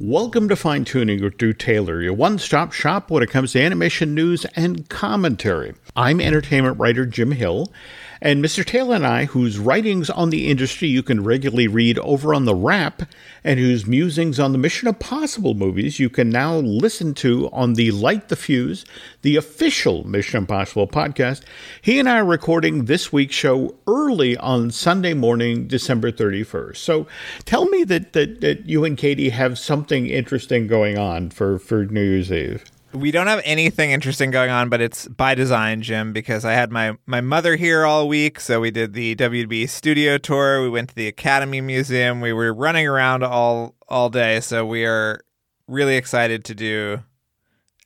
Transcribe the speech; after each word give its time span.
Welcome 0.00 0.48
to 0.48 0.54
Fine 0.54 0.84
Tuning 0.84 1.24
with 1.24 1.38
Drew 1.38 1.52
Taylor, 1.52 2.00
your 2.00 2.12
one 2.12 2.38
stop 2.38 2.72
shop 2.72 3.10
when 3.10 3.20
it 3.20 3.30
comes 3.30 3.50
to 3.52 3.60
animation 3.60 4.14
news 4.14 4.44
and 4.54 4.88
commentary. 4.88 5.74
I'm 5.96 6.20
entertainment 6.20 6.78
writer 6.78 7.04
Jim 7.04 7.32
Hill, 7.32 7.72
and 8.20 8.44
Mr. 8.44 8.64
Taylor 8.64 8.96
and 8.96 9.06
I, 9.06 9.26
whose 9.26 9.58
writings 9.58 10.10
on 10.10 10.30
the 10.30 10.48
industry 10.48 10.88
you 10.88 11.02
can 11.02 11.22
regularly 11.22 11.68
read 11.68 11.98
over 12.00 12.34
on 12.34 12.44
The 12.44 12.54
Wrap, 12.54 13.02
and 13.44 13.60
whose 13.60 13.86
musings 13.86 14.40
on 14.40 14.52
the 14.52 14.58
Mission 14.58 14.88
Impossible 14.88 15.54
movies 15.54 15.98
you 15.98 16.10
can 16.10 16.30
now 16.30 16.56
listen 16.56 17.14
to 17.14 17.48
on 17.50 17.74
the 17.74 17.90
Light 17.90 18.28
the 18.28 18.36
Fuse, 18.36 18.84
the 19.22 19.36
official 19.36 20.06
Mission 20.06 20.38
Impossible 20.38 20.88
podcast, 20.88 21.42
he 21.80 21.98
and 21.98 22.08
I 22.08 22.18
are 22.18 22.24
recording 22.24 22.86
this 22.86 23.12
week's 23.12 23.34
show 23.34 23.74
early 23.86 24.36
on 24.36 24.70
Sunday 24.70 25.14
morning, 25.14 25.66
December 25.66 26.10
31st. 26.10 26.76
So 26.76 27.06
tell 27.44 27.66
me 27.66 27.84
that, 27.84 28.12
that, 28.14 28.40
that 28.40 28.66
you 28.66 28.84
and 28.84 28.96
Katie 28.96 29.30
have 29.30 29.58
something 29.58 30.06
interesting 30.06 30.66
going 30.66 30.98
on 30.98 31.30
for, 31.30 31.58
for 31.58 31.84
New 31.84 32.02
Year's 32.02 32.32
Eve. 32.32 32.64
We 32.92 33.10
don't 33.10 33.26
have 33.26 33.42
anything 33.44 33.90
interesting 33.90 34.30
going 34.30 34.50
on, 34.50 34.70
but 34.70 34.80
it's 34.80 35.06
by 35.08 35.34
design, 35.34 35.82
Jim, 35.82 36.12
because 36.12 36.44
I 36.44 36.52
had 36.52 36.72
my, 36.72 36.96
my 37.04 37.20
mother 37.20 37.56
here 37.56 37.84
all 37.84 38.08
week. 38.08 38.40
So 38.40 38.60
we 38.60 38.70
did 38.70 38.94
the 38.94 39.14
WB 39.14 39.68
studio 39.68 40.16
tour. 40.16 40.62
We 40.62 40.70
went 40.70 40.88
to 40.88 40.94
the 40.94 41.06
Academy 41.06 41.60
Museum. 41.60 42.20
We 42.20 42.32
were 42.32 42.52
running 42.54 42.86
around 42.86 43.24
all 43.24 43.74
all 43.88 44.10
day. 44.10 44.40
So 44.40 44.64
we 44.64 44.84
are 44.84 45.20
really 45.66 45.96
excited 45.96 46.44
to 46.46 46.54
do 46.54 47.02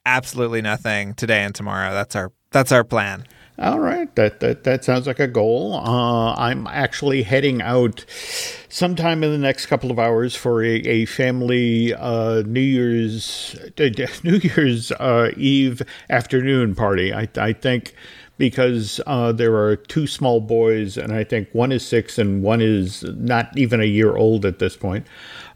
absolutely 0.06 0.62
nothing 0.62 1.14
today 1.14 1.42
and 1.42 1.55
tomorrow. 1.55 1.92
That's 1.92 2.16
our 2.16 2.33
that's 2.50 2.73
our 2.73 2.84
plan. 2.84 3.27
All 3.59 3.80
right, 3.80 4.12
that 4.16 4.41
that 4.41 4.65
that 4.65 4.83
sounds 4.83 5.06
like 5.06 5.20
a 5.20 5.29
goal. 5.29 5.74
Uh, 5.74 6.34
I'm 6.34 6.66
actually 6.66 7.23
heading 7.23 7.61
out 7.61 8.05
sometime 8.70 9.23
in 9.23 9.30
the 9.30 9.38
next 9.38 9.66
couple 9.66 9.91
of 9.91 9.98
hours 9.98 10.34
for 10.34 10.65
a, 10.65 10.77
a 10.77 11.05
family 11.05 11.92
uh, 11.92 12.42
New 12.47 12.61
Year's 12.61 13.55
uh, 13.78 13.88
New 14.25 14.37
Year's 14.38 14.91
uh, 14.92 15.33
Eve 15.37 15.83
afternoon 16.09 16.75
party. 16.75 17.12
I 17.12 17.28
I 17.36 17.53
think 17.53 17.94
because 18.39 19.00
uh, 19.06 19.33
there 19.33 19.55
are 19.55 19.77
two 19.77 20.06
small 20.06 20.41
boys, 20.41 20.97
and 20.97 21.12
I 21.12 21.22
think 21.22 21.48
one 21.53 21.72
is 21.72 21.87
six 21.87 22.19
and 22.19 22.42
one 22.42 22.62
is 22.62 23.03
not 23.05 23.56
even 23.56 23.83
a 23.83 23.84
year 23.84 24.16
old 24.16 24.47
at 24.47 24.61
this 24.61 24.77
point. 24.77 25.06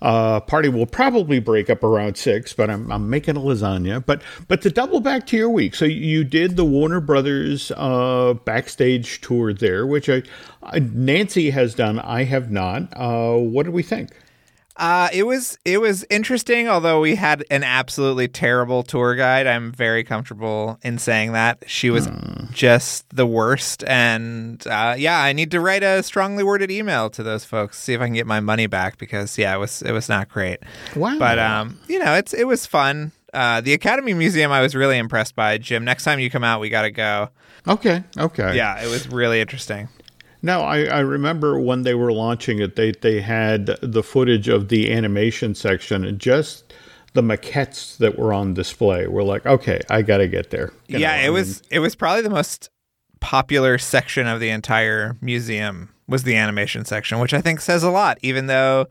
Uh, 0.02 0.40
party 0.40 0.68
will 0.68 0.86
probably 0.86 1.38
break 1.38 1.70
up 1.70 1.82
around 1.82 2.16
six, 2.16 2.52
but 2.52 2.70
I'm, 2.70 2.90
I'm 2.90 3.08
making 3.08 3.36
a 3.36 3.40
lasagna. 3.40 4.04
But 4.04 4.22
but 4.48 4.62
to 4.62 4.70
double 4.70 5.00
back 5.00 5.26
to 5.28 5.36
your 5.36 5.50
week, 5.50 5.74
so 5.74 5.84
you 5.84 6.24
did 6.24 6.56
the 6.56 6.64
Warner 6.64 7.00
Brothers 7.00 7.72
uh, 7.76 8.34
backstage 8.44 9.20
tour 9.20 9.52
there, 9.52 9.86
which 9.86 10.08
I, 10.08 10.22
Nancy 10.78 11.50
has 11.50 11.74
done. 11.74 11.98
I 11.98 12.24
have 12.24 12.50
not. 12.50 12.88
Uh, 12.94 13.36
what 13.36 13.64
did 13.64 13.74
we 13.74 13.82
think? 13.82 14.10
Uh, 14.76 15.08
it 15.12 15.22
was 15.22 15.58
it 15.64 15.80
was 15.80 16.04
interesting, 16.10 16.68
although 16.68 17.00
we 17.00 17.14
had 17.14 17.42
an 17.50 17.64
absolutely 17.64 18.28
terrible 18.28 18.82
tour 18.82 19.14
guide. 19.14 19.46
I'm 19.46 19.72
very 19.72 20.04
comfortable 20.04 20.78
in 20.82 20.98
saying 20.98 21.32
that 21.32 21.64
she 21.66 21.88
was 21.88 22.08
mm. 22.08 22.50
just 22.52 23.08
the 23.08 23.26
worst, 23.26 23.84
and 23.84 24.64
uh, 24.66 24.94
yeah, 24.98 25.22
I 25.22 25.32
need 25.32 25.50
to 25.52 25.60
write 25.60 25.82
a 25.82 26.02
strongly 26.02 26.44
worded 26.44 26.70
email 26.70 27.08
to 27.10 27.22
those 27.22 27.44
folks, 27.44 27.78
see 27.78 27.94
if 27.94 28.02
I 28.02 28.04
can 28.04 28.14
get 28.14 28.26
my 28.26 28.40
money 28.40 28.66
back 28.66 28.98
because 28.98 29.38
yeah, 29.38 29.54
it 29.54 29.58
was 29.58 29.80
it 29.80 29.92
was 29.92 30.10
not 30.10 30.28
great. 30.28 30.58
Wow, 30.94 31.18
but 31.18 31.38
um, 31.38 31.80
you 31.88 31.98
know, 31.98 32.14
it's 32.14 32.34
it 32.34 32.46
was 32.46 32.66
fun. 32.66 33.12
Uh, 33.32 33.62
the 33.62 33.72
Academy 33.72 34.12
Museum, 34.12 34.52
I 34.52 34.60
was 34.60 34.74
really 34.74 34.98
impressed 34.98 35.34
by. 35.34 35.56
Jim, 35.58 35.84
next 35.84 36.04
time 36.04 36.20
you 36.20 36.30
come 36.30 36.44
out, 36.44 36.60
we 36.60 36.68
got 36.68 36.82
to 36.82 36.90
go. 36.90 37.30
Okay, 37.66 38.04
okay. 38.18 38.54
Yeah, 38.56 38.82
it 38.82 38.88
was 38.88 39.08
really 39.08 39.40
interesting. 39.40 39.88
No, 40.42 40.60
I, 40.60 40.84
I 40.84 41.00
remember 41.00 41.58
when 41.58 41.82
they 41.82 41.94
were 41.94 42.12
launching 42.12 42.60
it, 42.60 42.76
they, 42.76 42.92
they 42.92 43.20
had 43.20 43.66
the 43.82 44.02
footage 44.02 44.48
of 44.48 44.68
the 44.68 44.92
animation 44.92 45.54
section 45.54 46.04
and 46.04 46.18
just 46.18 46.72
the 47.14 47.22
maquettes 47.22 47.96
that 47.96 48.18
were 48.18 48.32
on 48.32 48.54
display. 48.54 49.06
We're 49.06 49.22
like, 49.22 49.44
okay, 49.46 49.80
I 49.88 50.02
got 50.02 50.18
to 50.18 50.28
get 50.28 50.50
there. 50.50 50.72
You 50.86 50.98
yeah, 50.98 51.16
know, 51.16 51.22
it 51.22 51.26
I 51.26 51.30
was 51.30 51.62
mean, 51.62 51.68
it 51.72 51.78
was 51.80 51.96
probably 51.96 52.22
the 52.22 52.30
most 52.30 52.70
popular 53.20 53.78
section 53.78 54.26
of 54.26 54.38
the 54.38 54.50
entire 54.50 55.16
museum 55.20 55.88
was 56.06 56.22
the 56.22 56.36
animation 56.36 56.84
section, 56.84 57.18
which 57.18 57.34
I 57.34 57.40
think 57.40 57.60
says 57.60 57.82
a 57.82 57.90
lot. 57.90 58.18
Even 58.22 58.46
though 58.46 58.86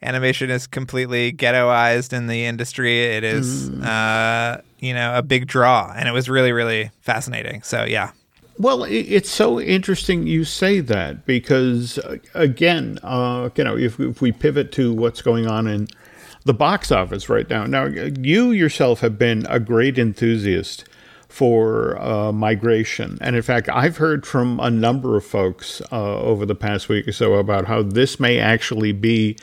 animation 0.00 0.50
is 0.50 0.66
completely 0.66 1.32
ghettoized 1.32 2.12
in 2.12 2.28
the 2.28 2.44
industry, 2.44 3.04
it 3.04 3.24
is 3.24 3.70
mm. 3.70 3.84
uh, 3.84 4.62
you 4.78 4.94
know 4.94 5.16
a 5.16 5.22
big 5.22 5.46
draw, 5.46 5.92
and 5.94 6.08
it 6.08 6.12
was 6.12 6.28
really 6.30 6.52
really 6.52 6.90
fascinating. 7.00 7.62
So 7.62 7.84
yeah. 7.84 8.12
Well, 8.56 8.84
it's 8.84 9.30
so 9.30 9.60
interesting 9.60 10.28
you 10.28 10.44
say 10.44 10.78
that 10.80 11.26
because, 11.26 11.98
uh, 11.98 12.18
again, 12.34 13.00
uh, 13.02 13.50
you 13.56 13.64
know, 13.64 13.76
if, 13.76 13.98
if 13.98 14.20
we 14.20 14.30
pivot 14.30 14.70
to 14.72 14.92
what's 14.92 15.22
going 15.22 15.48
on 15.48 15.66
in 15.66 15.88
the 16.44 16.54
box 16.54 16.92
office 16.92 17.28
right 17.28 17.48
now, 17.50 17.66
now 17.66 17.86
you 17.86 18.52
yourself 18.52 19.00
have 19.00 19.18
been 19.18 19.44
a 19.48 19.58
great 19.58 19.98
enthusiast 19.98 20.84
for 21.28 22.00
uh, 22.00 22.30
migration. 22.30 23.18
And 23.20 23.34
in 23.34 23.42
fact, 23.42 23.68
I've 23.68 23.96
heard 23.96 24.24
from 24.24 24.60
a 24.60 24.70
number 24.70 25.16
of 25.16 25.24
folks 25.24 25.82
uh, 25.90 26.18
over 26.20 26.46
the 26.46 26.54
past 26.54 26.88
week 26.88 27.08
or 27.08 27.12
so 27.12 27.34
about 27.34 27.64
how 27.64 27.82
this 27.82 28.20
may 28.20 28.38
actually 28.38 28.92
be 28.92 29.36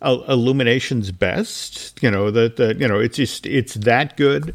uh, 0.00 0.18
Illumination's 0.28 1.10
best. 1.10 2.00
You 2.00 2.10
know 2.10 2.30
that 2.30 2.54
that 2.56 2.78
you 2.78 2.86
know 2.86 3.00
it's 3.00 3.16
just 3.16 3.46
it's 3.46 3.74
that 3.74 4.16
good. 4.16 4.54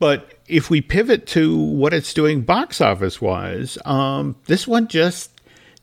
But 0.00 0.35
if 0.48 0.70
we 0.70 0.80
pivot 0.80 1.26
to 1.28 1.56
what 1.56 1.92
it's 1.92 2.14
doing 2.14 2.42
box 2.42 2.80
office 2.80 3.20
wise, 3.20 3.78
um, 3.84 4.36
this 4.46 4.66
one 4.66 4.88
just 4.88 5.30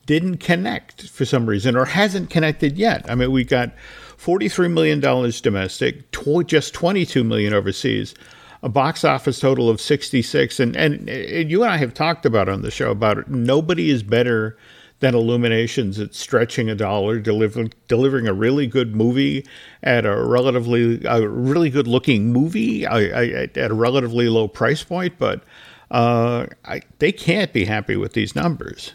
didn't 0.06 0.38
connect 0.38 1.08
for 1.08 1.24
some 1.24 1.46
reason 1.46 1.76
or 1.76 1.84
hasn't 1.84 2.30
connected 2.30 2.76
yet. 2.76 3.04
I 3.08 3.14
mean, 3.14 3.32
we 3.32 3.44
got 3.44 3.72
$43 4.18 4.72
million 4.72 5.00
domestic, 5.00 6.10
tw- 6.10 6.46
just 6.46 6.74
22 6.74 7.24
million 7.24 7.52
overseas, 7.52 8.14
a 8.62 8.68
box 8.68 9.04
office 9.04 9.40
total 9.40 9.68
of 9.68 9.80
66. 9.80 10.60
And, 10.60 10.76
and, 10.76 11.08
and 11.08 11.50
you 11.50 11.62
and 11.62 11.72
I 11.72 11.76
have 11.76 11.94
talked 11.94 12.26
about 12.26 12.48
on 12.48 12.62
the 12.62 12.70
show 12.70 12.90
about 12.90 13.18
it. 13.18 13.28
Nobody 13.28 13.90
is 13.90 14.02
better 14.02 14.56
than 15.04 15.14
Illuminations 15.14 16.00
at 16.00 16.14
stretching 16.14 16.70
a 16.70 16.74
dollar, 16.74 17.18
delivering 17.18 17.74
delivering 17.88 18.26
a 18.26 18.32
really 18.32 18.66
good 18.66 18.96
movie 18.96 19.46
at 19.82 20.06
a 20.06 20.16
relatively 20.16 21.04
a 21.04 21.28
really 21.28 21.68
good 21.68 21.86
looking 21.86 22.32
movie 22.32 22.86
at 22.86 23.54
a 23.54 23.74
relatively 23.74 24.30
low 24.30 24.48
price 24.48 24.82
point. 24.82 25.18
But 25.18 25.42
uh, 25.90 26.46
I, 26.64 26.80
they 27.00 27.12
can't 27.12 27.52
be 27.52 27.66
happy 27.66 27.96
with 27.96 28.14
these 28.14 28.34
numbers. 28.34 28.94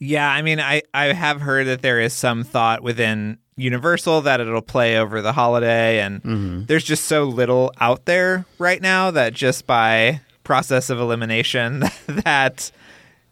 Yeah, 0.00 0.28
I 0.28 0.42
mean, 0.42 0.58
I 0.58 0.82
I 0.92 1.12
have 1.12 1.40
heard 1.40 1.68
that 1.68 1.82
there 1.82 2.00
is 2.00 2.12
some 2.12 2.42
thought 2.42 2.82
within 2.82 3.38
Universal 3.54 4.22
that 4.22 4.40
it'll 4.40 4.60
play 4.60 4.98
over 4.98 5.22
the 5.22 5.32
holiday, 5.32 6.00
and 6.00 6.20
mm-hmm. 6.20 6.64
there's 6.64 6.84
just 6.84 7.04
so 7.04 7.22
little 7.22 7.72
out 7.80 8.06
there 8.06 8.44
right 8.58 8.82
now 8.82 9.12
that 9.12 9.34
just 9.34 9.68
by 9.68 10.20
process 10.42 10.90
of 10.90 10.98
elimination 10.98 11.84
that 12.06 12.72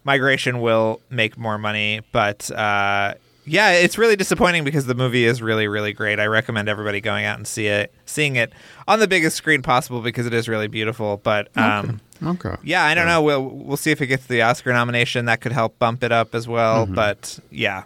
migration 0.06 0.60
will 0.60 1.00
make 1.10 1.36
more 1.36 1.58
money, 1.58 2.00
but 2.12 2.48
uh, 2.52 3.14
yeah, 3.44 3.72
it's 3.72 3.98
really 3.98 4.16
disappointing 4.16 4.64
because 4.64 4.86
the 4.86 4.94
movie 4.94 5.24
is 5.24 5.42
really, 5.42 5.68
really 5.68 5.92
great. 5.92 6.18
I 6.20 6.26
recommend 6.26 6.68
everybody 6.68 7.00
going 7.00 7.24
out 7.24 7.36
and 7.36 7.46
see 7.46 7.66
it, 7.66 7.92
seeing 8.06 8.36
it 8.36 8.52
on 8.88 9.00
the 9.00 9.08
biggest 9.08 9.36
screen 9.36 9.62
possible 9.62 10.00
because 10.00 10.24
it 10.26 10.32
is 10.32 10.48
really 10.48 10.68
beautiful. 10.68 11.18
But 11.18 11.54
um, 11.56 12.00
okay. 12.22 12.48
okay. 12.48 12.60
yeah, 12.62 12.84
I 12.84 12.94
don't 12.94 13.06
yeah. 13.06 13.14
know. 13.14 13.22
We'll 13.22 13.42
we'll 13.42 13.76
see 13.76 13.90
if 13.90 14.00
it 14.00 14.06
gets 14.06 14.26
the 14.26 14.42
Oscar 14.42 14.72
nomination. 14.72 15.26
That 15.26 15.40
could 15.40 15.52
help 15.52 15.78
bump 15.78 16.02
it 16.02 16.12
up 16.12 16.34
as 16.34 16.46
well. 16.46 16.84
Mm-hmm. 16.84 16.94
But 16.94 17.38
yeah. 17.50 17.84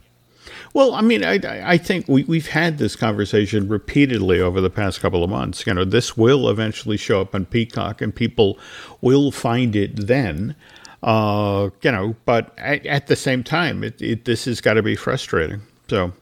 Well, 0.73 0.95
I 0.95 1.01
mean, 1.01 1.25
I, 1.25 1.41
I 1.45 1.79
think 1.79 2.07
we, 2.07 2.23
we've 2.25 2.49
had 2.49 2.79
this 2.79 2.95
conversation 2.95 3.69
repeatedly 3.69 4.41
over 4.41 4.61
the 4.61 4.71
past 4.71 5.01
couple 5.01 5.25
of 5.25 5.31
months. 5.31 5.67
You 5.67 5.75
know, 5.75 5.85
this 5.85 6.17
will 6.17 6.49
eventually 6.49 6.97
show 6.97 7.21
up 7.21 7.35
on 7.35 7.47
Peacock, 7.47 8.01
and 8.01 8.15
people 8.15 8.59
will 9.01 9.33
find 9.33 9.75
it 9.75 10.07
then. 10.07 10.55
Uh, 11.03 11.71
you 11.83 11.91
know, 11.91 12.15
but 12.27 12.53
at, 12.59 12.85
at 12.85 13.07
the 13.07 13.17
same 13.17 13.43
time, 13.43 13.83
it, 13.83 14.01
it 14.03 14.25
this 14.25 14.45
has 14.45 14.61
got 14.61 14.75
to 14.75 14.83
be 14.83 14.97
frustrating. 14.97 15.63
So, 15.89 16.13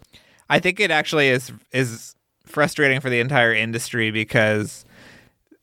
I 0.48 0.60
think 0.60 0.78
it 0.80 0.90
actually 0.90 1.28
is 1.28 1.52
is 1.72 2.14
frustrating 2.46 3.00
for 3.00 3.10
the 3.10 3.20
entire 3.20 3.52
industry 3.52 4.10
because 4.10 4.84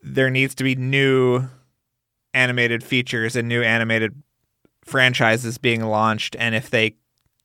there 0.02 0.30
needs 0.30 0.54
to 0.56 0.64
be 0.64 0.76
new 0.76 1.48
animated 2.34 2.84
features 2.84 3.36
and 3.36 3.48
new 3.48 3.64
animated 3.64 4.22
franchises 4.84 5.58
being 5.58 5.84
launched, 5.84 6.36
and 6.38 6.54
if 6.54 6.70
they 6.70 6.96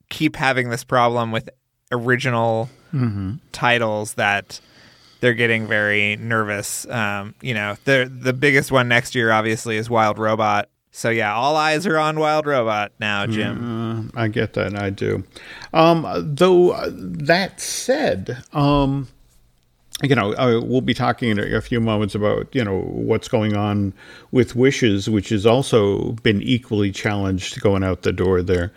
keep 0.09 0.35
having 0.35 0.69
this 0.69 0.83
problem 0.83 1.31
with 1.31 1.49
original 1.91 2.69
mm-hmm. 2.93 3.35
titles 3.51 4.15
that 4.15 4.59
they're 5.21 5.33
getting 5.33 5.67
very 5.67 6.17
nervous. 6.17 6.85
Um, 6.87 7.35
you 7.41 7.53
know, 7.53 7.77
the 7.85 8.11
the 8.13 8.33
biggest 8.33 8.71
one 8.71 8.87
next 8.87 9.15
year 9.15 9.31
obviously 9.31 9.77
is 9.77 9.89
Wild 9.89 10.19
Robot, 10.19 10.69
so 10.91 11.09
yeah, 11.09 11.33
all 11.33 11.55
eyes 11.55 11.87
are 11.87 11.97
on 11.97 12.19
Wild 12.19 12.45
Robot 12.45 12.91
now, 12.99 13.25
Jim. 13.25 14.11
Uh, 14.13 14.19
I 14.19 14.27
get 14.27 14.53
that, 14.53 14.77
I 14.77 14.89
do. 14.89 15.23
Um, 15.73 16.05
though 16.35 16.71
uh, 16.71 16.89
that 16.93 17.61
said, 17.61 18.43
um, 18.51 19.07
you 20.03 20.15
know, 20.15 20.33
we'll 20.65 20.81
be 20.81 20.93
talking 20.93 21.29
in 21.29 21.39
a, 21.39 21.57
a, 21.57 21.61
few 21.61 21.79
moments 21.79 22.13
about 22.13 22.53
you 22.53 22.63
know 22.63 22.81
what's 22.81 23.29
going 23.29 23.55
on 23.55 23.93
with 24.31 24.55
Wishes, 24.55 25.09
which 25.09 25.29
has 25.29 25.45
also 25.45 26.11
been 26.23 26.41
equally 26.41 26.91
challenged 26.91 27.61
going 27.61 27.83
out 27.83 28.01
the 28.01 28.11
door 28.11 28.41
there. 28.41 28.73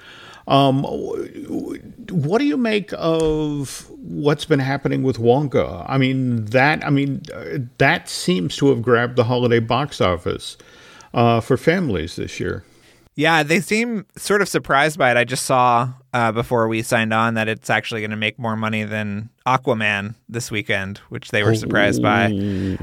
Um, 0.47 0.85
what 0.85 2.39
do 2.39 2.45
you 2.45 2.59
make 2.59 2.93
of 2.97 3.91
what's 3.91 4.45
been 4.45 4.59
happening 4.59 5.03
with 5.03 5.19
Wonka? 5.19 5.85
I 5.89 5.99
mean 5.99 6.45
that 6.47 6.85
I 6.87 6.91
mean 6.91 7.23
uh, 7.35 7.59
that 7.79 8.09
seems 8.09 8.57
to 8.57 8.69
have 8.69 8.83
grabbed 8.83 9.17
the 9.17 9.25
holiday 9.25 9.61
box 9.61 10.01
office 10.01 10.59
uh, 11.15 11.41
for 11.41 11.57
families 11.57 12.17
this 12.17 12.39
year. 12.39 12.65
Yeah, 13.17 13.45
they 13.45 13.61
seem 13.61 14.07
sort 14.17 14.43
of 14.43 14.49
surprised 14.49 14.99
by 14.99 15.13
it. 15.13 15.17
I 15.17 15.23
just 15.23 15.47
saw 15.47 15.93
uh, 16.13 16.33
before 16.33 16.67
we 16.67 16.83
signed 16.83 17.15
on 17.15 17.35
that 17.35 17.49
it's 17.49 17.71
actually 17.71 18.01
going 18.01 18.11
to 18.11 18.17
make 18.17 18.41
more 18.41 18.57
money 18.57 18.83
than 18.83 19.31
Aquaman 19.47 20.17
this 20.29 20.51
weekend, 20.51 20.99
which 21.11 21.31
they 21.31 21.45
were 21.45 21.55
surprised 21.55 22.03
by. 22.03 22.27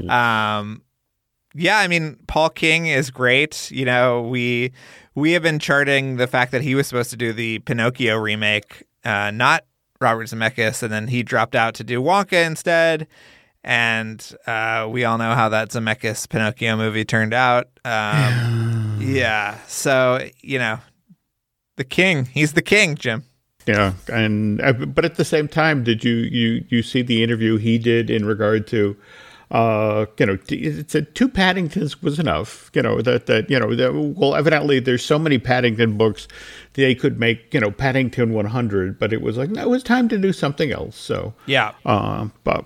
Um, 0.08 0.82
yeah, 1.54 1.78
I 1.78 1.86
mean, 1.86 2.16
Paul 2.28 2.48
King 2.48 2.86
is 2.86 3.10
great. 3.10 3.70
You 3.70 3.84
know, 3.84 4.22
we 4.22 4.72
we 5.14 5.32
have 5.32 5.42
been 5.42 5.58
charting 5.58 6.16
the 6.16 6.26
fact 6.26 6.50
that 6.52 6.62
he 6.62 6.74
was 6.74 6.86
supposed 6.86 7.10
to 7.10 7.16
do 7.18 7.34
the 7.34 7.58
Pinocchio 7.60 8.16
remake, 8.16 8.84
uh, 9.04 9.30
not 9.32 9.64
Robert 10.00 10.28
Zemeckis, 10.28 10.82
and 10.82 10.90
then 10.90 11.08
he 11.08 11.22
dropped 11.22 11.54
out 11.54 11.74
to 11.74 11.84
do 11.84 12.00
Wonka 12.00 12.42
instead. 12.46 13.06
And 13.64 14.36
uh, 14.46 14.88
we 14.90 15.04
all 15.04 15.18
know 15.18 15.34
how 15.34 15.48
that 15.50 15.70
Zemeckis 15.70 16.28
Pinocchio 16.28 16.76
movie 16.76 17.04
turned 17.04 17.32
out. 17.32 17.68
Um, 17.84 18.98
yeah, 19.00 19.58
so 19.68 20.28
you 20.40 20.58
know, 20.58 20.78
the 21.76 21.84
king, 21.84 22.26
he's 22.26 22.54
the 22.54 22.62
king, 22.62 22.96
Jim. 22.96 23.24
Yeah, 23.66 23.92
and 24.12 24.60
uh, 24.60 24.72
but 24.72 25.04
at 25.04 25.14
the 25.14 25.24
same 25.24 25.46
time, 25.46 25.84
did 25.84 26.02
you 26.02 26.14
you 26.14 26.64
you 26.68 26.82
see 26.82 27.02
the 27.02 27.22
interview 27.22 27.56
he 27.56 27.78
did 27.78 28.10
in 28.10 28.24
regard 28.24 28.66
to? 28.68 28.96
Uh, 29.52 30.06
you 30.18 30.24
know, 30.24 30.38
it 30.48 30.90
said 30.90 31.14
two 31.14 31.28
Paddingtons 31.28 32.02
was 32.02 32.18
enough. 32.18 32.70
You 32.74 32.82
know 32.82 33.02
that 33.02 33.26
that 33.26 33.50
you 33.50 33.60
know 33.60 33.74
that 33.76 33.94
well, 33.94 34.34
evidently 34.34 34.80
there's 34.80 35.04
so 35.04 35.18
many 35.18 35.38
Paddington 35.38 35.96
books, 35.96 36.26
they 36.72 36.94
could 36.94 37.20
make 37.20 37.52
you 37.52 37.60
know 37.60 37.70
Paddington 37.70 38.32
100, 38.32 38.98
but 38.98 39.12
it 39.12 39.20
was 39.20 39.36
like 39.36 39.50
no, 39.50 39.62
it 39.62 39.68
was 39.68 39.82
time 39.82 40.08
to 40.08 40.18
do 40.18 40.32
something 40.32 40.72
else. 40.72 40.96
So 40.96 41.34
yeah, 41.46 41.74
uh, 41.84 42.28
but 42.44 42.64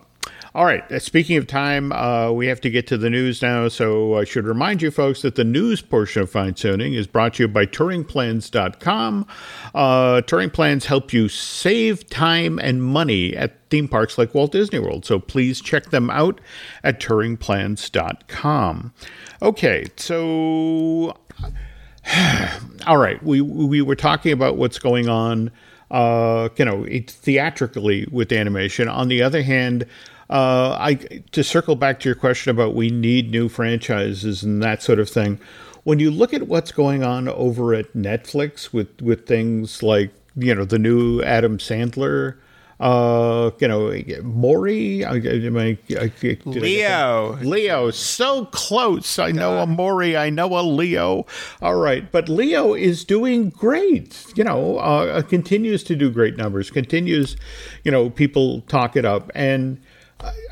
all 0.57 0.65
right. 0.65 0.91
Uh, 0.91 0.99
speaking 0.99 1.37
of 1.37 1.47
time, 1.47 1.93
uh, 1.93 2.33
we 2.33 2.47
have 2.47 2.63
to 2.63 2.71
get 2.71 2.87
to 2.87 2.97
the 2.97 3.11
news 3.11 3.43
now. 3.43 3.69
So 3.69 4.17
I 4.17 4.25
should 4.25 4.47
remind 4.47 4.81
you, 4.81 4.91
folks, 4.91 5.21
that 5.21 5.35
the 5.35 5.45
news 5.45 5.83
portion 5.83 6.23
of 6.23 6.31
Fine 6.31 6.55
Tuning 6.55 6.95
is 6.95 7.07
brought 7.07 7.35
to 7.35 7.43
you 7.43 7.49
by 7.49 7.67
TouringPlans.com. 7.67 9.27
Uh, 9.75 10.23
touring 10.23 10.49
Plans 10.49 10.87
help 10.87 11.13
you 11.13 11.29
save 11.29 12.09
time 12.09 12.59
and 12.59 12.83
money 12.83 13.37
at 13.37 13.69
theme 13.69 13.87
parks 13.87 14.17
like 14.17 14.35
Walt 14.35 14.53
Disney 14.53 14.79
World. 14.79 15.05
So 15.05 15.19
please 15.19 15.61
check 15.61 15.91
them 15.91 16.09
out 16.09 16.41
at 16.83 17.01
TouringPlans.com. 17.01 18.95
Okay. 19.43 19.87
So, 19.99 21.19
all 22.87 22.97
right. 22.97 23.23
We, 23.23 23.43
we 23.43 23.83
were 23.83 23.95
talking 23.95 24.33
about 24.33 24.57
what's 24.57 24.79
going 24.79 25.11
on, 25.11 25.51
uh, 25.91 26.49
you 26.57 26.65
know, 26.65 26.87
theatrically 27.07 28.07
with 28.11 28.33
animation. 28.33 28.89
On 28.89 29.09
the 29.09 29.23
other 29.23 29.43
hand, 29.43 29.85
uh, 30.29 30.77
I 30.79 30.95
to 31.33 31.45
circle 31.45 31.77
back 31.77 32.01
to 32.01 32.09
your 32.09 32.17
question 32.17 32.51
about 32.51 32.75
we 32.75 32.91
need 32.91 33.31
new 33.31 33.49
franchises 33.49 34.43
and 34.43 34.63
that 34.63 34.83
sort 34.83 34.99
of 34.99 35.09
thing. 35.09 35.39
When 35.85 36.01
you 36.01 36.11
look 36.11 36.35
at 36.35 36.49
what's 36.49 36.73
going 36.73 37.05
on 37.05 37.29
over 37.29 37.75
at 37.75 37.93
Netflix 37.93 38.73
with 38.73 39.01
with 39.01 39.27
things 39.27 39.83
like 39.83 40.13
you 40.37 40.55
know 40.55 40.65
the 40.65 40.81
new 40.81 41.23
Adam 41.23 41.59
Sandler, 41.59 42.39
uh, 42.81 43.53
you 43.61 43.69
know 43.69 43.97
Maury, 44.25 45.05
I, 45.05 45.15
I, 45.15 45.79
I, 46.01 46.39
Leo, 46.45 47.37
Leo, 47.37 47.91
so 47.93 48.47
close. 48.47 49.21
I 49.21 49.31
know 49.31 49.59
a 49.59 49.67
Maury, 49.67 50.17
I 50.17 50.29
know 50.31 50.59
a 50.59 50.63
Leo. 50.63 51.25
All 51.63 51.77
right, 51.77 52.11
but 52.11 52.29
Leo 52.29 52.75
is 52.75 53.05
doing 53.05 53.51
great. 53.51 54.27
You 54.35 54.43
know, 54.43 54.79
uh, 54.79 55.23
continues 55.23 55.85
to 55.85 55.95
do 55.95 56.11
great 56.11 56.37
numbers. 56.37 56.69
Continues, 56.69 57.37
you 57.85 57.93
know, 57.93 58.11
people 58.11 58.63
talk 58.63 58.97
it 58.97 59.05
up 59.05 59.31
and 59.37 59.81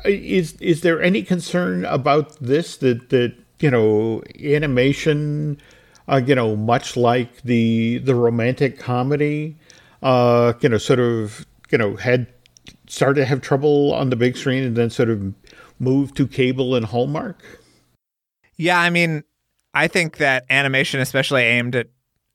is 0.05 0.53
is 0.61 0.81
there 0.81 1.01
any 1.01 1.23
concern 1.23 1.85
about 1.85 2.37
this 2.39 2.77
that 2.77 3.09
that 3.09 3.33
you 3.59 3.71
know 3.71 4.21
animation 4.43 5.59
uh, 6.07 6.21
you 6.25 6.35
know 6.35 6.55
much 6.55 6.95
like 6.95 7.41
the 7.43 7.97
the 7.99 8.15
romantic 8.15 8.77
comedy 8.77 9.55
uh, 10.03 10.53
you 10.61 10.69
know 10.69 10.77
sort 10.77 10.99
of 10.99 11.45
you 11.71 11.77
know 11.77 11.95
had 11.95 12.27
started 12.87 13.21
to 13.21 13.25
have 13.25 13.41
trouble 13.41 13.93
on 13.93 14.09
the 14.09 14.15
big 14.15 14.37
screen 14.37 14.63
and 14.63 14.75
then 14.75 14.89
sort 14.89 15.09
of 15.09 15.33
moved 15.79 16.15
to 16.17 16.27
cable 16.27 16.75
and 16.75 16.85
Hallmark? 16.85 17.41
Yeah, 18.57 18.79
I 18.79 18.89
mean, 18.89 19.23
I 19.73 19.87
think 19.87 20.17
that 20.17 20.45
animation, 20.49 20.99
especially 20.99 21.43
aimed 21.43 21.75
at 21.75 21.87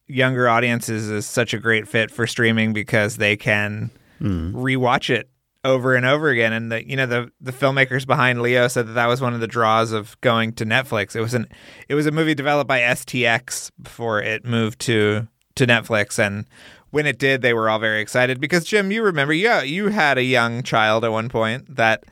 younger 0.06 0.48
audiences, 0.48 1.08
is 1.08 1.26
such 1.26 1.54
a 1.54 1.58
great 1.58 1.88
fit 1.88 2.10
for 2.10 2.26
streaming 2.26 2.72
because 2.72 3.16
they 3.16 3.36
can 3.36 3.90
mm. 4.20 4.52
rewatch 4.52 5.08
it 5.08 5.30
over 5.64 5.94
and 5.94 6.06
over 6.06 6.28
again. 6.28 6.52
And 6.52 6.72
the 6.72 6.88
you 6.88 6.96
know 6.96 7.06
the 7.06 7.30
the 7.40 7.52
filmmakers 7.52 8.06
behind 8.06 8.42
Leo 8.42 8.68
said 8.68 8.88
that 8.88 8.92
that 8.92 9.06
was 9.06 9.20
one 9.20 9.34
of 9.34 9.40
the 9.40 9.46
draws 9.46 9.92
of 9.92 10.20
going 10.20 10.52
to 10.54 10.64
Netflix. 10.64 11.14
It 11.14 11.20
was 11.20 11.34
an 11.34 11.46
it 11.88 11.94
was 11.94 12.06
a 12.06 12.10
movie 12.10 12.34
developed 12.34 12.68
by 12.68 12.80
STX 12.80 13.70
before 13.80 14.22
it 14.22 14.44
moved 14.44 14.80
to 14.80 15.28
to 15.56 15.66
Netflix, 15.66 16.18
and 16.18 16.46
when 16.90 17.06
it 17.06 17.18
did, 17.18 17.42
they 17.42 17.54
were 17.54 17.70
all 17.70 17.78
very 17.78 18.00
excited 18.00 18.40
because 18.40 18.64
Jim, 18.64 18.90
you 18.90 19.02
remember, 19.02 19.32
yeah, 19.32 19.62
you 19.62 19.88
had 19.88 20.18
a 20.18 20.24
young 20.24 20.62
child 20.62 21.04
at 21.04 21.12
one 21.12 21.28
point 21.28 21.76
that 21.76 22.04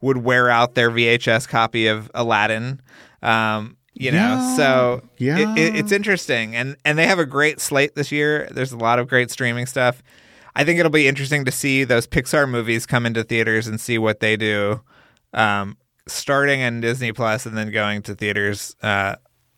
would 0.00 0.18
wear 0.18 0.50
out 0.50 0.74
their 0.74 0.90
VHS 0.90 1.48
copy 1.48 1.86
of 1.86 2.10
Aladdin. 2.14 2.80
Um, 3.22 3.76
you 3.94 4.12
know, 4.12 4.18
yeah, 4.18 4.56
so 4.56 5.02
yeah. 5.16 5.38
It, 5.38 5.58
it, 5.58 5.76
it's 5.76 5.92
interesting, 5.92 6.54
and 6.54 6.76
and 6.84 6.98
they 6.98 7.06
have 7.06 7.18
a 7.18 7.24
great 7.24 7.60
slate 7.60 7.94
this 7.94 8.12
year. 8.12 8.46
There's 8.50 8.72
a 8.72 8.76
lot 8.76 8.98
of 8.98 9.08
great 9.08 9.30
streaming 9.30 9.64
stuff. 9.64 10.02
I 10.56 10.64
think 10.64 10.80
it'll 10.80 10.90
be 10.90 11.06
interesting 11.06 11.44
to 11.44 11.52
see 11.52 11.84
those 11.84 12.06
Pixar 12.06 12.48
movies 12.48 12.86
come 12.86 13.04
into 13.04 13.22
theaters 13.22 13.66
and 13.66 13.78
see 13.78 13.98
what 13.98 14.20
they 14.20 14.38
do, 14.38 14.80
um, 15.34 15.76
starting 16.08 16.60
in 16.60 16.80
Disney 16.80 17.12
Plus 17.12 17.44
and 17.44 17.54
then 17.58 17.70
going 17.70 18.00
to 18.04 18.14
theaters 18.14 18.74
uh, 18.82 19.16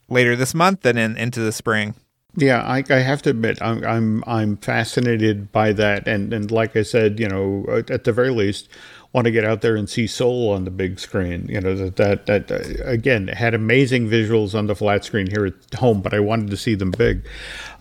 later 0.09 0.35
this 0.35 0.55
month 0.55 0.85
and 0.85 0.99
in, 0.99 1.17
into 1.17 1.39
the 1.39 1.53
spring. 1.53 1.95
Yeah, 2.37 2.63
I, 2.63 2.83
I 2.91 2.99
have 2.99 3.23
to 3.23 3.31
admit, 3.31 3.63
I'm, 3.63 3.85
I'm 3.85 4.25
I'm 4.27 4.57
fascinated 4.57 5.51
by 5.53 5.73
that, 5.73 6.07
and 6.07 6.33
and 6.33 6.51
like 6.51 6.77
I 6.77 6.83
said, 6.83 7.19
you 7.19 7.29
know, 7.29 7.65
at 7.89 8.03
the 8.03 8.13
very 8.13 8.31
least, 8.31 8.69
want 9.13 9.25
to 9.25 9.31
get 9.31 9.45
out 9.45 9.63
there 9.63 9.75
and 9.75 9.89
see 9.89 10.07
Soul 10.07 10.51
on 10.51 10.65
the 10.65 10.71
big 10.71 11.01
screen. 11.01 11.47
You 11.49 11.61
know 11.61 11.75
that 11.75 11.97
that 11.97 12.27
that 12.27 12.81
again 12.85 13.29
had 13.29 13.55
amazing 13.55 14.09
visuals 14.09 14.57
on 14.57 14.67
the 14.67 14.75
flat 14.75 15.05
screen 15.05 15.29
here 15.29 15.47
at 15.47 15.75
home, 15.79 16.03
but 16.03 16.13
I 16.13 16.21
wanted 16.21 16.51
to 16.51 16.57
see 16.57 16.75
them 16.75 16.91
big. 16.91 17.27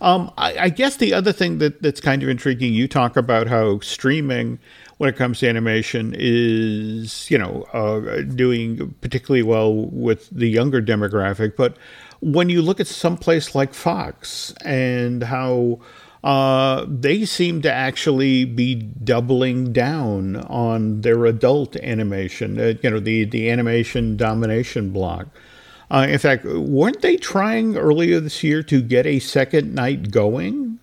Um, 0.00 0.32
I, 0.38 0.58
I, 0.58 0.68
guess 0.68 0.96
the 0.96 1.12
other 1.12 1.32
thing 1.32 1.58
that 1.58 1.82
that's 1.82 2.00
kind 2.00 2.22
of 2.22 2.28
intriguing, 2.28 2.72
you 2.72 2.88
talk 2.88 3.16
about 3.16 3.46
how 3.48 3.80
streaming. 3.80 4.58
When 4.98 5.08
it 5.08 5.14
comes 5.14 5.38
to 5.38 5.48
animation, 5.48 6.12
is 6.18 7.30
you 7.30 7.38
know 7.38 7.62
uh, 7.72 8.22
doing 8.22 8.96
particularly 9.00 9.44
well 9.44 9.72
with 9.72 10.28
the 10.30 10.48
younger 10.48 10.82
demographic, 10.82 11.54
but 11.56 11.76
when 12.20 12.48
you 12.48 12.62
look 12.62 12.80
at 12.80 12.88
some 12.88 13.16
place 13.16 13.54
like 13.54 13.74
Fox 13.74 14.52
and 14.64 15.22
how 15.22 15.78
uh, 16.24 16.84
they 16.88 17.24
seem 17.24 17.62
to 17.62 17.72
actually 17.72 18.44
be 18.44 18.74
doubling 18.74 19.72
down 19.72 20.36
on 20.36 21.02
their 21.02 21.24
adult 21.26 21.76
animation, 21.76 22.58
uh, 22.58 22.74
you 22.82 22.90
know, 22.90 23.00
the, 23.00 23.24
the 23.24 23.50
animation 23.50 24.16
domination 24.16 24.90
block. 24.90 25.28
Uh, 25.90 26.06
in 26.08 26.18
fact, 26.18 26.44
weren't 26.44 27.00
they 27.00 27.16
trying 27.16 27.76
earlier 27.76 28.20
this 28.20 28.42
year 28.42 28.62
to 28.62 28.82
get 28.82 29.06
a 29.06 29.18
second 29.20 29.74
night 29.74 30.10
going? 30.10 30.78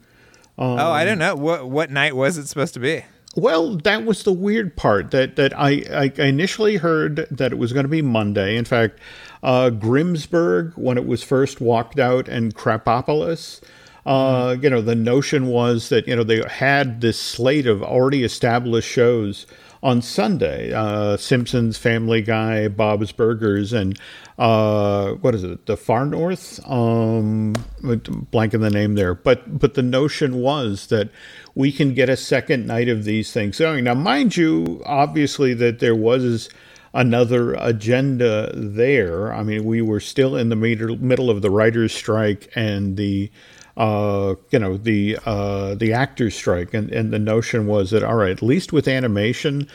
Um, 0.58 0.80
oh, 0.80 0.92
I 0.92 1.06
don't 1.06 1.20
know. 1.20 1.36
What 1.36 1.70
what 1.70 1.92
night 1.92 2.15
was 2.15 2.38
it 2.38 2.48
supposed 2.48 2.74
to 2.75 2.80
be? 2.80 3.04
Well, 3.36 3.75
that 3.80 4.06
was 4.06 4.24
the 4.24 4.32
weird 4.32 4.77
part. 4.77 5.12
That 5.12 5.36
that 5.36 5.58
I, 5.58 5.84
I 5.92 6.22
initially 6.24 6.77
heard 6.77 7.27
that 7.30 7.51
it 7.51 7.58
was 7.58 7.74
going 7.74 7.84
to 7.84 7.89
be 7.89 8.01
Monday. 8.01 8.56
In 8.56 8.65
fact, 8.65 8.98
uh, 9.44 9.70
Grimsburg, 9.70 10.75
when 10.77 10.98
it 10.98 11.06
was 11.06 11.22
first 11.24 11.60
walked 11.60 12.00
out, 12.00 12.30
and 12.30 12.56
Krapopolis, 12.56 13.62
uh, 14.06 14.56
you 14.62 14.70
know, 14.70 14.82
the 14.82 14.96
notion 14.96 15.48
was 15.48 15.90
that, 15.90 16.08
you 16.08 16.16
know, 16.16 16.24
they 16.24 16.42
had 16.48 17.02
this 17.02 17.20
slate 17.20 17.66
of 17.66 17.82
already 17.82 18.24
established 18.24 18.90
shows 18.90 19.48
on 19.82 20.02
Sunday 20.02 20.74
uh, 20.74 21.16
Simpsons, 21.18 21.78
Family 21.78 22.22
Guy, 22.22 22.68
Bob's 22.68 23.12
Burgers, 23.12 23.72
and 23.74 24.00
uh, 24.38 25.12
what 25.14 25.36
is 25.36 25.44
it, 25.44 25.66
the 25.66 25.78
Far 25.78 26.06
North? 26.06 26.60
Um, 26.68 27.54
blanking 27.84 28.62
the 28.62 28.70
name 28.70 28.96
there. 28.96 29.14
But, 29.14 29.60
but 29.60 29.76
the 29.76 29.84
notion 29.84 30.36
was 30.36 30.88
that 30.88 31.10
we 31.54 31.72
can 31.72 31.94
get 31.94 32.10
a 32.10 32.18
second 32.18 32.68
night 32.68 32.90
of 32.90 33.04
these 33.04 33.32
things 33.32 33.60
going. 33.60 33.84
Now, 33.84 33.94
mind 33.94 34.38
you, 34.38 34.82
obviously, 34.86 35.54
that 35.56 35.80
there 35.80 35.96
was 35.96 36.50
another 36.94 37.54
agenda 37.56 38.52
there. 38.56 39.34
I 39.34 39.44
mean, 39.44 39.66
we 39.66 39.82
were 39.82 40.00
still 40.00 40.36
in 40.36 40.50
the 40.50 40.56
middle 40.56 41.30
of 41.30 41.42
the 41.42 41.52
writer's 41.52 41.94
strike 41.94 42.52
and 42.56 42.98
the 42.98 43.30
uh, 43.77 44.36
you 44.51 44.60
know 44.60 44.77
the 44.77 45.17
uh, 45.25 45.75
the 45.75 45.94
actors 45.94 46.36
strike, 46.36 46.74
and 46.74 46.89
and 46.91 47.12
the 47.12 47.20
notion 47.20 47.67
was 47.67 47.91
that 47.91 48.03
all 48.03 48.15
right, 48.15 48.32
at 48.32 48.41
least 48.41 48.72
with 48.72 48.88
animation, 48.88 49.67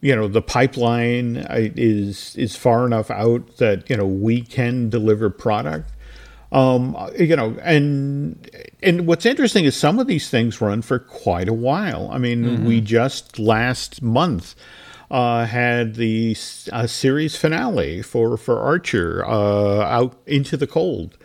you 0.00 0.14
know 0.14 0.28
the 0.28 0.42
pipeline 0.42 1.38
uh, 1.38 1.68
is 1.76 2.36
is 2.36 2.56
far 2.56 2.86
enough 2.86 3.10
out 3.10 3.56
that 3.56 3.88
you 3.90 3.96
know 3.96 4.06
we 4.06 4.40
can 4.40 4.88
deliver 4.88 5.30
product. 5.30 5.90
Um, 6.50 6.96
you 7.18 7.36
know, 7.36 7.58
and 7.62 8.48
and 8.82 9.06
what's 9.06 9.26
interesting 9.26 9.64
is 9.64 9.76
some 9.76 9.98
of 9.98 10.06
these 10.06 10.30
things 10.30 10.60
run 10.60 10.82
for 10.82 10.98
quite 10.98 11.48
a 11.48 11.52
while. 11.52 12.08
I 12.10 12.18
mean, 12.18 12.44
mm-hmm. 12.44 12.64
we 12.66 12.80
just 12.80 13.38
last 13.38 14.00
month 14.00 14.54
uh, 15.10 15.46
had 15.46 15.96
the 15.96 16.36
uh, 16.72 16.86
series 16.86 17.36
finale 17.36 18.02
for 18.02 18.36
for 18.36 18.60
Archer 18.60 19.24
uh, 19.26 19.80
out 19.80 20.16
into 20.26 20.56
the 20.56 20.66
cold. 20.66 21.18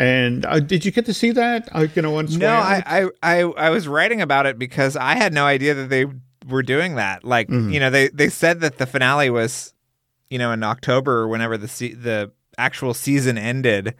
And 0.00 0.46
uh, 0.46 0.60
did 0.60 0.86
you 0.86 0.92
get 0.92 1.04
to 1.06 1.14
see 1.14 1.30
that? 1.32 1.68
Uh, 1.72 1.86
you 1.94 2.00
know, 2.00 2.18
no, 2.22 2.48
I, 2.48 2.82
I, 2.86 3.08
I 3.22 3.40
I 3.42 3.68
was 3.68 3.86
writing 3.86 4.22
about 4.22 4.46
it 4.46 4.58
because 4.58 4.96
I 4.96 5.14
had 5.14 5.34
no 5.34 5.44
idea 5.44 5.74
that 5.74 5.90
they 5.90 6.06
were 6.48 6.62
doing 6.62 6.94
that. 6.94 7.22
Like, 7.22 7.48
mm-hmm. 7.48 7.70
you 7.70 7.80
know, 7.80 7.90
they 7.90 8.08
they 8.08 8.30
said 8.30 8.60
that 8.60 8.78
the 8.78 8.86
finale 8.86 9.28
was, 9.28 9.74
you 10.30 10.38
know, 10.38 10.52
in 10.52 10.62
October 10.62 11.18
or 11.18 11.28
whenever 11.28 11.58
the 11.58 11.68
se- 11.68 11.94
the 11.94 12.32
actual 12.56 12.94
season 12.94 13.36
ended. 13.36 13.94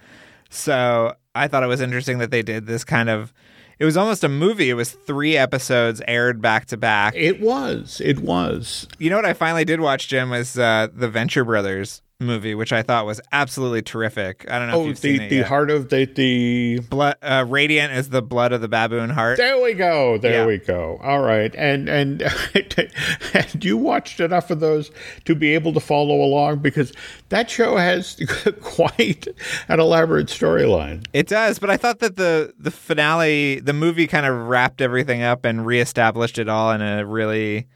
So 0.49 1.12
I 1.35 1.49
thought 1.49 1.62
it 1.62 1.66
was 1.66 1.83
interesting 1.83 2.16
that 2.19 2.30
they 2.30 2.40
did 2.40 2.66
this 2.66 2.83
kind 2.83 3.11
of. 3.11 3.35
It 3.78 3.85
was 3.85 3.99
almost 3.99 4.25
a 4.25 4.28
movie. 4.30 4.71
It 4.71 4.75
was 4.75 4.92
three 4.92 5.37
episodes 5.37 6.00
aired 6.09 6.40
back 6.40 6.64
to 6.66 6.78
back. 6.78 7.12
It 7.14 7.42
was. 7.42 8.00
It 8.02 8.21
was. 8.21 8.88
You 8.99 9.11
know 9.11 9.16
what 9.16 9.26
I 9.26 9.35
finally 9.35 9.66
did 9.66 9.80
watch, 9.80 10.09
Jim, 10.09 10.30
was 10.30 10.59
uh, 10.59 10.88
the 10.95 11.11
Venture 11.11 11.45
Brothers 11.45 12.00
movie, 12.20 12.54
which 12.54 12.72
I 12.72 12.82
thought 12.82 13.06
was 13.06 13.20
absolutely 13.32 13.82
terrific. 13.82 14.44
I 14.50 14.58
don't 14.58 14.68
know 14.68 14.76
oh, 14.76 14.80
if 14.82 14.86
you've 14.86 15.00
the, 15.00 15.16
seen 15.16 15.22
it 15.22 15.28
the 15.30 15.36
yet. 15.36 15.46
heart 15.46 15.70
of 15.70 15.88
the 15.88 16.04
the 16.04 16.80
blood. 16.88 17.16
Uh, 17.22 17.44
radiant 17.48 17.92
is 17.92 18.10
the 18.10 18.22
blood 18.22 18.52
of 18.52 18.60
the 18.60 18.68
baboon 18.68 19.10
heart. 19.10 19.38
There 19.38 19.60
we 19.60 19.74
go. 19.74 20.18
There 20.18 20.42
yeah. 20.42 20.46
we 20.46 20.58
go. 20.58 20.98
All 21.02 21.20
right, 21.20 21.54
and 21.56 21.88
and 21.88 22.22
and 23.34 23.64
you 23.64 23.76
watched 23.76 24.20
enough 24.20 24.50
of 24.50 24.60
those 24.60 24.90
to 25.24 25.34
be 25.34 25.54
able 25.54 25.72
to 25.72 25.80
follow 25.80 26.22
along 26.22 26.58
because 26.58 26.92
that 27.30 27.50
show 27.50 27.76
has 27.76 28.20
quite 28.60 29.26
an 29.68 29.80
elaborate 29.80 30.26
storyline. 30.26 31.06
It 31.12 31.26
does, 31.26 31.58
but 31.58 31.70
I 31.70 31.76
thought 31.76 32.00
that 32.00 32.16
the 32.16 32.52
the 32.58 32.70
finale, 32.70 33.60
the 33.60 33.72
movie, 33.72 34.06
kind 34.06 34.26
of 34.26 34.48
wrapped 34.48 34.80
everything 34.80 35.22
up 35.22 35.44
and 35.44 35.64
reestablished 35.64 36.38
it 36.38 36.48
all 36.48 36.70
in 36.72 36.82
a 36.82 37.04
really 37.04 37.66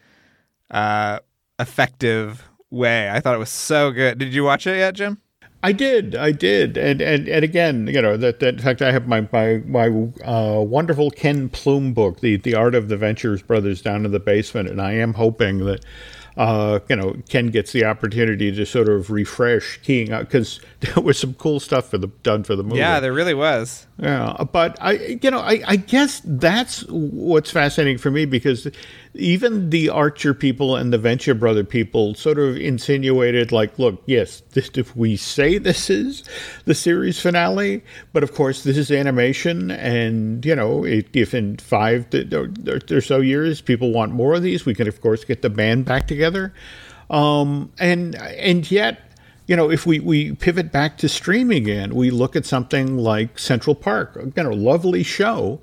uh, 0.71 1.21
effective 1.59 2.49
way. 2.75 3.11
I 3.11 3.21
thought 3.21 3.35
it 3.35 3.39
was 3.39 3.51
so 3.51 3.91
good. 3.91 4.19
Did 4.19 4.35
you 4.35 4.45
watch 4.45 4.67
it 4.67 4.77
yet, 4.77 4.95
Jim? 4.95 5.21
I 5.63 5.73
did, 5.73 6.15
I 6.15 6.31
did, 6.31 6.77
and 6.77 7.01
and 7.01 7.27
and 7.27 7.43
again, 7.43 7.87
you 7.87 8.03
know 8.03 8.19
that, 8.19 8.41
that 8.41 8.57
in 8.57 8.61
fact 8.61 8.83
I 8.83 8.93
have 8.93 9.09
my 9.09 9.27
my 9.33 9.63
my 9.65 9.87
uh, 10.23 10.61
wonderful 10.61 11.11
Ken 11.11 11.49
Plume 11.49 11.95
book, 11.95 12.21
the 12.21 12.37
the 12.37 12.55
Art 12.55 12.75
of 12.75 12.89
the 12.89 12.99
Ventures 12.99 13.41
Brothers, 13.41 13.81
down 13.81 14.05
in 14.05 14.13
the 14.13 14.21
basement, 14.21 14.69
and 14.69 14.79
I 14.79 14.93
am 14.93 15.15
hoping 15.15 15.65
that 15.65 15.83
uh, 16.37 16.81
you 16.89 16.97
know, 16.97 17.15
Ken 17.29 17.49
gets 17.49 17.73
the 17.73 17.85
opportunity 17.85 18.51
to 18.51 18.67
sort 18.67 18.89
of 18.89 19.11
refresh 19.11 19.79
keying 19.83 20.13
out 20.13 20.25
because 20.25 20.61
there 20.81 21.03
was 21.03 21.19
some 21.19 21.35
cool 21.35 21.61
stuff 21.61 21.89
for 21.89 21.99
the 21.99 22.09
done 22.23 22.43
for 22.43 22.57
the 22.57 22.63
movie. 22.63 22.79
Yeah, 22.79 23.01
there 23.01 23.13
really 23.13 23.35
was. 23.35 23.87
Yeah, 23.99 24.37
but 24.53 24.77
I, 24.81 24.93
you 25.23 25.31
know, 25.31 25.39
I, 25.39 25.63
I 25.67 25.77
guess 25.77 26.21
that's 26.25 26.85
what's 26.89 27.51
fascinating 27.51 27.99
for 27.99 28.11
me 28.11 28.27
because 28.27 28.67
even 29.15 29.71
the 29.71 29.89
Archer 29.89 30.35
people 30.35 30.77
and 30.77 30.93
the 30.93 30.99
Venture 30.99 31.35
Brother 31.35 31.63
people 31.63 32.15
sort 32.15 32.39
of 32.39 32.57
insinuated, 32.57 33.53
like, 33.53 33.79
look, 33.79 34.03
yes, 34.07 34.43
this, 34.53 34.71
if 34.75 34.97
we 34.97 35.17
say 35.17 35.59
this 35.59 35.89
is 35.89 36.25
the 36.65 36.75
series 36.75 37.21
finale, 37.21 37.85
but 38.13 38.23
of 38.23 38.35
course 38.35 38.65
this 38.65 38.77
is 38.77 38.91
animation, 38.91 39.71
and 39.71 40.45
you 40.45 40.57
know, 40.57 40.85
if 40.85 41.33
in 41.33 41.57
five 41.59 42.07
or 42.91 43.01
so 43.01 43.21
years 43.21 43.61
people 43.61 43.93
want 43.93 44.13
more 44.13 44.35
of 44.35 44.43
these, 44.43 44.67
we 44.67 44.75
can 44.75 44.89
of 44.89 45.01
course 45.01 45.25
get 45.25 45.43
the 45.43 45.51
band 45.51 45.85
back 45.85 46.09
together, 46.09 46.53
um, 47.09 47.73
and 47.79 48.17
and 48.17 48.71
yet 48.71 49.01
you 49.47 49.57
know, 49.57 49.71
if 49.71 49.85
we, 49.85 50.01
we 50.01 50.33
pivot 50.33 50.73
back 50.73 50.97
to 50.99 51.09
streaming 51.09 51.59
again, 51.59 51.95
we 51.95 52.11
look 52.11 52.35
at 52.35 52.47
something 52.47 52.97
like 52.97 53.39
Central 53.39 53.75
Park, 53.75 54.19
you 54.35 54.43
know, 54.43 54.51
lovely 54.51 55.03
show, 55.03 55.61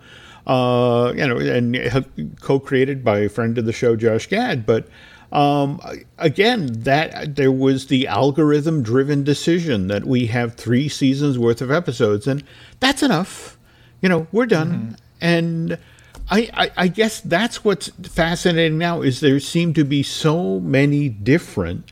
uh, 0.48 1.14
you 1.16 1.28
know, 1.28 1.38
and 1.38 2.36
co-created 2.40 3.04
by 3.04 3.20
a 3.20 3.30
friend 3.30 3.58
of 3.58 3.66
the 3.66 3.74
show, 3.74 3.96
Josh 3.96 4.28
Gad. 4.28 4.66
But 4.66 4.88
um, 5.32 5.80
again, 6.18 6.68
that 6.84 7.36
there 7.36 7.52
was 7.52 7.88
the 7.88 8.08
algorithm-driven 8.08 9.24
decision 9.24 9.88
that 9.88 10.06
we 10.06 10.28
have 10.28 10.56
three 10.56 10.90
seasons 10.90 11.40
worth 11.40 11.62
of 11.62 11.72
episodes, 11.72 12.28
and 12.28 12.44
that's 12.80 13.02
enough. 13.02 13.58
You 14.02 14.10
know, 14.10 14.28
we're 14.32 14.48
done. 14.48 14.72
Mm-hmm. 14.72 14.94
And 15.22 15.78
I, 16.30 16.50
I, 16.54 16.72
I 16.78 16.88
guess 16.88 17.22
that's 17.22 17.64
what's 17.64 17.90
fascinating 17.90 18.78
now 18.78 19.02
is 19.02 19.20
there 19.20 19.40
seem 19.40 19.74
to 19.76 19.84
be 19.84 20.02
so 20.04 20.60
many 20.60 21.10
different 21.10 21.92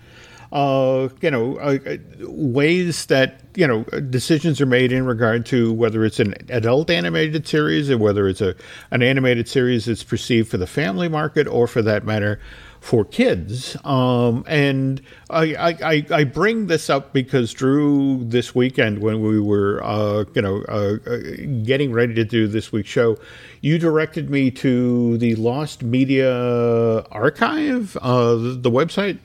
uh, 0.52 1.10
you 1.22 1.30
know, 1.30 1.58
uh, 1.58 1.78
ways 2.22 3.06
that 3.08 3.42
you 3.56 3.68
know 3.68 3.84
decisions 4.10 4.60
are 4.62 4.66
made 4.66 4.92
in 4.92 5.06
regard 5.06 5.46
to 5.48 5.72
whether 5.74 6.04
it's 6.06 6.20
an 6.20 6.34
adult 6.50 6.90
animated 6.90 7.48
series 7.48 7.90
or 7.90 7.98
whether 7.98 8.28
it's 8.28 8.42
a 8.42 8.56
an 8.92 9.04
animated 9.04 9.48
series 9.48 9.86
that's 9.86 10.04
perceived 10.04 10.50
for 10.50 10.58
the 10.58 10.68
family 10.68 11.08
market 11.08 11.48
or, 11.48 11.68
for 11.68 11.82
that 11.82 12.04
matter, 12.04 12.40
for 12.80 13.04
kids. 13.06 13.78
Um, 13.84 14.44
and 14.48 15.02
I, 15.30 15.76
I, 15.84 16.06
I 16.12 16.24
bring 16.24 16.68
this 16.68 16.90
up 16.90 17.14
because 17.14 17.54
Drew, 17.54 18.24
this 18.24 18.56
weekend 18.56 19.00
when 19.02 19.22
we 19.22 19.40
were, 19.40 19.84
uh, 19.84 20.26
you 20.34 20.42
know, 20.42 20.64
uh, 20.68 20.98
uh, 21.06 21.18
getting 21.64 21.92
ready 21.92 22.14
to 22.16 22.24
do 22.24 22.48
this 22.48 22.72
week's 22.72 22.90
show, 22.90 23.18
you 23.62 23.78
directed 23.78 24.30
me 24.30 24.50
to 24.52 25.18
the 25.18 25.36
Lost 25.36 25.84
Media 25.84 27.02
Archive, 27.12 27.98
uh, 27.98 28.36
the 28.36 28.72
website 28.72 29.20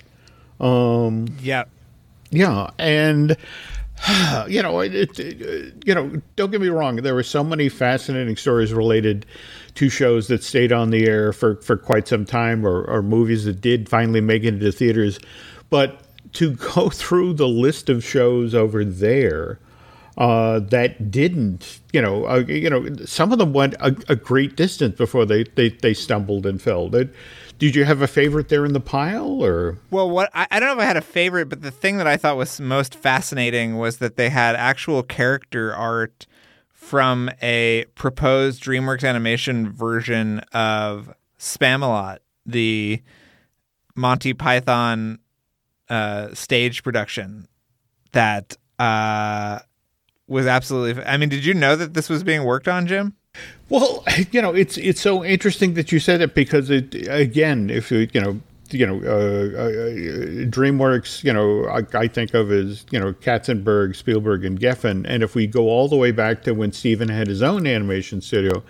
um, 0.60 1.26
yeah, 1.40 1.64
yeah, 2.30 2.70
and 2.78 3.36
you 4.48 4.62
know, 4.62 4.80
it, 4.80 5.18
it, 5.18 5.74
you 5.84 5.94
know, 5.94 6.20
don't 6.36 6.50
get 6.50 6.60
me 6.60 6.68
wrong. 6.68 6.96
There 6.96 7.14
were 7.14 7.22
so 7.22 7.42
many 7.44 7.68
fascinating 7.68 8.36
stories 8.36 8.72
related 8.72 9.26
to 9.74 9.88
shows 9.88 10.28
that 10.28 10.42
stayed 10.42 10.72
on 10.72 10.90
the 10.90 11.06
air 11.06 11.32
for, 11.32 11.56
for 11.56 11.76
quite 11.76 12.08
some 12.08 12.24
time, 12.24 12.66
or, 12.66 12.84
or 12.84 13.02
movies 13.02 13.44
that 13.44 13.60
did 13.60 13.88
finally 13.88 14.20
make 14.20 14.44
it 14.44 14.48
into 14.54 14.72
theaters. 14.72 15.18
But 15.70 16.00
to 16.34 16.52
go 16.74 16.90
through 16.90 17.34
the 17.34 17.48
list 17.48 17.88
of 17.88 18.04
shows 18.04 18.54
over 18.54 18.84
there 18.84 19.58
uh, 20.16 20.60
that 20.60 21.10
didn't, 21.10 21.80
you 21.92 22.00
know, 22.00 22.26
uh, 22.26 22.44
you 22.46 22.70
know, 22.70 22.86
some 23.04 23.32
of 23.32 23.38
them 23.38 23.52
went 23.52 23.74
a, 23.80 23.96
a, 24.08 24.14
great 24.14 24.54
distance 24.54 24.96
before 24.96 25.26
they, 25.26 25.42
they, 25.42 25.70
they 25.70 25.92
stumbled 25.92 26.46
and 26.46 26.62
fell. 26.62 26.88
Did 27.58 27.76
you 27.76 27.84
have 27.84 28.02
a 28.02 28.06
favorite 28.06 28.48
there 28.48 28.64
in 28.64 28.72
the 28.72 28.80
pile, 28.80 29.42
or? 29.42 29.78
Well, 29.90 30.10
what 30.10 30.30
I, 30.34 30.46
I, 30.50 30.60
don't 30.60 30.68
know 30.68 30.74
if 30.74 30.80
I 30.80 30.86
had 30.86 30.96
a 30.96 31.02
favorite, 31.02 31.48
but 31.48 31.62
the 31.62 31.70
thing 31.70 31.98
that 31.98 32.06
I 32.06 32.16
thought 32.16 32.36
was 32.36 32.60
most 32.60 32.94
fascinating 32.94 33.76
was 33.76 33.98
that 33.98 34.16
they 34.16 34.30
had 34.30 34.56
actual 34.56 35.02
character 35.02 35.74
art 35.74 36.26
from 36.72 37.30
a 37.40 37.86
proposed 37.94 38.62
DreamWorks 38.62 39.08
animation 39.08 39.70
version 39.70 40.40
of 40.52 41.14
Spamalot, 41.38 42.18
the 42.44 43.02
Monty 43.96 44.34
Python 44.34 45.18
uh, 45.88 46.34
stage 46.34 46.82
production 46.82 47.48
that 48.12 48.56
uh, 48.78 49.60
was 50.26 50.46
absolutely. 50.46 51.02
I 51.04 51.16
mean, 51.16 51.28
did 51.28 51.44
you 51.44 51.54
know 51.54 51.76
that 51.76 51.94
this 51.94 52.08
was 52.08 52.24
being 52.24 52.44
worked 52.44 52.68
on, 52.68 52.86
Jim? 52.86 53.14
Well, 53.68 54.04
you 54.30 54.42
know, 54.42 54.54
it's 54.54 54.76
it's 54.76 55.00
so 55.00 55.24
interesting 55.24 55.74
that 55.74 55.92
you 55.92 55.98
said 55.98 56.20
it 56.20 56.34
because 56.34 56.70
it 56.70 56.94
again, 57.08 57.70
if 57.70 57.90
you 57.90 58.08
you 58.12 58.20
know 58.20 58.40
you 58.70 58.86
know, 58.86 58.96
uh, 58.96 59.58
uh, 59.58 59.70
DreamWorks, 60.50 61.22
you 61.22 61.32
know, 61.32 61.66
I, 61.66 61.82
I, 61.96 62.08
think 62.08 62.34
of 62.34 62.50
as, 62.50 62.84
you 62.90 62.98
know, 62.98 63.12
Katzenberg, 63.12 63.94
Spielberg, 63.94 64.44
and 64.44 64.58
Geffen. 64.58 65.04
And 65.08 65.22
if 65.22 65.34
we 65.34 65.46
go 65.46 65.68
all 65.68 65.88
the 65.88 65.96
way 65.96 66.10
back 66.12 66.42
to 66.42 66.52
when 66.52 66.72
Steven 66.72 67.08
had 67.08 67.28
his 67.28 67.42
own 67.42 67.66
animation 67.66 68.20
studio, 68.20 68.62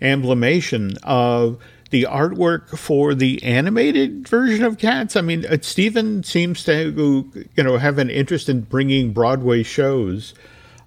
Amblimation, 0.00 0.98
of 1.02 1.58
the 1.90 2.04
artwork 2.04 2.76
for 2.76 3.14
the 3.14 3.42
animated 3.44 4.26
version 4.26 4.64
of 4.64 4.78
Cats, 4.78 5.14
I 5.14 5.20
mean, 5.20 5.46
uh, 5.46 5.58
Steven 5.60 6.22
seems 6.22 6.64
to, 6.64 7.46
you 7.54 7.62
know, 7.62 7.78
have 7.78 7.98
an 7.98 8.10
interest 8.10 8.48
in 8.48 8.62
bringing 8.62 9.12
Broadway 9.12 9.62
shows, 9.62 10.34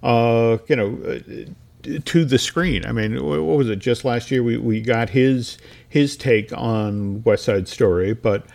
uh, 0.03 0.57
you 0.67 0.75
know, 0.75 0.99
uh, 1.05 1.51
to 1.83 2.25
the 2.25 2.37
screen. 2.37 2.85
I 2.85 2.91
mean, 2.91 3.23
what 3.23 3.43
was 3.43 3.69
it? 3.69 3.79
Just 3.79 4.03
last 4.03 4.31
year, 4.31 4.43
we, 4.43 4.57
we 4.57 4.81
got 4.81 5.09
his 5.09 5.57
his 5.87 6.17
take 6.17 6.51
on 6.53 7.23
West 7.23 7.45
Side 7.45 7.67
Story, 7.67 8.13
but 8.13 8.45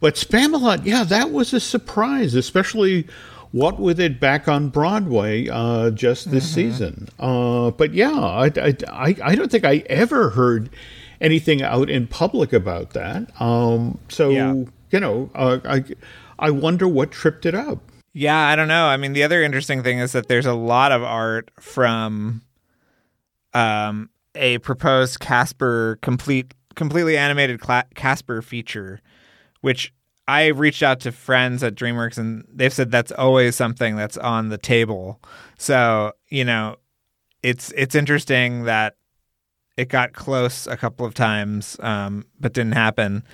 but 0.00 0.14
Spamalot, 0.14 0.84
yeah, 0.84 1.04
that 1.04 1.30
was 1.30 1.52
a 1.52 1.60
surprise, 1.60 2.34
especially 2.34 3.06
what 3.52 3.78
with 3.78 3.98
it 4.00 4.20
back 4.20 4.48
on 4.48 4.68
Broadway 4.68 5.48
uh, 5.48 5.90
just 5.90 6.30
this 6.30 6.46
mm-hmm. 6.46 6.54
season. 6.54 7.08
Uh, 7.18 7.70
but 7.72 7.92
yeah, 7.92 8.18
I, 8.18 8.50
I, 8.88 9.16
I 9.22 9.34
don't 9.34 9.50
think 9.50 9.64
I 9.64 9.78
ever 9.86 10.30
heard 10.30 10.70
anything 11.20 11.62
out 11.62 11.90
in 11.90 12.06
public 12.06 12.52
about 12.52 12.90
that. 12.90 13.28
Um, 13.40 13.98
so 14.08 14.30
yeah. 14.30 14.54
you 14.90 15.00
know, 15.00 15.30
uh, 15.34 15.58
I 15.64 15.84
I 16.38 16.50
wonder 16.50 16.88
what 16.88 17.10
tripped 17.10 17.44
it 17.44 17.54
up. 17.54 17.78
Yeah, 18.12 18.38
I 18.38 18.56
don't 18.56 18.68
know. 18.68 18.86
I 18.86 18.96
mean, 18.96 19.12
the 19.12 19.22
other 19.22 19.42
interesting 19.42 19.82
thing 19.82 19.98
is 19.98 20.12
that 20.12 20.26
there's 20.28 20.46
a 20.46 20.54
lot 20.54 20.90
of 20.90 21.02
art 21.02 21.50
from 21.60 22.42
um, 23.54 24.10
a 24.34 24.58
proposed 24.58 25.20
Casper 25.20 25.98
complete 26.02 26.54
completely 26.74 27.16
animated 27.16 27.60
Cla- 27.60 27.84
Casper 27.94 28.42
feature, 28.42 29.00
which 29.60 29.92
I 30.28 30.46
reached 30.46 30.82
out 30.82 31.00
to 31.00 31.12
friends 31.12 31.62
at 31.62 31.74
DreamWorks 31.74 32.16
and 32.16 32.46
they've 32.52 32.72
said 32.72 32.90
that's 32.90 33.12
always 33.12 33.56
something 33.56 33.96
that's 33.96 34.16
on 34.16 34.48
the 34.48 34.58
table. 34.58 35.20
So 35.58 36.12
you 36.28 36.44
know, 36.44 36.76
it's 37.42 37.72
it's 37.76 37.94
interesting 37.94 38.64
that 38.64 38.96
it 39.76 39.88
got 39.88 40.12
close 40.12 40.66
a 40.66 40.76
couple 40.76 41.06
of 41.06 41.14
times, 41.14 41.76
um, 41.80 42.26
but 42.38 42.52
didn't 42.52 42.72
happen. 42.74 43.24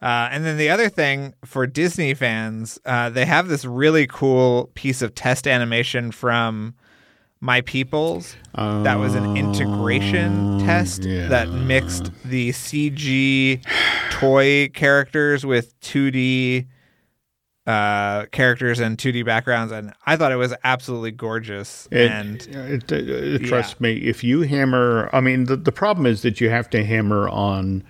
Uh, 0.00 0.28
and 0.30 0.44
then 0.44 0.56
the 0.56 0.68
other 0.68 0.88
thing 0.88 1.34
for 1.44 1.66
Disney 1.66 2.14
fans, 2.14 2.78
uh, 2.84 3.10
they 3.10 3.24
have 3.24 3.48
this 3.48 3.64
really 3.64 4.06
cool 4.06 4.70
piece 4.74 5.02
of 5.02 5.14
test 5.14 5.48
animation 5.48 6.12
from 6.12 6.74
My 7.46 7.60
Peoples 7.60 8.34
that 8.56 8.96
was 8.98 9.14
an 9.14 9.36
integration 9.36 10.58
test 10.58 11.04
yeah. 11.04 11.28
that 11.28 11.48
mixed 11.48 12.10
the 12.24 12.50
CG 12.50 13.62
toy 14.10 14.68
characters 14.70 15.46
with 15.46 15.78
2D 15.80 16.66
uh, 17.68 18.26
characters 18.26 18.80
and 18.80 18.98
2D 18.98 19.24
backgrounds, 19.24 19.72
and 19.72 19.92
I 20.06 20.16
thought 20.16 20.32
it 20.32 20.36
was 20.36 20.54
absolutely 20.64 21.12
gorgeous. 21.12 21.86
It- 21.92 22.10
and 22.10 22.42
it- 22.48 22.90
it- 22.90 23.44
trust 23.44 23.80
me, 23.80 23.92
if 23.98 24.24
you 24.24 24.40
hammer, 24.42 25.08
I 25.12 25.20
mean, 25.20 25.44
the, 25.44 25.56
the 25.56 25.72
problem 25.72 26.04
is 26.04 26.22
that 26.22 26.40
you 26.40 26.50
have 26.50 26.68
to 26.70 26.84
hammer 26.84 27.28
on 27.28 27.84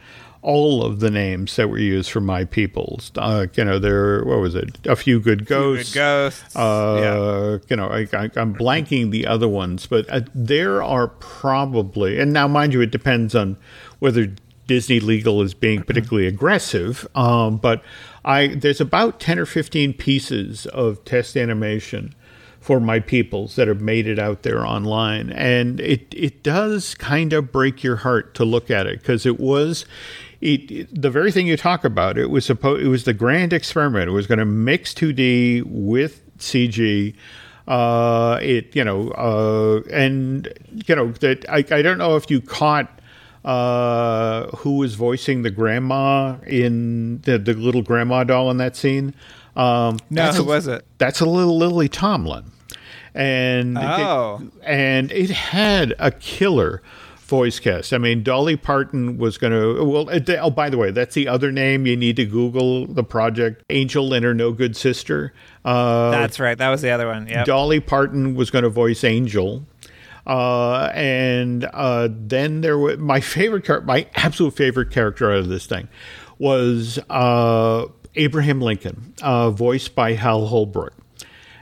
all 0.47 0.85
of 0.85 1.01
the 1.01 1.11
names 1.11 1.57
that 1.57 1.69
were 1.69 1.77
used 1.77 2.09
for 2.09 2.21
my 2.21 2.45
peoples. 2.45 3.11
Uh, 3.17 3.47
you 3.55 3.65
know, 3.65 3.81
there, 3.81 4.25
what 4.25 4.39
was 4.39 4.55
it? 4.55 4.79
A 4.87 4.95
few 4.95 5.19
good 5.19 5.45
ghosts. 5.45 5.93
good 5.93 5.99
ghosts, 5.99 6.55
yeah. 6.55 6.63
Uh, 6.63 7.59
you 7.69 7.75
know, 7.75 7.89
I, 7.89 8.07
I, 8.13 8.31
I'm 8.37 8.55
blanking 8.55 9.11
the 9.11 9.27
other 9.27 9.49
ones, 9.49 9.87
but 9.87 10.09
uh, 10.09 10.21
there 10.37 10.85
are 10.85 11.09
probably, 11.09 12.21
and 12.21 12.33
now 12.33 12.47
mind 12.47 12.73
you, 12.73 12.81
it 12.81 12.93
depends 12.93 13.35
on 13.35 13.57
whether 13.99 14.33
Disney 14.69 15.01
Legal 15.01 15.43
is 15.43 15.53
being 15.53 15.83
particularly 15.83 16.29
aggressive. 16.29 17.09
Um, 17.17 17.57
but 17.57 17.83
I 18.25 18.49
there's 18.49 18.81
about 18.81 19.19
ten 19.19 19.41
or 19.41 19.47
fifteen 19.47 19.93
pieces 19.95 20.67
of 20.67 21.05
test 21.05 21.37
animation 21.37 22.15
for 22.61 22.81
my 22.81 22.99
peoples 22.99 23.57
that 23.57 23.69
have 23.69 23.81
made 23.81 24.07
it 24.07 24.19
out 24.19 24.43
there 24.43 24.65
online, 24.65 25.31
and 25.31 25.81
it 25.81 26.07
it 26.17 26.45
does 26.45 26.95
kind 26.95 27.33
of 27.33 27.51
break 27.51 27.83
your 27.83 27.97
heart 27.97 28.35
to 28.35 28.45
look 28.45 28.71
at 28.71 28.87
it 28.87 29.01
because 29.01 29.27
it 29.27 29.41
was. 29.41 29.85
It, 30.41 30.71
it- 30.71 31.03
the 31.03 31.11
very 31.11 31.33
thing 31.33 31.47
you 31.47 31.57
talk 31.57 31.85
about, 31.85 32.19
it 32.19 32.31
was 32.31 32.45
supposed, 32.45 32.83
it 32.85 32.89
was 32.89 33.05
the 33.05 33.15
grand 33.15 33.53
experiment. 33.53 34.09
It 34.09 34.13
was 34.13 34.27
going 34.27 34.39
to 34.39 34.45
mix 34.45 34.93
2D 34.95 35.63
with 35.67 36.23
CG. 36.39 37.15
Uh, 37.67 38.39
it, 38.43 38.77
you 38.77 38.85
know, 38.85 39.11
uh, 39.13 39.81
and 39.91 40.47
you 40.87 40.95
know 40.95 41.11
that 41.13 41.45
I, 41.49 41.65
I 41.71 41.83
don't 41.83 41.99
know 41.99 42.15
if 42.15 42.31
you 42.31 42.41
caught 42.41 43.01
uh, 43.45 44.47
who 44.59 44.77
was 44.77 44.95
voicing 44.95 45.43
the 45.43 45.51
grandma 45.51 46.37
in 46.47 47.21
the, 47.23 47.39
the 47.39 47.55
little 47.55 47.83
grandma 47.83 48.23
doll 48.25 48.51
in 48.51 48.59
that 48.59 48.77
scene. 48.77 49.15
Um, 49.57 49.99
No, 50.11 50.25
that's 50.27 50.37
who 50.37 50.43
a- 50.45 50.47
was 50.47 50.67
it? 50.69 50.85
That's 50.99 51.21
a 51.21 51.27
little 51.27 51.57
Lily 51.59 51.89
Tomlin, 51.89 52.45
and 53.15 53.77
Oh. 53.79 54.43
and 54.63 55.11
it 55.11 55.31
had 55.31 55.95
a 55.99 56.11
killer 56.13 56.83
voice 57.27 57.59
cast. 57.61 57.93
I 57.93 57.99
mean, 57.99 58.23
Dolly 58.23 58.57
Parton 58.57 59.19
was 59.19 59.37
going 59.39 59.53
to. 59.53 59.85
Well, 59.85 60.09
it- 60.09 60.29
oh, 60.31 60.51
by 60.51 60.71
the 60.71 60.79
way, 60.79 60.91
that's 60.91 61.15
the 61.15 61.29
other 61.29 61.53
name 61.53 61.87
you 61.87 61.97
need 61.97 62.17
to 62.17 62.25
Google 62.25 62.87
the 62.87 63.05
project. 63.05 63.63
Angel 63.71 64.13
and 64.15 64.25
her 64.25 64.35
no 64.35 64.53
good 64.53 64.77
sister. 64.77 65.33
Uh, 65.65 66.11
That's 66.11 66.39
right. 66.41 66.57
That 66.57 66.71
was 66.71 66.83
the 66.83 66.91
other 66.91 67.07
one. 67.07 67.27
Yeah. 67.27 67.45
Dolly 67.45 67.81
Parton 67.81 68.35
was 68.35 68.51
going 68.51 68.63
to 68.65 68.69
voice 68.71 69.05
Angel. 69.05 69.65
Uh, 70.27 70.91
and 70.95 71.65
uh, 71.73 72.09
then 72.11 72.61
there 72.61 72.77
was 72.79 72.99
my 72.99 73.21
favorite, 73.21 73.65
char- 73.65 73.83
my 73.83 74.07
absolute 74.17 74.57
favorite 74.57 74.91
character 74.91 75.31
out 75.31 75.39
of 75.39 75.49
this 75.49 75.67
thing 75.67 75.89
was 76.39 76.99
uh, 77.11 77.87
Abraham 78.17 78.61
Lincoln, 78.61 79.15
uh, 79.23 79.51
voiced 79.51 79.95
by 79.95 80.15
Hal 80.15 80.47
Holbrook. 80.47 80.95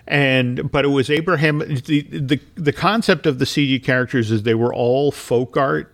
And 0.07 0.71
but 0.71 0.85
it 0.85 0.89
was 0.89 1.09
Abraham. 1.09 1.59
The, 1.61 2.03
the 2.03 2.41
the 2.57 2.73
concept 2.73 3.27
of 3.27 3.39
the 3.39 3.47
CG 3.47 3.83
characters 3.83 4.31
is 4.31 4.43
they 4.43 4.55
were 4.55 4.75
all 4.75 5.11
folk 5.11 5.57
art. 5.57 5.91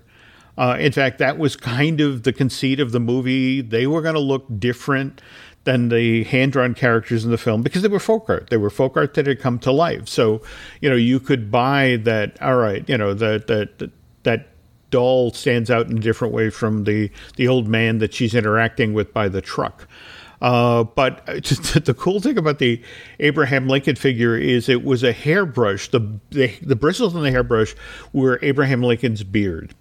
Uh, 0.58 0.76
in 0.78 0.92
fact, 0.92 1.18
that 1.18 1.38
was 1.38 1.56
kind 1.56 2.00
of 2.00 2.24
the 2.24 2.32
conceit 2.32 2.80
of 2.80 2.92
the 2.92 3.00
movie. 3.00 3.60
They 3.60 3.86
were 3.86 4.02
going 4.02 4.14
to 4.14 4.20
look 4.20 4.46
different 4.58 5.22
than 5.64 5.88
the 5.90 6.24
hand 6.24 6.52
drawn 6.52 6.74
characters 6.74 7.24
in 7.24 7.30
the 7.30 7.38
film 7.38 7.62
because 7.62 7.82
they 7.82 7.88
were 7.88 8.00
folk 8.00 8.28
art. 8.28 8.50
They 8.50 8.56
were 8.56 8.70
folk 8.70 8.96
art 8.96 9.14
that 9.14 9.26
had 9.26 9.40
come 9.40 9.58
to 9.60 9.72
life. 9.72 10.08
So, 10.08 10.42
you 10.80 10.90
know, 10.90 10.96
you 10.96 11.20
could 11.20 11.50
buy 11.50 11.98
that. 12.02 12.40
All 12.42 12.56
right, 12.56 12.86
you 12.88 12.98
know 12.98 13.14
that 13.14 13.46
that 13.46 13.90
that 14.24 14.48
doll 14.90 15.32
stands 15.32 15.70
out 15.70 15.86
in 15.86 15.98
a 15.98 16.00
different 16.00 16.34
way 16.34 16.50
from 16.50 16.84
the 16.84 17.10
the 17.36 17.46
old 17.46 17.68
man 17.68 17.98
that 17.98 18.12
she's 18.12 18.34
interacting 18.34 18.92
with 18.92 19.12
by 19.12 19.28
the 19.28 19.40
truck. 19.40 19.86
Uh, 20.40 20.84
but 20.84 21.24
just 21.42 21.84
the 21.84 21.94
cool 21.94 22.20
thing 22.20 22.38
about 22.38 22.58
the 22.58 22.82
Abraham 23.18 23.68
Lincoln 23.68 23.96
figure 23.96 24.36
is 24.36 24.68
it 24.68 24.84
was 24.84 25.02
a 25.02 25.12
hairbrush. 25.12 25.88
The, 25.90 26.00
the 26.30 26.48
the 26.62 26.76
bristles 26.76 27.14
on 27.14 27.22
the 27.22 27.30
hairbrush 27.30 27.74
were 28.12 28.38
Abraham 28.42 28.82
Lincoln's 28.82 29.22
beard, 29.22 29.74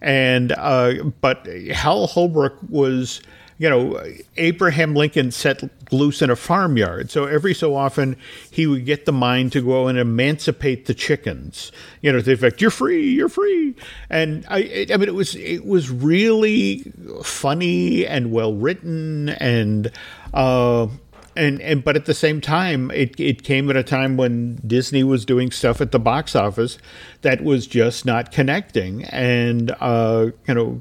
and 0.00 0.52
uh, 0.52 1.04
but 1.20 1.46
Hal 1.72 2.06
Holbrook 2.06 2.58
was. 2.68 3.20
You 3.58 3.70
know, 3.70 4.02
Abraham 4.36 4.94
Lincoln 4.94 5.30
set 5.30 5.62
loose 5.92 6.22
in 6.22 6.30
a 6.30 6.36
farmyard. 6.36 7.10
So 7.10 7.24
every 7.24 7.54
so 7.54 7.76
often 7.76 8.16
he 8.50 8.66
would 8.66 8.84
get 8.84 9.06
the 9.06 9.12
mind 9.12 9.52
to 9.52 9.62
go 9.62 9.86
and 9.86 9.98
emancipate 9.98 10.86
the 10.86 10.94
chickens. 10.94 11.70
You 12.00 12.12
know, 12.12 12.18
to 12.18 12.24
the 12.24 12.32
effect, 12.32 12.60
"You're 12.60 12.70
free, 12.70 13.10
you're 13.12 13.28
free." 13.28 13.74
And 14.10 14.44
I, 14.48 14.86
I 14.92 14.96
mean, 14.96 15.08
it 15.08 15.14
was 15.14 15.34
it 15.36 15.64
was 15.64 15.90
really 15.90 16.92
funny 17.22 18.06
and 18.06 18.32
well 18.32 18.54
written, 18.54 19.28
and 19.30 19.90
uh, 20.32 20.88
and 21.36 21.60
and 21.60 21.84
but 21.84 21.96
at 21.96 22.06
the 22.06 22.14
same 22.14 22.40
time, 22.40 22.90
it 22.90 23.18
it 23.18 23.42
came 23.42 23.70
at 23.70 23.76
a 23.76 23.82
time 23.82 24.16
when 24.16 24.56
Disney 24.66 25.04
was 25.04 25.24
doing 25.24 25.50
stuff 25.50 25.80
at 25.80 25.92
the 25.92 25.98
box 25.98 26.34
office 26.34 26.78
that 27.22 27.42
was 27.42 27.66
just 27.66 28.04
not 28.04 28.32
connecting, 28.32 29.04
and 29.04 29.74
uh, 29.80 30.30
you 30.46 30.54
know, 30.54 30.80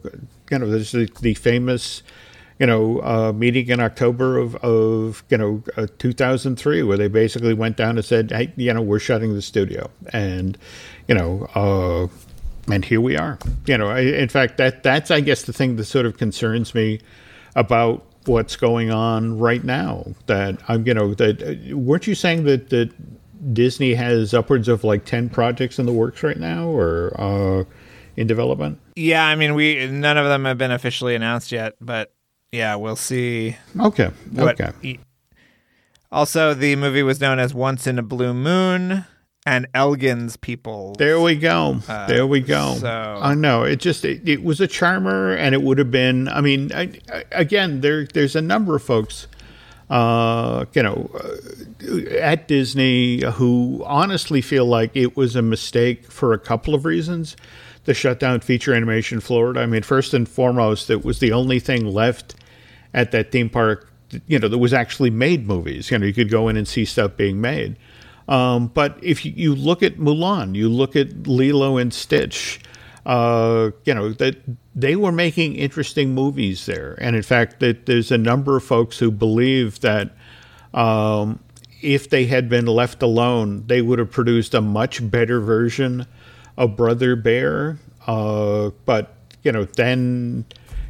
know, 0.51 0.69
there's 0.69 0.91
the, 0.91 1.09
the 1.21 1.33
famous 1.33 2.03
you 2.59 2.65
know, 2.65 3.01
uh, 3.01 3.33
meeting 3.33 3.67
in 3.69 3.79
October 3.79 4.37
of, 4.37 4.55
of 4.57 5.23
you 5.29 5.37
know, 5.37 5.63
uh, 5.77 5.87
2003, 5.97 6.83
where 6.83 6.97
they 6.97 7.07
basically 7.07 7.53
went 7.53 7.77
down 7.77 7.97
and 7.97 8.05
said, 8.05 8.31
hey, 8.31 8.53
you 8.55 8.73
know, 8.73 8.81
we're 8.81 8.99
shutting 8.99 9.33
the 9.33 9.41
studio. 9.41 9.89
And, 10.11 10.57
you 11.07 11.15
know, 11.15 11.47
uh, 11.55 12.07
and 12.71 12.85
here 12.85 13.01
we 13.01 13.17
are. 13.17 13.39
You 13.65 13.77
know, 13.77 13.87
I, 13.87 14.01
in 14.01 14.29
fact, 14.29 14.57
that 14.57 14.83
that's, 14.83 15.11
I 15.11 15.21
guess, 15.21 15.43
the 15.43 15.53
thing 15.53 15.75
that 15.77 15.85
sort 15.85 16.05
of 16.05 16.17
concerns 16.17 16.73
me 16.75 17.01
about 17.55 18.05
what's 18.25 18.55
going 18.55 18.91
on 18.91 19.37
right 19.39 19.63
now. 19.63 20.13
That 20.27 20.61
I'm, 20.67 20.85
you 20.87 20.93
know, 20.93 21.13
that 21.15 21.41
uh, 21.41 21.77
weren't 21.77 22.07
you 22.07 22.15
saying 22.15 22.45
that, 22.45 22.69
that 22.69 22.91
Disney 23.53 23.95
has 23.95 24.33
upwards 24.33 24.67
of 24.67 24.83
like 24.83 25.05
10 25.05 25.29
projects 25.29 25.79
in 25.79 25.85
the 25.85 25.91
works 25.91 26.23
right 26.23 26.39
now 26.39 26.67
or 26.69 27.13
uh, 27.19 27.63
in 28.15 28.27
development? 28.27 28.79
Yeah, 28.95 29.25
I 29.25 29.35
mean, 29.35 29.55
we 29.55 29.87
none 29.87 30.17
of 30.17 30.25
them 30.25 30.45
have 30.45 30.57
been 30.57 30.71
officially 30.71 31.15
announced 31.15 31.51
yet, 31.51 31.73
but 31.81 32.13
yeah, 32.53 32.75
we'll 32.75 32.95
see. 32.95 33.57
Okay. 33.77 34.11
Okay. 34.37 34.69
e- 34.83 34.99
also, 36.11 36.53
the 36.53 36.75
movie 36.75 37.01
was 37.03 37.19
known 37.19 37.39
as 37.39 37.53
Once 37.53 37.87
in 37.87 37.97
a 37.97 38.03
Blue 38.03 38.33
Moon 38.35 39.05
and 39.47 39.67
Elgin's 39.73 40.37
People. 40.37 40.95
There 40.99 41.19
we 41.19 41.35
go. 41.35 41.79
there 42.07 42.27
we 42.27 42.39
go. 42.39 42.75
so- 42.75 43.19
I 43.21 43.33
know 43.33 43.63
it 43.63 43.77
just 43.77 44.05
it, 44.05 44.21
it 44.29 44.43
was 44.43 44.61
a 44.61 44.67
charmer, 44.67 45.33
and 45.33 45.55
it 45.55 45.63
would 45.63 45.79
have 45.79 45.89
been. 45.91 46.27
I 46.27 46.41
mean, 46.41 46.71
I, 46.71 46.91
I, 47.11 47.23
again, 47.31 47.81
there 47.81 48.05
there's 48.05 48.35
a 48.35 48.41
number 48.41 48.75
of 48.75 48.83
folks, 48.83 49.27
uh, 49.89 50.65
you 50.73 50.83
know, 50.83 51.09
uh, 51.15 52.09
at 52.19 52.47
Disney 52.47 53.23
who 53.23 53.83
honestly 53.87 54.41
feel 54.41 54.65
like 54.65 54.91
it 54.95 55.17
was 55.17 55.35
a 55.35 55.41
mistake 55.41 56.05
for 56.11 56.31
a 56.33 56.39
couple 56.39 56.75
of 56.75 56.85
reasons. 56.85 57.35
The 57.85 57.93
shutdown 57.95 58.39
feature 58.39 58.73
animation 58.73 59.19
Florida. 59.19 59.59
I 59.61 59.65
mean, 59.65 59.81
first 59.83 60.13
and 60.13 60.29
foremost, 60.29 60.89
it 60.89 61.03
was 61.03 61.19
the 61.19 61.33
only 61.33 61.59
thing 61.59 61.85
left 61.85 62.35
at 62.93 63.11
that 63.11 63.31
theme 63.31 63.49
park, 63.49 63.91
you 64.27 64.39
know, 64.39 64.47
that 64.47 64.57
was 64.57 64.73
actually 64.73 65.09
made 65.09 65.47
movies. 65.47 65.89
You 65.89 65.97
know, 65.97 66.05
you 66.05 66.13
could 66.13 66.29
go 66.29 66.47
in 66.47 66.57
and 66.57 66.67
see 66.67 66.85
stuff 66.85 67.17
being 67.17 67.41
made. 67.41 67.77
Um, 68.27 68.67
but 68.67 68.97
if 69.01 69.25
you, 69.25 69.33
you 69.35 69.55
look 69.55 69.83
at 69.83 69.97
Mulan, 69.97 70.55
you 70.55 70.69
look 70.69 70.95
at 70.95 71.27
Lilo 71.27 71.77
and 71.77 71.93
Stitch, 71.93 72.61
uh, 73.05 73.71
you 73.83 73.93
know 73.93 74.13
that 74.13 74.37
they 74.73 74.95
were 74.95 75.11
making 75.11 75.55
interesting 75.55 76.13
movies 76.13 76.65
there, 76.65 76.97
and 77.01 77.17
in 77.17 77.21
fact, 77.21 77.59
that 77.59 77.85
there's 77.85 78.11
a 78.11 78.17
number 78.17 78.55
of 78.55 78.63
folks 78.63 78.97
who 78.97 79.11
believe 79.11 79.81
that 79.81 80.11
um, 80.73 81.39
if 81.81 82.09
they 82.09 82.25
had 82.25 82.47
been 82.47 82.65
left 82.65 83.03
alone, 83.03 83.65
they 83.67 83.81
would 83.81 83.99
have 83.99 84.09
produced 84.09 84.53
a 84.53 84.61
much 84.61 85.09
better 85.11 85.41
version 85.41 86.05
of 86.57 86.77
Brother 86.77 87.17
Bear. 87.17 87.77
Uh, 88.07 88.71
but 88.85 89.17
you 89.43 89.51
know, 89.51 89.65
then 89.65 90.45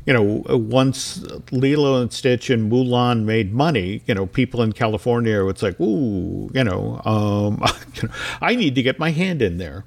you 0.06 0.14
know, 0.14 0.44
once 0.50 1.24
Lilo 1.52 2.02
and 2.02 2.12
Stitch 2.12 2.50
and 2.50 2.72
Mulan 2.72 3.24
made 3.24 3.54
money, 3.54 4.02
you 4.06 4.14
know, 4.14 4.26
people 4.26 4.62
in 4.62 4.74
California, 4.74 5.46
it's 5.48 5.64
like, 5.64 5.80
ooh, 5.80 6.52
you 6.54 6.64
know, 6.64 7.02
um, 7.06 7.64
I 8.42 8.56
need 8.56 8.76
to 8.76 8.84
get 8.84 9.00
my 9.00 9.12
hand 9.12 9.42
in 9.42 9.58
there. 9.58 9.86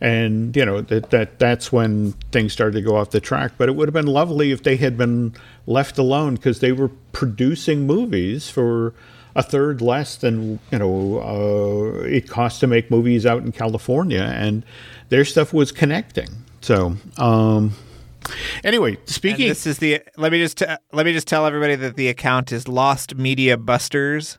And 0.00 0.56
you 0.56 0.64
know 0.64 0.80
that 0.80 1.10
that 1.10 1.40
that's 1.40 1.72
when 1.72 2.12
things 2.30 2.52
started 2.52 2.74
to 2.74 2.82
go 2.82 2.96
off 2.96 3.10
the 3.10 3.20
track. 3.20 3.54
But 3.58 3.68
it 3.68 3.74
would 3.74 3.88
have 3.88 3.94
been 3.94 4.06
lovely 4.06 4.52
if 4.52 4.62
they 4.62 4.76
had 4.76 4.96
been 4.96 5.34
left 5.66 5.98
alone 5.98 6.36
because 6.36 6.60
they 6.60 6.70
were 6.70 6.90
producing 7.10 7.84
movies 7.84 8.48
for 8.48 8.94
a 9.34 9.42
third 9.42 9.82
less 9.82 10.14
than 10.14 10.60
you 10.70 10.78
know 10.78 11.18
uh, 11.18 12.02
it 12.04 12.28
costs 12.28 12.60
to 12.60 12.68
make 12.68 12.92
movies 12.92 13.26
out 13.26 13.42
in 13.42 13.50
California, 13.50 14.22
and 14.22 14.62
their 15.08 15.24
stuff 15.24 15.52
was 15.52 15.72
connecting. 15.72 16.28
So. 16.60 16.94
Um, 17.16 17.72
Anyway, 18.64 18.98
speaking. 19.04 19.42
And 19.42 19.50
this 19.50 19.66
is 19.66 19.78
the. 19.78 20.02
Let 20.16 20.32
me 20.32 20.38
just 20.38 20.58
t- 20.58 20.66
let 20.92 21.06
me 21.06 21.12
just 21.12 21.28
tell 21.28 21.46
everybody 21.46 21.74
that 21.76 21.96
the 21.96 22.08
account 22.08 22.52
is 22.52 22.68
Lost 22.68 23.16
Media 23.16 23.56
Busters 23.56 24.38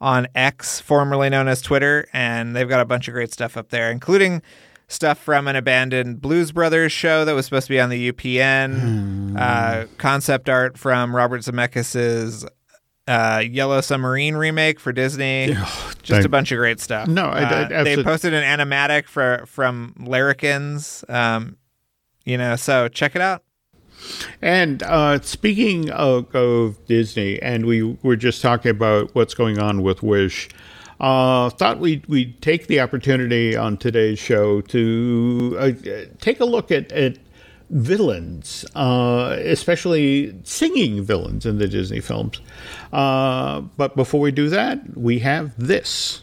on 0.00 0.26
X, 0.34 0.80
formerly 0.80 1.30
known 1.30 1.48
as 1.48 1.62
Twitter, 1.62 2.06
and 2.12 2.54
they've 2.54 2.68
got 2.68 2.80
a 2.80 2.84
bunch 2.84 3.08
of 3.08 3.14
great 3.14 3.32
stuff 3.32 3.56
up 3.56 3.70
there, 3.70 3.90
including 3.90 4.42
stuff 4.88 5.18
from 5.18 5.48
an 5.48 5.56
abandoned 5.56 6.20
Blues 6.20 6.52
Brothers 6.52 6.92
show 6.92 7.24
that 7.24 7.32
was 7.34 7.46
supposed 7.46 7.66
to 7.66 7.72
be 7.72 7.80
on 7.80 7.90
the 7.90 8.12
UPN, 8.12 8.80
hmm. 8.80 9.36
uh, 9.38 9.84
concept 9.98 10.48
art 10.48 10.76
from 10.76 11.14
Robert 11.14 11.40
Zemeckis's 11.42 12.46
uh, 13.06 13.42
Yellow 13.46 13.80
Submarine 13.80 14.34
remake 14.34 14.80
for 14.80 14.92
Disney. 14.92 15.56
Just 16.02 16.26
a 16.26 16.28
bunch 16.28 16.52
of 16.52 16.58
great 16.58 16.80
stuff. 16.80 17.08
No, 17.08 17.24
I, 17.24 17.42
I, 17.42 17.62
uh, 17.64 17.84
they 17.84 18.02
posted 18.02 18.34
an 18.34 18.44
animatic 18.44 19.06
for 19.06 19.44
from 19.46 19.94
Larrikins. 19.98 21.08
Um, 21.08 21.56
you 22.24 22.38
know, 22.38 22.56
so 22.56 22.88
check 22.88 23.14
it 23.14 23.22
out. 23.22 23.42
And 24.42 24.82
uh, 24.82 25.20
speaking 25.20 25.90
of, 25.90 26.34
of, 26.34 26.84
Disney, 26.86 27.40
and 27.40 27.64
we 27.64 27.82
were 28.02 28.16
just 28.16 28.42
talking 28.42 28.70
about 28.70 29.14
what's 29.14 29.34
going 29.34 29.58
on 29.58 29.82
with 29.82 30.02
Wish. 30.02 30.48
Uh, 31.00 31.50
thought 31.50 31.80
we'd, 31.80 32.06
we'd 32.06 32.40
take 32.40 32.66
the 32.66 32.80
opportunity 32.80 33.56
on 33.56 33.76
today's 33.76 34.18
show 34.18 34.60
to 34.60 35.56
uh, 35.58 35.72
take 36.20 36.40
a 36.40 36.44
look 36.44 36.70
at, 36.70 36.92
at 36.92 37.18
villains, 37.70 38.64
uh, 38.74 39.36
especially 39.40 40.34
singing 40.44 41.02
villains 41.02 41.46
in 41.46 41.58
the 41.58 41.66
Disney 41.66 42.00
films. 42.00 42.40
Uh, 42.92 43.60
but 43.76 43.96
before 43.96 44.20
we 44.20 44.30
do 44.30 44.48
that, 44.48 44.96
we 44.96 45.18
have 45.20 45.52
this. 45.56 46.22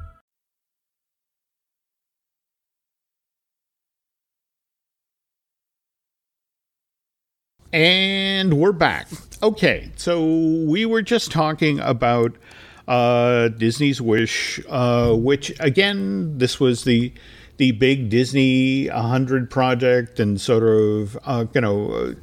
And 7.73 8.55
we're 8.55 8.73
back. 8.73 9.07
Okay, 9.41 9.91
so 9.95 10.25
we 10.25 10.85
were 10.85 11.01
just 11.01 11.31
talking 11.31 11.79
about 11.79 12.35
uh, 12.85 13.47
Disney's 13.47 14.01
Wish, 14.01 14.59
uh, 14.67 15.13
which 15.13 15.57
again, 15.61 16.37
this 16.37 16.59
was 16.59 16.83
the 16.83 17.13
the 17.55 17.71
big 17.71 18.09
Disney 18.09 18.89
100 18.89 19.49
project, 19.49 20.19
and 20.19 20.41
sort 20.41 20.63
of 20.63 21.17
uh, 21.23 21.45
you 21.53 21.61
know, 21.61 22.15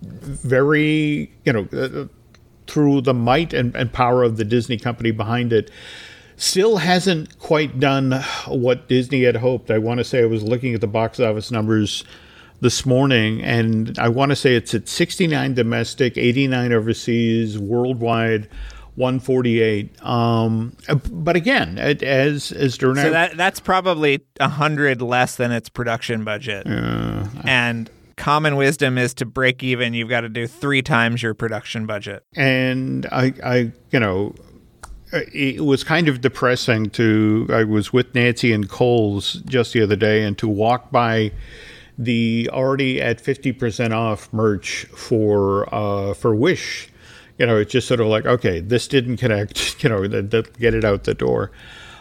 very 0.00 1.30
you 1.44 1.52
know, 1.52 1.68
uh, 1.70 2.06
through 2.66 3.02
the 3.02 3.12
might 3.12 3.52
and, 3.52 3.76
and 3.76 3.92
power 3.92 4.22
of 4.22 4.38
the 4.38 4.44
Disney 4.44 4.78
company 4.78 5.10
behind 5.10 5.52
it, 5.52 5.70
still 6.36 6.78
hasn't 6.78 7.38
quite 7.38 7.78
done 7.78 8.12
what 8.46 8.88
Disney 8.88 9.24
had 9.24 9.36
hoped. 9.36 9.70
I 9.70 9.76
want 9.76 9.98
to 9.98 10.04
say 10.04 10.22
I 10.22 10.26
was 10.26 10.42
looking 10.42 10.72
at 10.72 10.80
the 10.80 10.86
box 10.86 11.20
office 11.20 11.50
numbers 11.50 12.04
this 12.60 12.86
morning, 12.86 13.42
and 13.42 13.98
I 13.98 14.08
want 14.08 14.30
to 14.30 14.36
say 14.36 14.54
it's 14.54 14.74
at 14.74 14.88
69 14.88 15.54
domestic, 15.54 16.16
89 16.16 16.72
overseas, 16.72 17.58
worldwide. 17.58 18.48
148. 18.96 20.04
Um, 20.04 20.76
but 21.10 21.34
again, 21.34 21.78
as 21.78 22.52
as 22.52 22.78
Durna, 22.78 23.02
so 23.02 23.10
that 23.10 23.36
that's 23.36 23.58
probably 23.58 24.24
a 24.38 24.48
hundred 24.48 25.02
less 25.02 25.34
than 25.34 25.50
its 25.50 25.68
production 25.68 26.22
budget. 26.22 26.64
Uh, 26.64 27.26
and 27.42 27.90
common 28.16 28.56
wisdom 28.56 28.98
is 28.98 29.14
to 29.14 29.26
break 29.26 29.62
even, 29.62 29.94
you've 29.94 30.08
got 30.08 30.22
to 30.22 30.28
do 30.28 30.46
three 30.46 30.82
times 30.82 31.22
your 31.22 31.34
production 31.34 31.86
budget. 31.86 32.24
And 32.36 33.06
I, 33.06 33.34
I, 33.44 33.72
you 33.90 34.00
know, 34.00 34.34
it 35.12 35.64
was 35.64 35.84
kind 35.84 36.08
of 36.08 36.20
depressing 36.20 36.90
to. 36.90 37.46
I 37.50 37.64
was 37.64 37.92
with 37.92 38.14
Nancy 38.14 38.52
and 38.52 38.68
Kohl's 38.68 39.34
just 39.44 39.72
the 39.72 39.82
other 39.82 39.96
day, 39.96 40.22
and 40.22 40.36
to 40.38 40.48
walk 40.48 40.90
by 40.90 41.32
the 41.96 42.48
already 42.52 43.00
at 43.00 43.22
50% 43.22 43.92
off 43.92 44.32
merch 44.32 44.84
for 44.86 45.72
uh, 45.74 46.14
for 46.14 46.34
Wish. 46.34 46.88
You 47.38 47.46
know, 47.46 47.56
it's 47.56 47.72
just 47.72 47.88
sort 47.88 48.00
of 48.00 48.06
like, 48.06 48.26
okay, 48.26 48.60
this 48.60 48.86
didn't 48.86 49.16
connect, 49.16 49.82
you 49.82 49.88
know, 49.88 50.06
the, 50.06 50.48
get 50.58 50.74
it 50.74 50.84
out 50.84 51.04
the 51.04 51.14
door. 51.14 51.50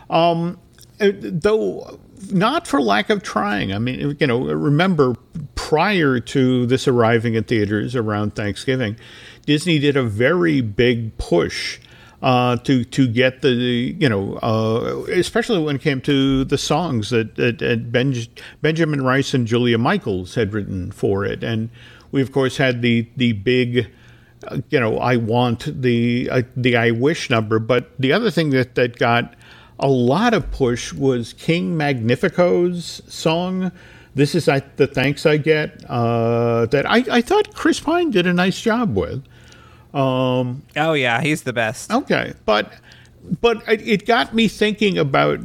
Um, 0.09 0.59
uh, 1.01 1.11
though 1.13 1.99
not 2.31 2.67
for 2.67 2.81
lack 2.81 3.09
of 3.09 3.23
trying. 3.23 3.73
I 3.73 3.79
mean, 3.79 4.15
you 4.19 4.27
know, 4.27 4.43
remember 4.43 5.15
prior 5.55 6.19
to 6.19 6.65
this 6.65 6.87
arriving 6.87 7.33
in 7.35 7.43
theaters 7.43 7.95
around 7.95 8.35
Thanksgiving, 8.35 8.97
Disney 9.45 9.79
did 9.79 9.97
a 9.97 10.03
very 10.03 10.61
big 10.61 11.17
push 11.17 11.79
uh, 12.23 12.55
to 12.55 12.85
to 12.85 13.05
get 13.05 13.41
the 13.41 13.51
you 13.51 14.07
know 14.07 14.35
uh, 14.37 15.03
especially 15.11 15.61
when 15.61 15.75
it 15.75 15.81
came 15.81 15.99
to 16.01 16.45
the 16.45 16.57
songs 16.57 17.09
that, 17.09 17.35
that, 17.35 17.59
that 17.59 17.91
Benjamin 18.61 19.03
Rice 19.03 19.33
and 19.33 19.45
Julia 19.45 19.77
Michaels 19.77 20.35
had 20.35 20.53
written 20.53 20.91
for 20.93 21.25
it, 21.25 21.43
and 21.43 21.69
we 22.11 22.21
of 22.21 22.31
course 22.31 22.55
had 22.55 22.81
the 22.81 23.09
the 23.17 23.33
big 23.33 23.91
uh, 24.47 24.59
you 24.69 24.79
know 24.79 24.97
I 24.99 25.17
want 25.17 25.81
the 25.81 26.29
uh, 26.31 26.41
the 26.55 26.77
I 26.77 26.91
wish 26.91 27.29
number, 27.29 27.59
but 27.59 27.91
the 27.99 28.13
other 28.13 28.31
thing 28.31 28.51
that 28.51 28.75
that 28.75 28.97
got 28.97 29.33
a 29.77 29.89
lot 29.89 30.33
of 30.33 30.49
push 30.49 30.93
was 30.93 31.33
King 31.33 31.75
Magnifico's 31.75 33.01
song. 33.05 33.73
This 34.15 34.33
is 34.33 34.47
I, 34.47 34.61
the 34.77 34.87
thanks 34.87 35.25
I 35.25 35.37
get 35.37 35.83
uh, 35.89 36.67
that 36.67 36.89
I, 36.89 37.03
I 37.11 37.21
thought 37.21 37.53
Chris 37.53 37.81
Pine 37.81 38.11
did 38.11 38.27
a 38.27 38.33
nice 38.33 38.61
job 38.61 38.95
with. 38.95 39.25
Um, 39.93 40.63
oh 40.75 40.93
yeah, 40.93 41.21
he's 41.21 41.43
the 41.43 41.53
best. 41.53 41.91
Okay, 41.91 42.33
but 42.45 42.73
but 43.41 43.63
it 43.67 44.05
got 44.05 44.33
me 44.33 44.47
thinking 44.47 44.97
about 44.97 45.39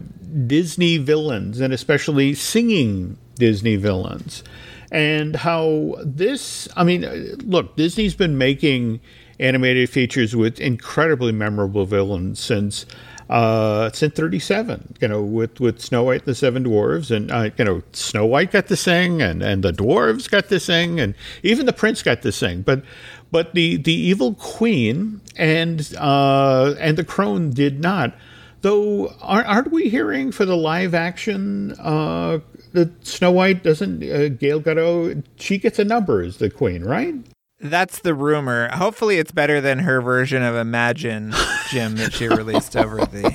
Disney 0.47 0.97
villains 0.99 1.61
and 1.61 1.73
especially 1.73 2.35
singing 2.35 3.19
Disney 3.37 3.77
villains 3.77 4.43
and 4.91 5.37
how 5.37 5.97
this. 6.03 6.69
I 6.77 6.85
mean, 6.85 7.03
look, 7.45 7.77
Disney's 7.77 8.15
been 8.15 8.39
making 8.39 9.01
animated 9.39 9.89
features 9.91 10.35
with 10.35 10.59
incredibly 10.61 11.33
memorable 11.33 11.85
villains 11.85 12.41
since 12.41 12.87
uh, 13.29 13.91
since 13.93 14.15
37, 14.15 14.97
you 15.01 15.09
know, 15.09 15.23
with, 15.23 15.61
with 15.61 15.81
Snow 15.81 16.05
White 16.05 16.21
and 16.21 16.29
the 16.29 16.35
Seven 16.35 16.65
Dwarves. 16.65 17.15
And, 17.15 17.31
uh, 17.31 17.51
you 17.59 17.65
know, 17.65 17.83
Snow 17.93 18.25
White 18.25 18.53
got 18.53 18.69
to 18.69 18.77
sing 18.77 19.21
and, 19.21 19.43
and 19.43 19.63
the 19.63 19.73
dwarves 19.73 20.31
got 20.31 20.49
to 20.49 20.59
sing 20.59 20.99
and 20.99 21.15
even 21.43 21.67
the 21.67 21.73
prince 21.73 22.03
got 22.03 22.23
to 22.23 22.33
sing. 22.33 22.63
But 22.63 22.83
but 23.31 23.55
the, 23.55 23.77
the 23.77 23.93
evil 23.93 24.35
queen 24.35 25.21
and 25.37 25.95
uh, 25.99 26.75
and 26.79 26.97
the 26.97 27.05
crone 27.05 27.51
did 27.51 27.81
not. 27.81 28.15
Though, 28.61 29.15
aren't 29.21 29.71
we 29.71 29.89
hearing 29.89 30.33
for 30.33 30.45
the 30.45 30.57
live 30.57 30.93
action 30.93 31.77
uh, 31.79 32.41
that 32.73 33.07
Snow 33.07 33.31
White 33.31 33.63
doesn't, 33.63 34.03
uh, 34.03 34.29
Gal 34.31 34.61
Gadot, 34.61 35.23
she 35.37 35.59
gets 35.59 35.79
a 35.79 35.85
number 35.85 36.23
as 36.23 36.39
the 36.39 36.51
queen, 36.51 36.83
right? 36.83 37.15
That's 37.61 38.01
the 38.01 38.15
rumor. 38.15 38.69
Hopefully, 38.75 39.19
it's 39.19 39.33
better 39.33 39.61
than 39.61 39.81
her 39.81 40.01
version 40.01 40.43
of 40.43 40.55
Imagine 40.57 41.33
Jim 41.71 41.97
that 41.97 42.13
she 42.13 42.29
released 42.29 42.77
over 42.77 42.99
the 42.99 43.35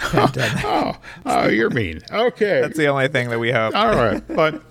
pandemic. 0.00 0.64
Oh, 0.64 0.96
oh, 1.26 1.48
you're 1.48 1.70
mean. 1.70 2.00
Okay, 2.10 2.60
that's 2.60 2.76
the 2.76 2.86
only 2.86 3.08
thing 3.08 3.30
that 3.30 3.38
we 3.38 3.50
hope. 3.50 3.74
All 3.74 3.94
right, 3.96 4.22
but 4.28 4.62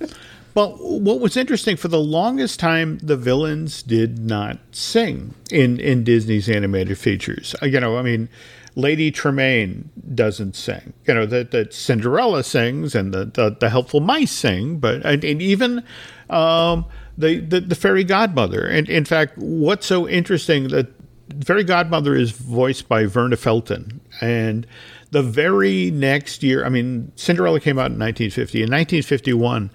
but 0.54 0.80
what 0.80 1.20
was 1.20 1.36
interesting 1.36 1.78
for 1.78 1.88
the 1.88 2.00
longest 2.00 2.60
time, 2.60 3.00
the 3.00 3.18
villains 3.18 3.82
did 3.82 4.20
not 4.20 4.60
sing 4.72 5.34
in 5.52 5.80
in 5.80 6.04
Disney's 6.04 6.50
animated 6.50 6.98
features. 6.98 7.56
Uh, 7.62 7.66
you 7.66 7.80
know, 7.80 7.98
I 7.98 8.02
mean, 8.02 8.30
Lady 8.76 9.12
Tremaine 9.12 9.90
doesn't 10.14 10.56
sing. 10.56 10.94
You 11.06 11.16
know 11.16 11.26
that 11.26 11.52
that 11.52 11.74
Cinderella 11.74 12.44
sings 12.44 12.96
and 12.96 13.14
the, 13.14 13.26
the, 13.26 13.56
the 13.60 13.70
helpful 13.70 14.00
mice 14.00 14.32
sing, 14.32 14.78
but 14.78 15.06
and, 15.06 15.24
and 15.24 15.42
even 15.42 15.84
um, 16.30 16.86
the, 17.18 17.40
the 17.40 17.60
the 17.60 17.76
fairy 17.76 18.04
godmother. 18.04 18.66
And 18.66 18.88
in 18.90 19.06
fact, 19.06 19.38
what's 19.38 19.86
so 19.86 20.08
interesting 20.08 20.68
that 20.70 20.88
fairy 21.44 21.64
godmother 21.64 22.16
is 22.16 22.32
voiced 22.32 22.88
by 22.88 23.06
Verna 23.06 23.38
Felton 23.38 24.02
and 24.22 24.68
the 25.14 25.22
very 25.22 25.92
next 25.92 26.42
year, 26.42 26.66
I 26.66 26.70
mean, 26.70 27.12
Cinderella 27.16 27.60
came 27.60 27.78
out 27.78 27.92
in 27.92 28.00
1950. 28.00 28.58
In 28.58 28.64
1951, 28.64 29.70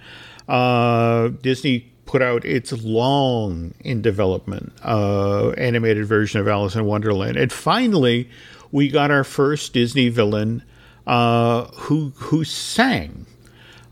uh, 0.48 1.28
Disney 1.42 1.92
put 2.06 2.22
out 2.22 2.44
its 2.44 2.72
long 2.72 3.74
in 3.80 4.00
development 4.00 4.72
uh, 4.82 5.50
animated 5.50 6.06
version 6.06 6.40
of 6.40 6.48
Alice 6.48 6.74
in 6.74 6.86
Wonderland. 6.86 7.36
And 7.36 7.52
finally, 7.52 8.30
we 8.72 8.88
got 8.88 9.10
our 9.10 9.24
first 9.24 9.74
Disney 9.74 10.08
villain 10.08 10.62
uh, 11.06 11.64
who 11.66 12.12
who 12.16 12.44
sang. 12.44 13.26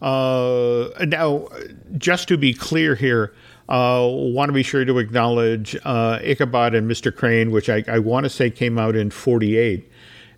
Uh, 0.01 0.89
now, 1.07 1.49
just 1.97 2.29
to 2.29 2.37
be 2.37 2.53
clear 2.53 2.95
here, 2.95 3.35
uh, 3.69 4.07
want 4.09 4.49
to 4.49 4.53
be 4.53 4.63
sure 4.63 4.85
to 4.85 4.99
acknowledge 4.99 5.77
uh, 5.85 6.19
Ichabod 6.23 6.75
and 6.75 6.91
Mr. 6.91 7.15
Crane, 7.15 7.51
which 7.51 7.69
I, 7.69 7.83
I 7.89 7.99
want 7.99 8.25
to 8.25 8.31
say 8.31 8.51
came 8.51 8.79
out 8.79 8.97
in 8.97 9.11
'48. 9.11 9.91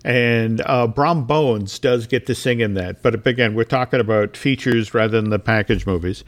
And 0.05 0.61
uh, 0.65 0.87
Brom 0.87 1.25
Bones 1.25 1.77
does 1.77 2.07
get 2.07 2.25
to 2.27 2.35
sing 2.35 2.61
in 2.61 2.73
that. 2.75 3.01
But 3.01 3.27
again, 3.27 3.53
we're 3.53 3.65
talking 3.65 3.99
about 3.99 4.37
features 4.37 4.93
rather 4.93 5.19
than 5.19 5.29
the 5.29 5.39
package 5.39 5.85
movies. 5.85 6.23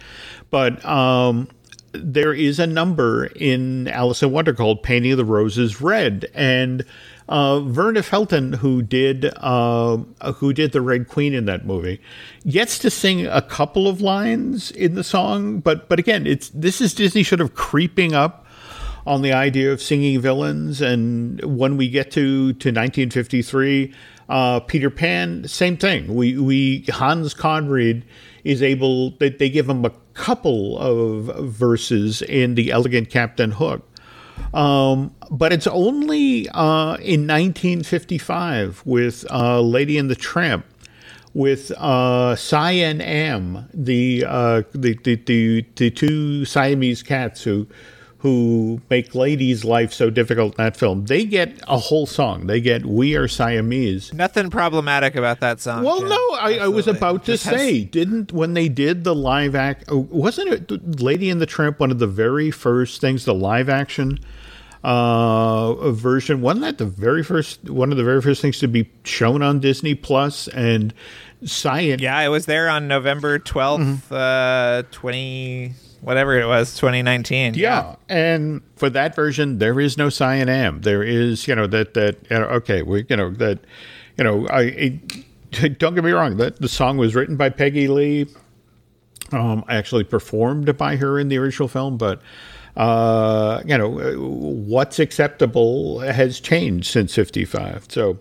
But 0.50 0.84
um, 0.86 1.48
there 1.94 2.34
is 2.34 2.60
a 2.60 2.68
number 2.68 3.26
in 3.36 3.88
Alice 3.88 4.24
in 4.24 4.32
Wonder 4.32 4.54
called 4.54 4.84
Painting 4.84 5.16
the 5.16 5.26
Roses 5.26 5.82
Red. 5.82 6.30
And 6.34 6.86
uh, 7.30 7.62
Verna 7.62 8.04
Felton, 8.04 8.54
who 8.54 8.82
did 8.82 9.32
uh, 9.38 9.98
who 10.36 10.52
did 10.52 10.74
the 10.74 10.82
Red 10.82 11.08
Queen 11.08 11.34
in 11.34 11.46
that 11.46 11.66
movie, 11.66 12.02
gets 12.46 12.78
to 12.80 12.90
sing 12.90 13.26
a 13.26 13.42
couple 13.42 13.88
of 13.88 14.02
lines 14.02 14.70
in 14.72 14.96
the 14.96 15.04
song, 15.04 15.60
but 15.60 15.88
but 15.88 15.98
again, 15.98 16.28
it's 16.28 16.50
this 16.50 16.82
is 16.82 16.94
Disney 16.94 17.24
sort 17.24 17.40
of 17.40 17.56
creeping 17.56 18.14
up 18.14 18.41
on 19.06 19.22
the 19.22 19.34
idea 19.34 19.72
of 19.72 19.82
singing 19.82 20.20
villains, 20.20 20.82
and 20.82 21.44
when 21.44 21.78
we 21.78 21.90
get 21.90 22.12
to 22.12 22.54
to 22.54 22.70
1953, 22.70 23.94
uh, 24.30 24.60
Peter 24.62 24.90
Pan, 24.90 25.48
same 25.48 25.78
thing. 25.78 26.14
We 26.14 26.38
we 26.38 26.86
Hans 26.90 27.34
Conried 27.34 28.04
is 28.44 28.62
able 28.62 29.12
they, 29.12 29.30
they 29.30 29.50
give 29.50 29.70
him 29.70 29.86
a 29.86 29.92
couple 30.14 30.78
of 30.78 31.46
verses 31.48 32.22
in 32.22 32.56
the 32.56 32.72
Elegant 32.72 33.10
Captain 33.10 33.52
Hook 33.52 33.88
um, 34.54 35.16
but 35.30 35.54
it's 35.54 35.68
only 35.68 36.50
uh, 36.50 36.96
in 36.96 37.28
1955 37.28 38.82
with 38.86 39.26
uh, 39.32 39.62
Lady 39.62 39.98
and 39.98 40.10
the 40.10 40.16
Tramp, 40.16 40.66
with 41.34 41.72
uh, 41.78 42.36
and 42.52 43.02
Am, 43.02 43.70
the, 43.74 44.26
uh, 44.28 44.64
the, 44.74 44.96
the, 45.04 45.16
the, 45.16 45.66
the 45.76 45.90
two 45.90 46.44
Siamese 46.44 47.04
cats 47.04 47.44
who 47.44 47.68
who 48.22 48.80
make 48.90 49.16
Lady's 49.16 49.66
life 49.66 49.92
so 49.92 50.12
difficult 50.12 50.54
in 50.58 50.64
that 50.64 50.78
film. 50.78 51.06
They 51.06 51.26
get 51.26 51.60
a 51.68 51.78
whole 51.80 52.06
song. 52.06 52.46
They 52.48 52.62
get 52.62 52.86
"We 52.86 53.16
Are 53.16 53.28
Siamese." 53.28 54.14
Nothing 54.14 54.50
problematic 54.52 55.16
about 55.16 55.40
that 55.40 55.60
song. 55.60 55.84
Well, 55.84 56.00
Jim. 56.00 56.10
no, 56.10 56.30
I, 56.40 56.60
I 56.62 56.68
was 56.68 56.88
about 56.88 57.26
to 57.26 57.32
has- 57.32 57.42
say, 57.42 57.84
didn't 57.84 58.32
when 58.32 58.54
they 58.54 58.70
did 58.70 59.04
the 59.04 59.16
live 59.16 59.56
act? 59.56 59.86
oh, 59.88 60.08
Wasn't 60.12 60.48
it 60.50 61.02
Lady 61.02 61.30
and 61.32 61.42
the 61.42 61.46
Tramp 61.48 61.80
one 61.80 61.90
of 61.90 61.98
the 62.00 62.06
very 62.08 62.52
first 62.52 63.02
things, 63.02 63.26
the 63.26 63.34
live 63.34 63.70
action 63.70 64.20
uh, 64.84 65.92
version? 65.92 66.42
Wasn't 66.42 66.62
that 66.62 66.78
the 66.78 66.86
very 66.86 67.24
first 67.24 67.70
one 67.70 67.92
of 67.92 67.98
the 67.98 68.04
very 68.04 68.22
first 68.22 68.42
things 68.42 68.60
to 68.60 68.68
be 68.68 68.90
shown 69.04 69.42
on 69.42 69.60
Disney 69.60 70.00
And 70.54 70.94
Science, 71.44 72.02
Yeah, 72.02 72.20
it 72.22 72.28
was 72.30 72.46
there 72.46 72.70
on 72.70 72.88
November 72.88 73.40
12th, 73.40 74.12
uh, 74.12 74.84
20, 74.92 75.74
whatever 76.02 76.40
it 76.40 76.46
was, 76.46 76.76
2019. 76.76 77.54
Yeah, 77.54 77.96
and 78.10 78.62
for 78.76 78.90
that 78.90 79.16
version, 79.16 79.60
there 79.60 79.80
is 79.80 79.98
no 79.98 80.10
Si 80.10 80.24
and 80.24 80.50
Am. 80.50 80.82
There 80.82 81.04
is, 81.04 81.48
you 81.48 81.56
know, 81.56 81.68
that 81.68 81.94
that 81.94 82.18
you 82.30 82.40
know, 82.40 82.46
okay, 82.46 82.82
we, 82.82 83.06
you 83.10 83.16
know, 83.16 83.32
that, 83.32 83.60
you 84.18 84.24
know, 84.24 84.48
I 84.48 84.62
it, 84.62 85.00
don't 85.80 85.96
get 85.96 86.04
me 86.04 86.12
wrong. 86.12 86.38
That 86.38 86.58
the 86.60 86.70
song 86.70 86.98
was 86.98 87.16
written 87.16 87.38
by 87.38 87.50
Peggy 87.50 87.88
Lee. 87.88 88.28
Um, 89.32 89.64
actually 89.70 90.04
performed 90.04 90.76
by 90.78 90.98
her 90.98 91.18
in 91.18 91.30
the 91.30 91.38
original 91.38 91.70
film, 91.70 91.98
but 91.98 92.22
uh, 92.76 93.62
you 93.66 93.78
know, 93.78 93.90
what's 93.90 95.00
acceptable 95.00 96.00
has 96.00 96.40
changed 96.42 96.88
since 96.88 97.16
'55. 97.16 97.86
So. 97.90 98.18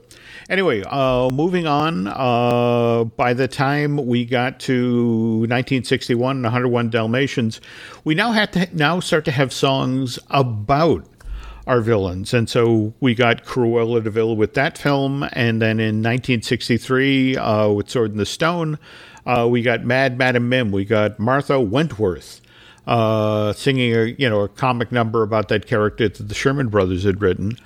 Anyway, 0.51 0.83
uh, 0.89 1.31
moving 1.31 1.69
on. 1.69 2.09
Uh, 2.09 3.05
by 3.05 3.33
the 3.33 3.47
time 3.47 4.05
we 4.05 4.25
got 4.25 4.59
to 4.59 5.43
1961 5.47 6.39
and 6.39 6.43
101 6.43 6.91
Dalmatians, 6.91 7.61
we 8.03 8.17
now 8.17 8.33
had 8.33 8.53
to 8.55 8.69
now 8.77 8.99
start 8.99 9.25
to 9.27 9.31
have 9.31 9.53
songs 9.53 10.19
about 10.29 11.07
our 11.69 11.81
villains, 11.81 12.35
and 12.35 12.51
so 12.51 12.93
we 12.99 13.15
got 13.15 13.45
Cruella 13.45 14.03
de 14.03 14.11
Vil 14.11 14.35
with 14.35 14.55
that 14.55 14.77
film, 14.77 15.25
and 15.35 15.63
then 15.63 15.79
in 15.79 16.03
1963 16.03 17.37
uh, 17.37 17.69
with 17.69 17.89
Sword 17.89 18.11
in 18.11 18.17
the 18.17 18.27
Stone, 18.27 18.77
uh, 19.27 19.47
we 19.49 19.63
got 19.63 19.85
Mad 19.85 20.19
Madam 20.19 20.49
Mim. 20.49 20.73
We 20.73 20.85
got 20.85 21.21
Martha 21.21 21.61
Wentworth 21.61 22.41
uh, 22.89 23.53
singing 23.53 23.95
a 23.95 24.05
you 24.19 24.29
know 24.29 24.41
a 24.41 24.49
comic 24.49 24.91
number 24.91 25.23
about 25.23 25.47
that 25.47 25.69
character 25.69 26.09
that 26.09 26.29
the 26.29 26.35
Sherman 26.35 26.71
Brothers 26.71 27.05
had 27.05 27.23
written. 27.23 27.57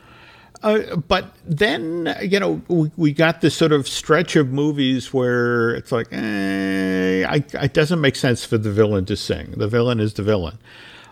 Uh, 0.64 0.96
but 0.96 1.26
then, 1.44 2.16
you 2.22 2.40
know, 2.40 2.62
we, 2.68 2.90
we 2.96 3.12
got 3.12 3.42
this 3.42 3.54
sort 3.54 3.70
of 3.70 3.86
stretch 3.86 4.34
of 4.34 4.48
movies 4.50 5.12
where 5.12 5.74
it's 5.74 5.92
like, 5.92 6.08
eh, 6.10 7.22
I, 7.28 7.44
it 7.62 7.74
doesn't 7.74 8.00
make 8.00 8.16
sense 8.16 8.46
for 8.46 8.56
the 8.56 8.72
villain 8.72 9.04
to 9.04 9.16
sing. 9.16 9.52
The 9.58 9.68
villain 9.68 10.00
is 10.00 10.14
the 10.14 10.22
villain. 10.22 10.56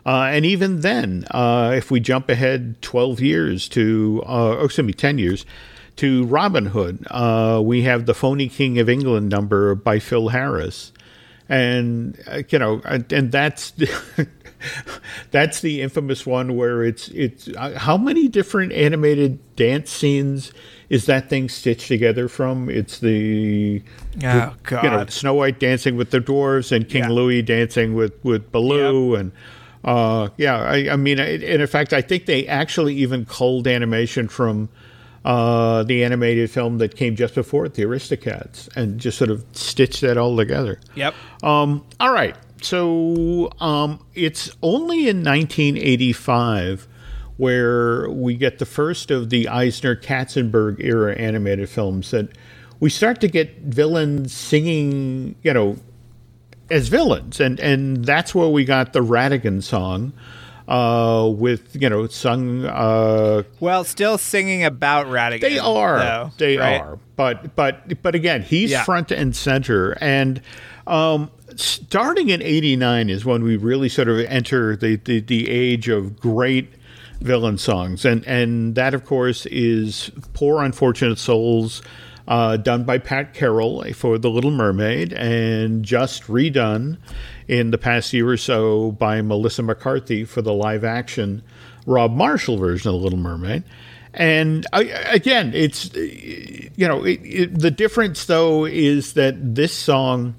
Uh, 0.07 0.31
and 0.33 0.47
even 0.47 0.81
then, 0.81 1.27
uh, 1.33 1.75
if 1.77 1.91
we 1.91 2.01
jump 2.01 2.31
ahead 2.31 2.81
12 2.81 3.21
years 3.21 3.69
to, 3.69 4.23
uh, 4.25 4.57
oh, 4.57 4.65
excuse 4.65 4.87
me, 4.87 4.95
10 4.95 5.19
years 5.19 5.45
to 5.97 6.25
Robin 6.25 6.65
Hood, 6.65 7.07
uh, 7.11 7.61
we 7.63 7.83
have 7.83 8.07
the 8.07 8.15
Phony 8.15 8.49
King 8.49 8.79
of 8.79 8.89
England 8.89 9.29
number 9.29 9.75
by 9.75 9.99
Phil 9.99 10.29
Harris. 10.29 10.93
And, 11.51 12.19
uh, 12.27 12.43
you 12.49 12.59
know, 12.59 12.81
and, 12.87 13.13
and 13.13 13.31
that's. 13.31 13.75
that's 15.31 15.61
the 15.61 15.81
infamous 15.83 16.27
one 16.27 16.57
where 16.57 16.85
it's 16.85 17.09
it's 17.09 17.49
uh, 17.49 17.79
how 17.79 17.97
many 17.97 18.29
different 18.29 18.73
animated 18.73 19.39
dance 19.57 19.91
scenes 19.91 20.53
is 20.89 21.07
that 21.07 21.31
thing 21.31 21.49
stitched 21.49 21.89
together 21.89 22.29
from? 22.29 22.69
It's 22.69 22.99
the 22.99 23.83
Oh, 24.25 24.55
you 24.71 24.91
know 24.91 25.07
Snow 25.07 25.35
White 25.35 25.59
dancing 25.59 25.97
with 25.97 26.11
the 26.11 26.21
dwarves 26.21 26.71
and 26.71 26.89
King 26.89 27.05
Yeah. 27.05 27.11
Louis 27.11 27.43
dancing 27.43 27.95
with 27.95 28.13
with 28.25 28.53
Baloo 28.53 29.15
and 29.15 29.33
uh, 29.85 30.29
yeah, 30.37 30.59
I, 30.61 30.91
I 30.93 30.97
mean, 30.97 31.19
I- 31.19 31.33
and 31.33 31.61
in 31.61 31.67
fact, 31.67 31.93
I 31.93 32.03
think 32.03 32.27
they 32.27 32.47
actually 32.47 32.95
even 32.97 33.25
culled 33.25 33.67
animation 33.67 34.29
from 34.29 34.69
uh, 35.25 35.83
the 35.83 36.05
animated 36.05 36.51
film 36.53 36.79
that 36.79 36.95
came 36.95 37.17
just 37.17 37.35
before 37.35 37.65
it, 37.67 37.75
the 37.75 37.83
Aristocats, 37.83 38.69
and 38.77 39.01
just 39.01 39.19
sort 39.19 39.31
of 39.31 39.45
stitched 39.53 40.01
that 40.03 40.17
all 40.17 40.37
together. 40.37 40.79
Yep. 40.95 41.15
Um, 41.43 41.85
all 41.99 42.13
right. 42.13 42.37
So 42.65 43.51
um, 43.61 44.05
it's 44.15 44.51
only 44.63 45.09
in 45.09 45.23
1985 45.25 46.89
where 47.37 48.09
we 48.11 48.35
get 48.37 48.59
the 48.59 48.67
first 48.67 49.11
of 49.11 49.31
the 49.31 49.49
Eisner 49.49 49.97
Katzenberg 49.97 50.77
era 50.81 51.15
animated 51.17 51.69
films 51.69 52.11
that 52.11 52.29
we 52.81 52.91
start 52.91 53.21
to 53.23 53.29
get 53.29 53.59
villains 53.63 54.33
singing, 54.33 55.35
you 55.43 55.53
know, 55.53 55.77
as 56.71 56.89
villains, 56.89 57.41
and 57.41 57.59
and 57.61 58.05
that's 58.05 58.35
where 58.35 58.49
we 58.49 58.65
got 58.65 58.93
the 58.93 59.01
Ratigan 59.01 59.63
song. 59.63 60.13
Uh, 60.69 61.29
with 61.29 61.77
you 61.79 61.89
know, 61.91 62.07
sung 62.07 62.65
uh, 62.65 63.43
Well, 63.59 63.83
still 63.85 64.17
singing 64.17 64.65
about 64.65 65.07
Ratigan. 65.07 65.41
they 65.41 65.59
are. 65.59 65.99
though, 65.99 66.31
they 66.39 66.57
right? 66.57 66.81
are. 66.81 66.99
But 67.17 67.55
but 67.57 68.01
but 68.03 68.15
again, 68.15 68.43
he's 68.43 68.71
Yeah. 68.71 68.85
front 68.85 69.11
and 69.11 69.35
center. 69.35 69.99
And 70.01 70.41
um, 70.87 71.31
starting 71.63 72.29
in 72.29 72.43
'89 72.43 73.11
is 73.11 73.25
when 73.25 73.43
we 73.43 73.57
really 73.57 73.89
sort 73.89 74.09
of 74.09 74.19
enter 74.21 74.77
the, 74.77 74.97
the 74.97 75.21
the 75.21 75.49
age 75.51 75.89
of 75.89 76.21
great 76.21 76.75
villain 77.21 77.59
songs, 77.59 78.05
and 78.05 78.27
and 78.27 78.75
that 78.75 78.95
of 78.95 79.05
course 79.05 79.47
is 79.47 80.11
"Poor 80.35 80.63
Unfortunate 80.63 81.19
Souls." 81.19 81.83
Uh, 82.29 82.57
done 82.57 82.85
by 82.85 82.99
Pat 82.99 83.35
Carroll 83.35 83.83
for 83.95 84.17
The 84.17 84.31
Little 84.31 84.53
Mermaid, 84.53 85.13
and 85.13 85.85
just 85.85 86.23
redone 86.29 86.97
in 87.49 87.73
the 87.73 87.79
past 87.79 88.13
year 88.13 88.29
or 88.29 88.37
so 88.37 88.93
by 88.93 89.21
Melissa 89.23 89.65
McCarthy 89.65 90.25
for 90.25 90.41
the 90.41 90.53
live 90.53 90.85
action 90.85 91.43
Rob 91.85 92.13
Marshall 92.13 92.59
version 92.59 92.89
of 92.89 92.95
The 92.95 93.03
Little 93.03 93.19
Mermaid. 93.19 93.65
And 94.15 94.67
I, 94.73 94.83
again, 94.83 95.53
it's 95.55 95.93
you 95.95 96.87
know 96.87 97.03
it, 97.05 97.21
it, 97.23 97.59
the 97.59 97.71
difference 97.71 98.27
though 98.27 98.67
is 98.67 99.15
that 99.15 99.55
this 99.55 99.73
song 99.73 100.35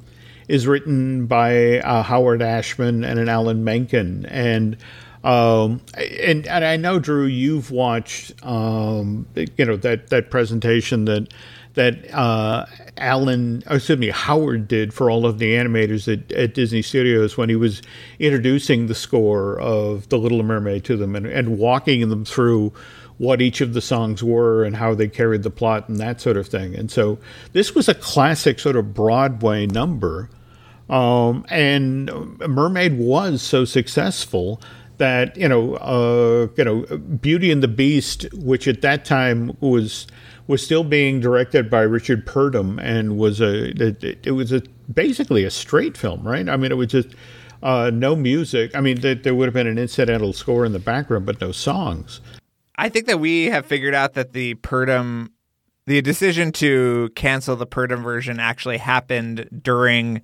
is 0.48 0.68
written 0.68 1.26
by 1.26 1.80
uh, 1.80 2.04
Howard 2.04 2.42
Ashman 2.42 3.04
and 3.04 3.20
an 3.20 3.30
Alan 3.30 3.64
Menken, 3.64 4.26
and 4.28 4.78
um, 5.24 5.82
and 5.96 6.48
and 6.48 6.66
I 6.66 6.78
know 6.78 7.00
Drew, 7.00 7.26
you've 7.26 7.72
watched 7.72 8.34
um, 8.46 9.26
you 9.36 9.66
know 9.66 9.78
that 9.78 10.10
that 10.10 10.30
presentation 10.30 11.06
that 11.06 11.34
that 11.74 12.14
uh, 12.14 12.66
Alan, 12.98 13.64
oh, 13.68 13.76
excuse 13.76 13.98
me, 13.98 14.10
Howard 14.10 14.68
did 14.68 14.94
for 14.94 15.10
all 15.10 15.26
of 15.26 15.40
the 15.40 15.54
animators 15.54 16.12
at, 16.12 16.32
at 16.32 16.54
Disney 16.54 16.82
Studios 16.82 17.36
when 17.38 17.50
he 17.50 17.56
was 17.56 17.82
introducing 18.20 18.88
the 18.88 18.96
score 18.96 19.60
of 19.60 20.08
The 20.10 20.18
Little 20.20 20.44
Mermaid 20.44 20.84
to 20.86 20.98
them 20.98 21.16
and, 21.16 21.26
and 21.26 21.58
walking 21.58 22.08
them 22.10 22.26
through 22.26 22.74
what 23.24 23.42
each 23.42 23.62
of 23.62 23.74
the 23.74 23.82
songs 23.82 24.22
were 24.22 24.64
and 24.64 24.76
how 24.76 24.94
they 24.94 25.08
carried 25.08 25.44
the 25.44 25.50
plot 25.50 25.88
and 25.88 25.98
that 25.98 26.20
sort 26.20 26.36
of 26.36 26.48
thing. 26.48 26.76
And 26.76 26.92
so 26.92 27.18
this 27.54 27.74
was 27.74 27.88
a 27.88 27.94
classic 27.94 28.60
sort 28.60 28.76
of 28.76 28.94
Broadway 28.94 29.66
number. 29.66 30.30
Um, 30.90 31.46
and 31.50 32.12
Mermaid 32.40 32.98
was 32.98 33.42
so 33.42 33.64
successful 33.64 34.62
that 34.98 35.36
you 35.38 35.48
know, 35.48 35.76
uh, 35.76 36.48
you 36.56 36.64
know, 36.64 36.98
Beauty 36.98 37.52
and 37.52 37.64
the 37.64 37.68
Beast, 37.68 38.26
which 38.34 38.68
at 38.68 38.82
that 38.82 39.06
time 39.06 39.56
was 39.60 40.06
was 40.48 40.64
still 40.64 40.84
being 40.84 41.20
directed 41.22 41.70
by 41.70 41.82
Richard 41.82 42.26
Purdum 42.26 42.80
and 42.82 43.18
was 43.18 43.40
a 43.40 43.70
it, 43.82 44.28
it 44.28 44.32
was 44.32 44.52
a 44.52 44.62
basically 44.94 45.46
a 45.46 45.50
straight 45.50 45.98
film, 45.98 46.28
right? 46.28 46.48
I 46.48 46.58
mean, 46.58 46.72
it 46.72 46.76
was 46.76 46.88
just 46.88 47.10
uh, 47.64 47.90
no 47.94 48.16
music. 48.16 48.76
I 48.76 48.82
mean, 48.82 49.00
there, 49.00 49.16
there 49.16 49.34
would 49.34 49.46
have 49.46 49.54
been 49.54 49.68
an 49.68 49.78
incidental 49.78 50.34
score 50.34 50.66
in 50.66 50.74
the 50.74 50.80
background, 50.80 51.26
but 51.26 51.40
no 51.40 51.54
songs. 51.54 52.20
I 52.78 52.90
think 52.90 53.08
that 53.08 53.20
we 53.20 53.46
have 53.46 53.66
figured 53.66 53.94
out 53.94 54.14
that 54.14 54.34
the 54.34 54.56
Purdum, 54.56 55.30
the 55.86 56.02
decision 56.02 56.52
to 56.54 57.10
cancel 57.16 57.56
the 57.56 57.68
Purdum 57.68 58.04
version 58.04 58.40
actually 58.40 58.78
happened 58.78 59.50
during 59.62 60.22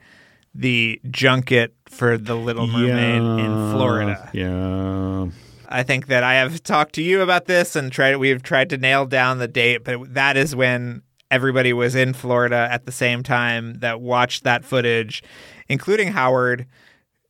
the 0.55 0.99
junket 1.09 1.73
for 1.87 2.17
The 2.17 2.35
Little 2.35 2.67
Mermaid 2.67 3.45
in 3.45 3.71
Florida. 3.71 4.29
Yeah. 4.33 5.27
I 5.67 5.83
think 5.83 6.07
that 6.07 6.23
I 6.23 6.35
have 6.35 6.63
talked 6.63 6.93
to 6.95 7.03
you 7.03 7.21
about 7.21 7.45
this 7.45 7.75
and 7.75 7.91
tried. 7.91 8.17
We've 8.17 8.41
tried 8.41 8.69
to 8.71 8.77
nail 8.77 9.05
down 9.05 9.37
the 9.37 9.47
date, 9.47 9.83
but 9.83 10.13
that 10.15 10.35
is 10.35 10.55
when 10.55 11.03
everybody 11.29 11.73
was 11.73 11.93
in 11.93 12.13
Florida 12.13 12.67
at 12.71 12.85
the 12.85 12.91
same 12.91 13.21
time 13.21 13.75
that 13.75 14.01
watched 14.01 14.43
that 14.43 14.65
footage, 14.65 15.21
including 15.67 16.11
Howard, 16.11 16.65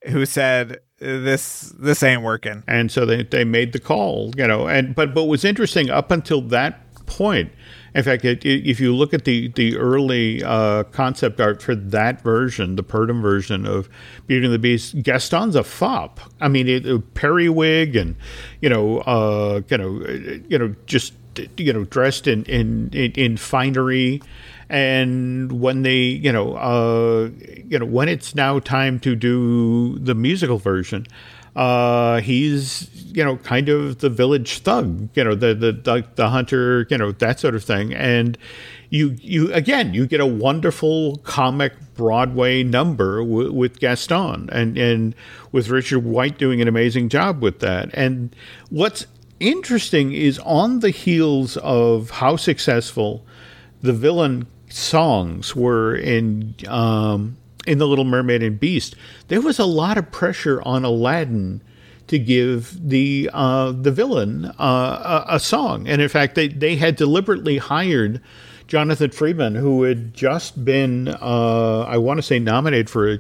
who 0.08 0.26
said 0.26 0.80
this 1.00 1.74
this 1.78 2.04
ain't 2.04 2.22
working. 2.22 2.64
and 2.68 2.92
so 2.92 3.06
they 3.06 3.24
they 3.24 3.44
made 3.44 3.74
the 3.74 3.80
call, 3.80 4.32
you 4.38 4.48
know. 4.48 4.68
And 4.68 4.96
but 4.96 5.14
but 5.14 5.26
what's 5.26 5.46
interesting 5.46 5.90
up 5.90 6.12
until 6.12 6.42
that 6.42 6.86
point, 7.06 7.52
in 7.96 8.04
fact, 8.04 8.24
it, 8.24 8.46
if 8.46 8.80
you 8.80 8.96
look 8.96 9.14
at 9.14 9.26
the 9.26 9.50
the 9.50 9.78
early 9.78 10.44
uh, 10.44 10.84
concept 10.84 11.42
art 11.42 11.62
for 11.62 11.76
that 11.76 12.22
version, 12.22 12.76
the 12.76 12.84
Purdum 12.84 13.22
version 13.22 13.66
of 13.66 13.90
Beauty 14.28 14.46
and 14.46 14.54
the 14.54 14.60
Beast, 14.60 15.02
Gaston's 15.02 15.56
a 15.56 15.64
fop. 15.64 16.20
I 16.40 16.48
mean, 16.48 16.68
it, 16.68 16.86
a 16.86 17.00
periwig 17.00 17.96
and 17.96 18.16
you 18.62 18.70
know, 18.70 19.00
uh, 19.00 19.62
you 19.70 19.78
know, 19.78 20.06
you 20.48 20.60
know, 20.60 20.76
just 20.86 21.14
you 21.58 21.74
know, 21.74 21.86
dressed 21.86 22.28
in 22.28 22.44
in 22.46 22.90
in, 22.94 23.12
in 23.14 23.38
finery. 23.38 24.22
And 24.70 25.52
when 25.60 25.82
they, 25.82 25.98
you 25.98 26.32
know, 26.32 26.56
uh, 26.56 27.30
you 27.66 27.80
know, 27.80 27.86
when 27.86 28.08
it's 28.08 28.36
now 28.36 28.60
time 28.60 29.00
to 29.00 29.16
do 29.16 29.98
the 29.98 30.14
musical 30.14 30.60
version, 30.60 31.08
uh, 31.56 32.22
he's 32.22 32.90
you 33.12 33.24
know 33.24 33.38
kind 33.38 33.70
of 33.70 34.00
the 34.00 34.10
village 34.10 34.60
thug, 34.60 35.10
you 35.16 35.24
know 35.24 35.36
the, 35.36 35.54
the 35.54 35.72
the 35.72 36.06
the 36.16 36.30
hunter, 36.30 36.86
you 36.90 36.98
know 36.98 37.12
that 37.12 37.40
sort 37.40 37.56
of 37.56 37.64
thing, 37.64 37.94
and 37.94 38.38
you 38.90 39.16
you 39.20 39.52
again 39.54 39.94
you 39.94 40.06
get 40.08 40.20
a 40.20 40.26
wonderful 40.26 41.18
comic 41.18 41.74
Broadway 41.96 42.64
number 42.64 43.20
w- 43.20 43.52
with 43.52 43.80
Gaston 43.80 44.50
and 44.52 44.78
and 44.78 45.16
with 45.52 45.70
Richard 45.70 46.00
White 46.00 46.38
doing 46.38 46.62
an 46.62 46.68
amazing 46.68 47.10
job 47.10 47.42
with 47.42 47.60
that. 47.60 47.90
And 47.94 48.34
what's 48.70 49.06
interesting 49.40 50.14
is 50.14 50.40
on 50.40 50.80
the 50.80 50.92
heels 50.92 51.58
of 51.58 52.10
how 52.12 52.36
successful 52.36 53.26
the 53.82 53.94
villain 53.94 54.48
songs 54.70 55.56
were 55.56 55.96
in 55.96 56.56
um, 56.68 57.38
in 57.68 57.78
the 57.78 57.88
Little 57.88 58.06
Mermaid 58.06 58.42
and 58.42 58.60
Beast, 58.60 58.96
there 59.28 59.42
was 59.42 59.60
a 59.60 59.66
lot 59.66 59.98
of 59.98 60.12
pressure 60.12 60.62
on 60.64 60.86
Aladdin 60.86 61.62
to 62.08 62.18
give 62.18 62.90
the 62.90 63.30
uh, 63.34 63.72
the 63.72 63.92
villain 63.92 64.46
uh, 64.60 65.24
a, 65.30 65.36
a 65.36 65.40
song, 65.40 65.88
and 65.88 66.02
in 66.02 66.10
fact, 66.10 66.36
they 66.36 66.48
they 66.48 66.76
had 66.76 66.96
deliberately 66.96 67.58
hired 67.58 68.22
Jonathan 68.68 69.12
Freeman, 69.12 69.56
who 69.56 69.84
had 69.84 70.14
just 70.14 70.64
been 70.66 71.08
uh, 71.08 71.82
I 71.82 71.98
want 71.98 72.18
to 72.18 72.24
say 72.24 72.40
nominated 72.40 72.90
for 72.90 73.14
a, 73.14 73.20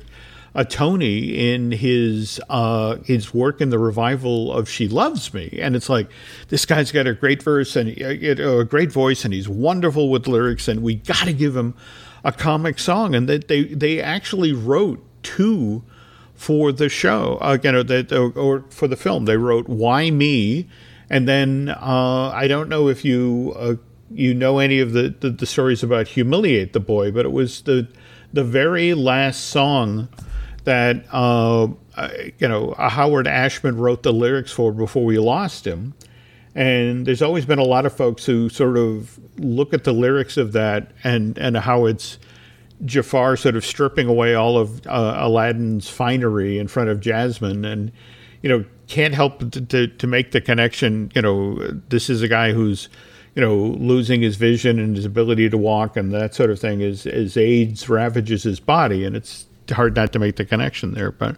a 0.56 0.66
Tony 0.66 1.54
in 1.54 1.72
his 1.72 2.42
uh, 2.50 2.98
his 3.06 3.34
work 3.34 3.62
in 3.62 3.70
the 3.70 3.80
revival 3.80 4.52
of 4.52 4.70
She 4.70 4.88
Loves 4.88 5.34
Me, 5.34 5.60
and 5.62 5.76
it's 5.76 5.90
like 5.90 6.10
this 6.50 6.66
guy's 6.66 6.92
got 6.92 7.08
a 7.08 7.14
great 7.14 7.44
verse 7.44 7.76
and 7.76 7.90
uh, 8.02 8.60
a 8.60 8.66
great 8.66 8.92
voice, 8.92 9.26
and 9.26 9.34
he's 9.34 9.48
wonderful 9.48 10.10
with 10.10 10.28
lyrics, 10.28 10.68
and 10.68 10.82
we 10.82 10.96
got 10.96 11.26
to 11.26 11.34
give 11.34 11.56
him 11.56 11.76
a 12.24 12.32
comic 12.32 12.80
song, 12.80 13.16
and 13.16 13.30
that 13.30 13.48
they 13.48 13.64
they 13.66 14.02
actually 14.02 14.54
wrote 14.54 15.04
two 15.24 15.84
for 16.34 16.72
the 16.72 16.88
show, 16.90 17.38
uh, 17.42 17.58
you 17.62 17.72
know, 17.72 17.84
that 17.84 18.12
or, 18.12 18.32
or 18.32 18.66
for 18.70 18.88
the 18.88 18.96
film. 18.96 19.26
They 19.26 19.38
wrote 19.38 19.68
"Why 19.68 20.10
Me," 20.10 20.68
and 21.10 21.28
then 21.28 21.70
uh, 21.70 22.32
I 22.34 22.48
don't 22.48 22.70
know 22.70 22.88
if 22.88 23.06
you 23.06 23.54
uh, 23.58 23.76
you 24.10 24.34
know 24.34 24.58
any 24.58 24.80
of 24.80 24.94
the, 24.94 25.16
the 25.20 25.30
the 25.30 25.46
stories 25.46 25.84
about 25.84 26.08
"Humiliate 26.08 26.74
the 26.74 26.80
Boy," 26.80 27.12
but 27.12 27.26
it 27.26 27.32
was 27.32 27.62
the 27.62 27.88
the 28.34 28.44
very 28.44 28.94
last 28.94 29.46
song 29.46 30.08
that 30.70 31.04
uh, 31.12 31.68
you 32.38 32.48
know 32.48 32.76
Howard 32.78 33.28
Ashman 33.28 33.78
wrote 33.78 34.04
the 34.04 34.14
lyrics 34.14 34.52
for 34.52 34.72
before 34.72 35.04
we 35.04 35.18
lost 35.18 35.66
him. 35.66 35.96
And 36.56 37.06
there's 37.06 37.22
always 37.22 37.46
been 37.46 37.60
a 37.60 37.64
lot 37.64 37.86
of 37.86 37.94
folks 37.94 38.26
who 38.26 38.50
sort 38.50 38.78
of 38.78 39.20
look 39.38 39.74
at 39.74 39.84
the 39.84 39.94
lyrics 39.94 40.36
of 40.38 40.52
that 40.54 40.92
and, 41.04 41.38
and 41.38 41.56
how 41.58 41.86
it's 41.86 42.18
Jafar 42.86 43.38
sort 43.38 43.56
of 43.56 43.66
stripping 43.66 44.08
away 44.08 44.34
all 44.36 44.58
of 44.58 44.86
uh, 44.88 45.16
Aladdin's 45.20 45.90
finery 45.90 46.58
in 46.58 46.68
front 46.68 46.90
of 46.90 47.00
Jasmine 47.00 47.66
and, 47.66 47.92
you 48.42 48.50
know, 48.50 48.66
can't 48.88 49.14
help 49.14 49.52
to, 49.52 49.62
to, 49.62 49.88
to 49.88 50.08
make 50.08 50.32
the 50.32 50.42
connection. 50.42 51.12
You 51.16 51.22
know, 51.22 51.56
this 51.90 52.10
is 52.10 52.22
a 52.24 52.28
guy 52.28 52.52
who's, 52.52 52.90
you 53.36 53.42
know, 53.42 53.56
losing 53.56 54.22
his 54.22 54.36
vision 54.36 54.80
and 54.80 54.96
his 54.96 55.06
ability 55.06 55.50
to 55.50 55.58
walk 55.58 55.96
and 55.96 56.12
that 56.14 56.34
sort 56.34 56.50
of 56.50 56.60
thing 56.60 56.82
as, 56.82 57.06
as 57.06 57.38
AIDS 57.38 57.88
ravages 57.88 58.44
his 58.44 58.60
body. 58.60 59.06
And 59.06 59.16
it's 59.16 59.46
hard 59.70 59.96
not 59.96 60.14
to 60.14 60.20
make 60.20 60.36
the 60.36 60.46
connection 60.46 60.94
there. 60.94 61.12
But 61.12 61.38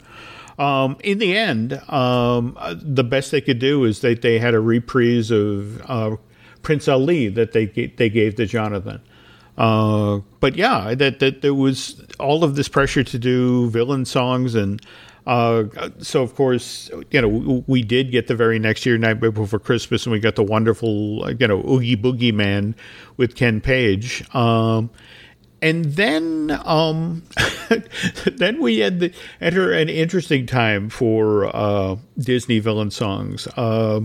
um, 0.59 0.97
in 1.03 1.17
the 1.17 1.37
end, 1.37 1.73
um, 1.89 2.57
the 2.81 3.03
best 3.03 3.31
they 3.31 3.41
could 3.41 3.59
do 3.59 3.83
is 3.83 4.01
that 4.01 4.21
they 4.21 4.39
had 4.39 4.53
a 4.53 4.59
reprise 4.59 5.31
of 5.31 5.81
uh, 5.89 6.15
Prince 6.61 6.87
Ali 6.87 7.27
that 7.29 7.53
they 7.53 7.65
they 7.65 8.09
gave 8.09 8.35
to 8.35 8.45
Jonathan. 8.45 9.01
Uh, 9.57 10.19
but 10.39 10.55
yeah, 10.55 10.93
that 10.95 11.19
that 11.19 11.41
there 11.41 11.53
was 11.53 12.01
all 12.19 12.43
of 12.43 12.55
this 12.55 12.67
pressure 12.67 13.03
to 13.03 13.19
do 13.19 13.69
villain 13.69 14.05
songs, 14.05 14.55
and 14.55 14.81
uh, 15.27 15.63
so 15.99 16.23
of 16.23 16.35
course, 16.35 16.89
you 17.11 17.21
know, 17.21 17.63
we 17.67 17.81
did 17.81 18.11
get 18.11 18.27
the 18.27 18.35
very 18.35 18.59
next 18.59 18.85
year, 18.85 18.97
Night 18.97 19.19
Before 19.19 19.59
Christmas, 19.59 20.05
and 20.05 20.13
we 20.13 20.19
got 20.19 20.35
the 20.35 20.43
wonderful, 20.43 21.31
you 21.39 21.47
know, 21.47 21.59
Oogie 21.67 21.97
Boogie 21.97 22.33
Man 22.33 22.75
with 23.17 23.35
Ken 23.35 23.61
Page. 23.61 24.23
Um, 24.33 24.89
and 25.61 25.85
then 25.85 26.59
um, 26.65 27.23
then 28.25 28.61
we 28.61 28.79
had 28.79 28.99
the, 28.99 29.13
enter 29.39 29.71
an 29.71 29.89
interesting 29.89 30.45
time 30.45 30.89
for 30.89 31.55
uh, 31.55 31.97
Disney 32.17 32.59
villain 32.59 32.91
songs. 32.91 33.47
Uh, 33.55 34.01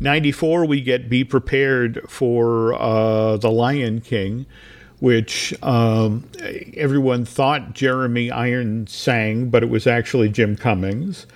94 0.00 0.64
we 0.66 0.80
get 0.80 1.08
Be 1.08 1.24
Prepared 1.24 2.00
for 2.08 2.74
uh, 2.74 3.36
The 3.36 3.50
Lion 3.50 4.00
King, 4.00 4.46
which 5.00 5.54
um, 5.62 6.28
everyone 6.74 7.24
thought 7.24 7.74
Jeremy 7.74 8.30
Irons 8.30 8.92
sang, 8.92 9.50
but 9.50 9.62
it 9.62 9.68
was 9.68 9.86
actually 9.86 10.28
Jim 10.28 10.56
Cummings. 10.56 11.26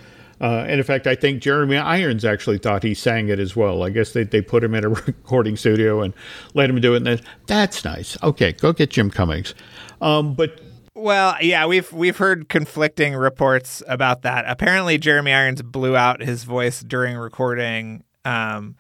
Uh, 0.43 0.65
and 0.69 0.73
in 0.73 0.83
fact, 0.83 1.07
I 1.07 1.15
think 1.15 1.41
Jeremy 1.41 1.77
Irons 1.77 2.25
actually 2.25 2.59
thought 2.59 2.83
he 2.83 2.95
sang 2.95 3.29
it 3.29 3.39
as 3.39 3.55
well. 3.55 3.85
I 3.85 3.91
guess 3.91 4.13
they, 4.13 4.25
they 4.25 4.43
put 4.43 4.65
him 4.65 4.75
in 4.75 4.85
a 4.85 4.89
recording 5.07 5.57
studio 5.57 6.03
and 6.03 6.13
let 6.55 6.69
him 6.69 6.81
do 6.81 6.95
it. 6.95 6.99
And 6.99 7.07
then, 7.07 7.21
that's 7.47 7.85
nice. 7.85 8.21
Okay, 8.25 8.51
go 8.53 8.73
get 8.73 8.91
Jim 8.91 9.09
Cummings. 9.09 9.55
Um, 10.01 10.35
but 10.35 10.61
Well, 10.97 11.37
yeah, 11.41 11.67
we've 11.67 11.91
we've 11.93 12.17
heard 12.17 12.49
conflicting 12.49 13.15
reports 13.15 13.85
about 13.87 14.23
that. 14.23 14.45
Apparently, 14.49 14.99
Jeremy 14.99 15.33
Irons 15.33 15.63
blew 15.63 15.97
out 15.97 16.21
his 16.21 16.43
voice 16.43 16.81
during 16.81 17.17
recording. 17.17 18.03
Um, 18.25 18.75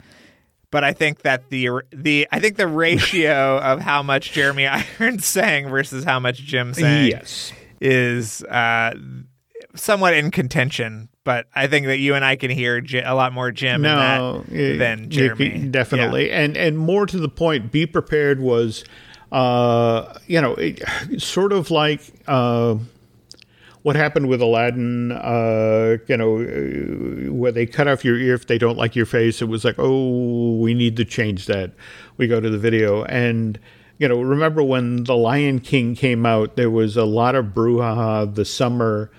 but 0.72 0.82
I 0.82 0.92
think 0.92 1.22
that 1.22 1.48
the 1.50 1.68
the 1.92 2.26
I 2.32 2.40
think 2.40 2.56
the 2.56 2.66
ratio 2.66 3.58
of 3.62 3.80
how 3.80 4.02
much 4.02 4.32
Jeremy 4.32 4.66
Irons 4.98 5.26
sang 5.26 5.68
versus 5.68 6.02
how 6.02 6.18
much 6.18 6.38
Jim 6.38 6.74
sang 6.74 7.06
yes, 7.06 7.52
is 7.80 8.42
uh, 8.44 8.94
somewhat 9.74 10.14
in 10.14 10.30
contention. 10.30 11.08
But 11.24 11.46
I 11.54 11.66
think 11.66 11.86
that 11.86 11.98
you 11.98 12.14
and 12.14 12.24
I 12.24 12.36
can 12.36 12.50
hear 12.50 12.80
J- 12.80 13.02
a 13.02 13.14
lot 13.14 13.32
more 13.32 13.52
Jim 13.52 13.82
no, 13.82 14.44
in 14.48 14.54
that 14.54 14.56
eh, 14.56 14.76
than 14.76 15.10
Jeremy. 15.10 15.50
can- 15.50 15.70
definitely. 15.70 16.30
And 16.30 16.56
and 16.56 16.78
more 16.78 17.06
to 17.06 17.18
the 17.18 17.28
point, 17.28 17.70
be 17.70 17.86
prepared 17.86 18.40
was, 18.40 18.84
uh, 19.30 20.18
you 20.26 20.40
know, 20.40 20.54
it, 20.54 20.82
sort 21.20 21.52
of 21.52 21.70
like. 21.70 22.00
Uh, 22.26 22.76
what 23.82 23.96
happened 23.96 24.28
with 24.28 24.40
Aladdin, 24.40 25.10
uh, 25.10 25.96
you 26.06 26.16
know, 26.16 26.38
uh, 26.38 27.32
where 27.32 27.50
they 27.50 27.66
cut 27.66 27.88
off 27.88 28.04
your 28.04 28.16
ear 28.16 28.34
if 28.34 28.46
they 28.46 28.56
don't 28.56 28.78
like 28.78 28.94
your 28.94 29.06
face. 29.06 29.42
It 29.42 29.46
was 29.46 29.64
like, 29.64 29.74
oh, 29.78 30.56
we 30.56 30.72
need 30.72 30.96
to 30.98 31.04
change 31.04 31.46
that. 31.46 31.72
We 32.16 32.28
go 32.28 32.40
to 32.40 32.48
the 32.48 32.58
video. 32.58 33.02
And, 33.04 33.58
you 33.98 34.06
know, 34.06 34.20
remember 34.20 34.62
when 34.62 35.02
The 35.02 35.16
Lion 35.16 35.58
King 35.58 35.96
came 35.96 36.24
out, 36.24 36.54
there 36.54 36.70
was 36.70 36.96
a 36.96 37.04
lot 37.04 37.34
of 37.34 37.46
brouhaha 37.46 38.32
the 38.32 38.44
summer 38.44 39.10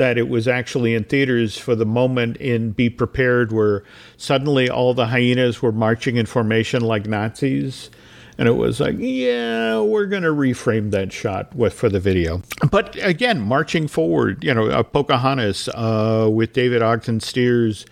that 0.00 0.16
it 0.16 0.30
was 0.30 0.48
actually 0.48 0.94
in 0.94 1.04
theaters 1.04 1.58
for 1.58 1.74
the 1.76 1.84
moment 1.84 2.38
in 2.38 2.72
Be 2.72 2.88
Prepared, 2.88 3.52
where 3.52 3.84
suddenly 4.16 4.70
all 4.70 4.94
the 4.94 5.08
hyenas 5.08 5.60
were 5.60 5.72
marching 5.72 6.16
in 6.16 6.24
formation 6.24 6.80
like 6.82 7.06
Nazis. 7.06 7.90
And 8.38 8.48
it 8.48 8.56
was 8.56 8.80
like, 8.80 8.96
yeah, 8.98 9.78
we're 9.78 10.06
going 10.06 10.22
to 10.22 10.30
reframe 10.32 10.90
that 10.92 11.12
shot 11.12 11.54
with 11.54 11.74
for 11.74 11.90
the 11.90 12.00
video. 12.00 12.40
But 12.70 12.96
again, 13.04 13.42
marching 13.42 13.88
forward, 13.88 14.42
you 14.42 14.54
know, 14.54 14.68
uh, 14.68 14.82
Pocahontas 14.82 15.68
uh, 15.74 16.30
with 16.32 16.54
David 16.54 16.80
Ogden 16.80 17.20
Stiers, 17.20 17.84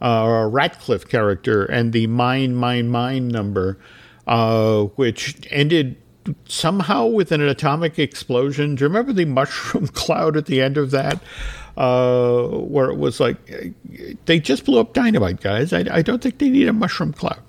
uh, 0.00 0.48
Ratcliffe 0.48 1.08
character, 1.08 1.64
and 1.64 1.92
the 1.92 2.06
mine, 2.06 2.54
mine, 2.54 2.88
mine 2.88 3.26
number. 3.26 3.76
uh, 4.26 4.82
which 4.96 5.36
ended 5.50 5.96
somehow 6.48 7.06
with 7.06 7.32
an 7.32 7.40
atomic 7.40 7.98
explosion. 7.98 8.74
Do 8.74 8.84
you 8.84 8.88
remember 8.88 9.12
the 9.12 9.24
mushroom 9.24 9.86
cloud 9.94 10.36
at 10.36 10.46
the 10.46 10.60
end 10.60 10.76
of 10.76 10.90
that? 10.92 11.20
Uh, 11.76 12.46
where 12.46 12.90
it 12.90 12.96
was 12.96 13.20
like 13.20 13.36
they 14.24 14.40
just 14.40 14.64
blew 14.64 14.80
up 14.80 14.94
dynamite, 14.94 15.42
guys. 15.42 15.74
I, 15.74 15.84
I 15.90 16.02
don't 16.02 16.22
think 16.22 16.38
they 16.38 16.48
need 16.48 16.68
a 16.68 16.72
mushroom 16.72 17.12
cloud. 17.12 17.40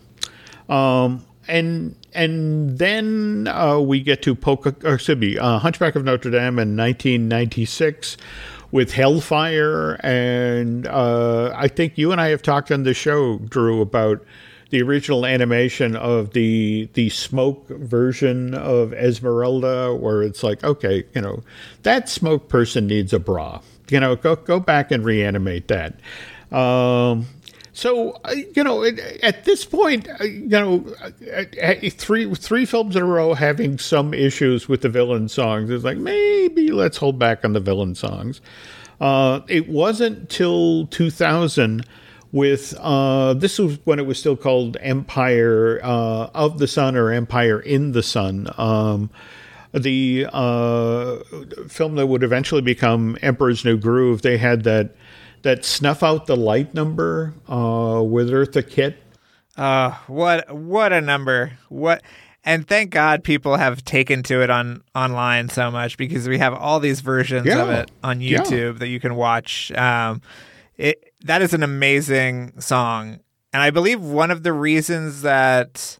Um, 0.67 1.25
and 1.47 1.95
and 2.13 2.77
then 2.77 3.47
uh, 3.47 3.79
we 3.79 4.01
get 4.01 4.21
to 4.23 4.35
Polka, 4.35 4.75
or 4.83 4.95
excuse 4.95 5.17
me, 5.17 5.37
uh, 5.37 5.59
Hunchback 5.59 5.95
of 5.95 6.03
Notre 6.03 6.31
Dame 6.31 6.59
in 6.59 6.75
1996 6.75 8.17
with 8.71 8.91
Hellfire, 8.93 9.93
and 10.03 10.87
uh, 10.87 11.53
I 11.55 11.67
think 11.67 11.97
you 11.97 12.11
and 12.11 12.19
I 12.19 12.29
have 12.29 12.41
talked 12.41 12.71
on 12.71 12.83
the 12.83 12.93
show, 12.93 13.37
Drew, 13.37 13.81
about 13.81 14.23
the 14.69 14.81
original 14.81 15.25
animation 15.25 15.95
of 15.95 16.33
the 16.33 16.89
the 16.93 17.09
smoke 17.09 17.67
version 17.67 18.53
of 18.53 18.93
Esmeralda, 18.93 19.95
where 19.95 20.23
it's 20.23 20.43
like, 20.43 20.63
okay, 20.63 21.03
you 21.13 21.21
know, 21.21 21.43
that 21.83 22.09
smoke 22.09 22.49
person 22.49 22.87
needs 22.87 23.13
a 23.13 23.19
bra. 23.19 23.61
You 23.89 23.99
know, 23.99 24.15
go 24.15 24.35
go 24.35 24.59
back 24.59 24.91
and 24.91 25.05
reanimate 25.05 25.67
that. 25.69 25.99
Um, 26.51 27.27
so 27.77 28.19
uh, 28.25 28.33
you 28.55 28.63
know, 28.63 28.83
at 29.21 29.45
this 29.45 29.63
point, 29.63 30.07
uh, 30.19 30.23
you 30.23 30.47
know, 30.47 30.79
three 31.91 32.33
three 32.33 32.65
films 32.65 32.95
in 32.95 33.03
a 33.03 33.05
row 33.05 33.35
having 33.35 33.77
some 33.77 34.13
issues 34.13 34.67
with 34.67 34.81
the 34.81 34.89
villain 34.89 35.29
songs. 35.29 35.69
is 35.69 35.83
like 35.83 35.97
maybe 35.97 36.71
let's 36.71 36.97
hold 36.97 37.19
back 37.19 37.45
on 37.45 37.53
the 37.53 37.59
villain 37.59 37.95
songs. 37.95 38.41
Uh, 38.99 39.41
it 39.47 39.69
wasn't 39.69 40.27
till 40.27 40.87
2000 40.87 41.85
with 42.31 42.73
uh, 42.79 43.33
this 43.33 43.57
was 43.59 43.79
when 43.85 43.99
it 43.99 44.05
was 44.05 44.19
still 44.19 44.35
called 44.37 44.77
Empire 44.81 45.79
uh, 45.83 46.29
of 46.33 46.59
the 46.59 46.67
Sun 46.67 46.95
or 46.95 47.11
Empire 47.11 47.59
in 47.59 47.91
the 47.93 48.03
Sun. 48.03 48.47
Um, 48.57 49.09
the 49.73 50.27
uh, 50.31 51.17
film 51.67 51.95
that 51.95 52.07
would 52.07 52.23
eventually 52.23 52.61
become 52.61 53.17
Emperor's 53.21 53.63
New 53.65 53.77
Groove. 53.77 54.21
They 54.21 54.37
had 54.37 54.63
that 54.63 54.95
that 55.43 55.63
snuff 55.65 56.03
out 56.03 56.25
the 56.25 56.35
light 56.35 56.73
number 56.73 57.33
uh, 57.47 58.01
with 58.03 58.29
Eartha 58.29 58.67
Kitt. 58.67 58.97
Uh, 59.55 59.91
what 60.07 60.53
what 60.55 60.93
a 60.93 61.01
number! 61.01 61.53
What 61.69 62.01
and 62.43 62.65
thank 62.67 62.91
God 62.91 63.23
people 63.23 63.57
have 63.57 63.83
taken 63.83 64.23
to 64.23 64.41
it 64.41 64.49
on 64.49 64.83
online 64.95 65.49
so 65.49 65.69
much 65.69 65.97
because 65.97 66.27
we 66.27 66.37
have 66.37 66.53
all 66.53 66.79
these 66.79 67.01
versions 67.01 67.45
Yeah. 67.45 67.61
of 67.63 67.69
it 67.69 67.91
on 68.03 68.19
YouTube 68.19 68.73
Yeah. 68.73 68.79
that 68.79 68.87
you 68.87 68.99
can 68.99 69.15
watch. 69.15 69.71
Um, 69.73 70.21
it 70.77 71.06
that 71.25 71.41
is 71.41 71.53
an 71.53 71.63
amazing 71.63 72.59
song, 72.61 73.19
and 73.53 73.61
I 73.61 73.69
believe 73.71 74.01
one 74.01 74.31
of 74.31 74.43
the 74.43 74.53
reasons 74.53 75.21
that 75.23 75.97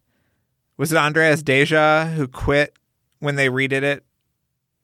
was 0.78 0.92
it 0.92 0.98
Andreas 0.98 1.42
Deja 1.42 2.06
who 2.06 2.28
quit 2.28 2.74
when 3.20 3.36
they 3.36 3.50
redid 3.50 3.82
it 3.84 4.04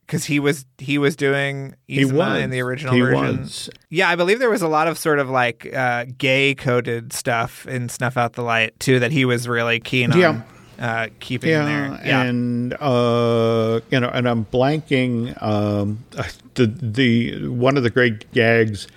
because 0.05 0.25
he 0.25 0.39
was 0.39 0.65
he 0.79 0.97
was 0.97 1.15
doing 1.15 1.75
He 1.87 2.01
Yzma 2.03 2.13
was 2.13 2.39
in 2.41 2.49
the 2.49 2.61
original 2.61 2.93
He 2.95 3.01
version. 3.01 3.41
was. 3.41 3.69
Yeah, 3.89 4.09
I 4.09 4.15
believe 4.15 4.39
there 4.39 4.49
was 4.49 4.61
a 4.63 4.67
lot 4.67 4.87
of 4.87 4.97
sort 4.97 5.19
of 5.19 5.29
like 5.29 5.71
uh, 5.73 6.05
gay 6.17 6.55
coded 6.55 7.13
stuff 7.13 7.67
in 7.67 7.89
Snuff 7.89 8.17
Out 8.17 8.33
the 8.33 8.41
Light 8.41 8.79
too 8.79 8.99
that 8.99 9.11
he 9.11 9.23
was 9.25 9.47
really 9.47 9.79
keen 9.79 10.11
on 10.11 10.19
Yeah. 10.19 10.41
uh, 10.79 11.07
keeping 11.19 11.51
Yeah, 11.51 11.65
there. 11.65 12.01
Yeah, 12.05 12.21
and 12.23 12.73
uh, 12.79 13.79
you 13.91 13.99
know, 13.99 14.09
and 14.09 14.27
I'm 14.27 14.45
blanking. 14.45 15.39
Um, 15.43 16.03
the 16.55 16.65
the 16.67 17.47
one 17.49 17.77
of 17.77 17.83
the 17.83 17.89
great 17.91 18.31
gags 18.33 18.87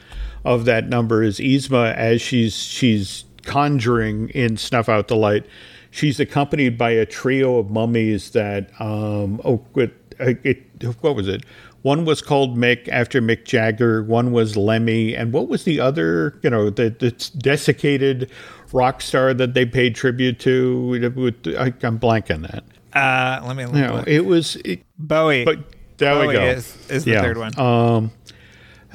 of 0.47 0.65
that 0.65 0.89
number 0.89 1.23
is 1.23 1.39
Yzma 1.39 1.95
as 1.95 2.23
she's 2.23 2.55
she's 2.55 3.25
conjuring 3.43 4.29
in 4.31 4.57
Snuff 4.57 4.89
Out 4.89 5.09
the 5.09 5.17
Light. 5.17 5.45
She's 5.91 6.21
accompanied 6.21 6.77
by 6.79 6.91
a 6.91 7.07
trio 7.07 7.57
of 7.59 7.71
mummies 7.71 8.31
that 8.31 8.71
um, 8.81 9.41
oh, 9.45 9.65
with, 9.75 9.91
uh, 10.21 10.35
it, 10.43 10.63
what 11.01 11.17
was 11.17 11.27
it? 11.29 11.43
One 11.83 12.05
was 12.05 12.21
called 12.21 12.57
Mick 12.57 12.89
after 12.89 13.23
Mick 13.23 13.45
Jagger. 13.45 14.03
One 14.03 14.33
was 14.33 14.57
Lemmy, 14.57 15.15
and 15.15 15.33
what 15.33 15.49
was 15.49 15.65
the 15.65 15.79
other? 15.81 16.39
You 16.43 16.51
know, 16.51 16.69
the, 16.69 16.91
the 16.91 17.13
desiccated 17.39 18.31
rock 18.73 19.01
star 19.01 19.33
that 19.35 19.55
they 19.55 19.65
paid 19.65 19.95
tribute 19.95 20.39
to. 20.41 20.95
I, 21.59 21.73
I'm 21.87 21.99
blanking 21.99 22.43
that. 22.51 22.65
uh, 22.93 23.47
let 23.47 23.57
me 23.57 23.65
look. 23.67 23.75
You 23.77 23.81
know, 23.83 24.05
it 24.07 24.27
was. 24.27 24.57
It, 24.65 24.83
Bowie. 24.99 25.45
but 25.45 25.59
there 25.99 26.15
Bowie 26.15 26.27
we 26.29 26.33
go. 26.35 26.45
is, 26.45 26.91
is 26.91 27.05
the 27.05 27.13
Yeah. 27.13 27.23
third 27.23 27.39
one. 27.39 27.59
Um, 27.59 28.11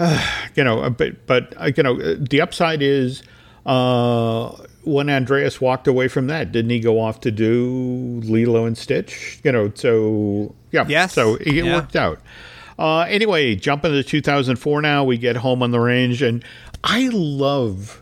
you 0.55 0.63
know, 0.63 0.89
but 0.89 1.25
but 1.27 1.53
uh, 1.61 1.71
you 1.75 1.83
know, 1.83 1.99
uh, 1.99 2.15
the 2.19 2.41
upside 2.41 2.81
is 2.81 3.23
uh, 3.65 4.49
when 4.83 5.09
Andreas 5.09 5.61
walked 5.61 5.87
away 5.87 6.07
from 6.07 6.27
that, 6.27 6.51
didn't 6.51 6.71
he 6.71 6.79
go 6.79 6.99
off 6.99 7.19
to 7.21 7.31
do 7.31 8.21
Lilo 8.23 8.65
and 8.65 8.77
Stitch? 8.77 9.39
You 9.43 9.51
know, 9.51 9.71
so 9.75 10.55
yeah, 10.71 10.85
Yes. 10.87 11.13
so 11.13 11.35
it 11.35 11.53
Yeah. 11.53 11.75
worked 11.75 11.95
out. 11.95 12.19
Uh, 12.79 13.01
anyway, 13.01 13.55
jumping 13.55 13.91
to 13.91 14.03
2004 14.03 14.81
now, 14.81 15.03
we 15.03 15.17
get 15.17 15.35
Home 15.37 15.61
on 15.61 15.69
the 15.71 15.79
Range, 15.79 16.19
and 16.23 16.43
I 16.83 17.09
love 17.11 18.01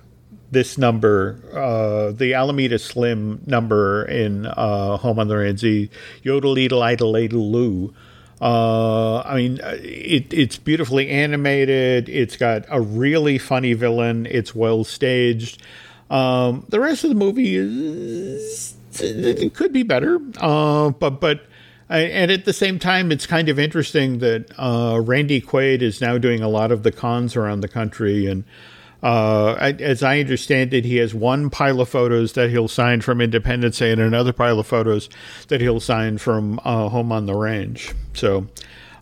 this 0.51 0.77
number, 0.77 1.41
uh, 1.53 2.11
the 2.11 2.33
Alameda 2.33 2.79
Slim 2.79 3.41
number 3.45 4.05
in 4.05 4.45
uh, 4.45 4.95
Home 4.97 5.19
on 5.19 5.27
the 5.27 5.35
Range, 5.37 5.59
the 5.61 5.89
Yodel 6.23 6.57
Edel 6.57 6.81
Idle 6.81 7.15
Idle 7.15 7.51
Loo. 7.51 7.93
Uh, 8.41 9.19
I 9.19 9.35
mean, 9.35 9.59
uh, 9.61 9.77
it, 9.81 10.33
it's 10.33 10.57
beautifully 10.57 11.09
animated. 11.09 12.07
It's 12.07 12.37
got 12.37 12.65
a 12.69 12.79
really 12.79 13.37
funny 13.37 13.73
villain. 13.73 14.25
It's 14.25 14.55
well 14.55 14.83
staged. 14.83 15.61
Um, 16.09 16.65
the 16.69 16.79
rest 16.79 17.03
of 17.03 17.09
the 17.09 17.15
movie 17.15 17.55
is 17.55 18.75
it 18.99 19.53
could 19.53 19.73
be 19.73 19.83
better, 19.83 20.19
uh, 20.37 20.89
but 20.91 21.21
but 21.21 21.45
and 21.89 22.31
at 22.31 22.45
the 22.45 22.53
same 22.53 22.79
time, 22.79 23.11
it's 23.11 23.25
kind 23.25 23.49
of 23.49 23.59
interesting 23.59 24.19
that 24.19 24.51
uh, 24.57 24.99
Randy 25.03 25.41
Quaid 25.41 25.81
is 25.81 26.01
now 26.01 26.17
doing 26.17 26.41
a 26.41 26.47
lot 26.49 26.71
of 26.71 26.83
the 26.83 26.91
cons 26.91 27.35
around 27.35 27.61
the 27.61 27.67
country 27.67 28.25
and. 28.25 28.43
Uh, 29.01 29.53
as 29.79 30.03
I 30.03 30.19
understand 30.19 30.73
it, 30.73 30.83
he 30.83 30.97
has 30.97 31.13
one 31.13 31.49
pile 31.49 31.79
of 31.79 31.89
photos 31.89 32.33
that 32.33 32.49
he'll 32.49 32.67
sign 32.67 33.01
from 33.01 33.21
Independence 33.21 33.79
Day 33.79 33.91
and 33.91 34.01
another 34.01 34.33
pile 34.33 34.59
of 34.59 34.67
photos 34.67 35.09
that 35.47 35.61
he'll 35.61 35.79
sign 35.79 36.17
from 36.17 36.59
uh, 36.65 36.89
Home 36.89 37.11
on 37.11 37.25
the 37.25 37.33
Range. 37.33 37.93
So, 38.13 38.47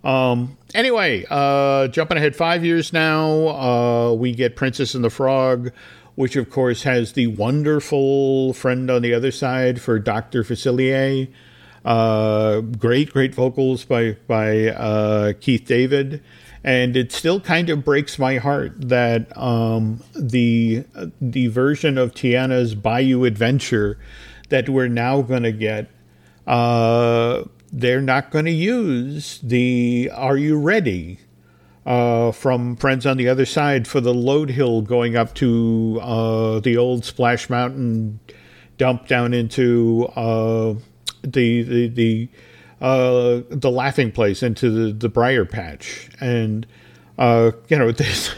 um, 0.04 0.58
anyway, 0.76 1.26
uh, 1.30 1.88
jumping 1.88 2.18
ahead 2.18 2.36
five 2.36 2.64
years 2.64 2.94
now, 2.94 3.48
uh, 3.48 4.14
we 4.14 4.34
get 4.34 4.56
Princess 4.56 4.94
and 4.94 5.04
the 5.04 5.10
Frog, 5.10 5.72
which 6.16 6.36
of 6.36 6.50
course 6.50 6.84
has 6.84 7.14
the 7.14 7.28
wonderful 7.28 8.54
friend 8.54 8.90
on 8.92 9.02
the 9.02 9.14
other 9.14 9.32
side 9.32 9.82
for 9.82 10.00
Dr. 10.00 10.44
Facilier. 10.44 11.28
Uh, 11.84 12.62
great, 12.62 13.12
great 13.14 13.34
vocals 13.34 13.86
by 13.86 14.18
by 14.28 14.68
uh, 14.68 15.34
Keith 15.40 15.66
David, 15.66 16.22
and 16.68 16.98
it 16.98 17.14
still 17.14 17.40
kind 17.40 17.70
of 17.70 17.86
breaks 17.86 18.20
my 18.20 18.36
heart 18.36 18.74
that 18.90 19.36
um, 19.38 20.04
the 20.14 20.84
the 21.22 21.48
version 21.48 21.98
of 21.98 22.14
Tiana's 22.14 22.76
Bayou 22.76 23.24
Adventure 23.24 23.98
that 24.50 24.68
we're 24.68 24.90
now 24.90 25.22
going 25.22 25.44
to 25.44 25.54
get, 25.54 25.90
uh, 26.46 27.44
they're 27.72 28.02
not 28.02 28.32
going 28.32 28.44
to 28.44 28.52
use 28.52 29.40
the 29.42 30.12
"Are 30.14 30.36
you 30.36 30.60
ready?" 30.60 31.20
uh, 31.86 32.34
from 32.34 32.76
Friends 32.76 33.06
on 33.06 33.16
the 33.16 33.30
Other 33.30 33.46
Side 33.46 33.88
for 33.88 34.02
the 34.02 34.14
load 34.14 34.50
hill 34.50 34.82
going 34.82 35.16
up 35.16 35.34
to 35.36 36.02
uh, 36.02 36.60
the 36.60 36.76
old 36.76 37.06
Splash 37.06 37.50
Mountain 37.50 38.20
dump 38.78 39.08
down 39.08 39.34
into 39.34 40.12
uh, 40.18 40.74
the 41.24 41.64
the 41.64 41.88
the 41.88 42.30
uh, 42.82 43.42
the 43.50 43.72
laughing 43.72 44.12
place 44.12 44.44
into 44.44 44.70
the 44.70 44.94
the 44.94 45.10
briar 45.10 45.46
patch 45.46 46.10
and 46.20 46.68
uh, 47.18 47.52
you 47.70 47.78
know 47.78 47.92
this 47.94 48.34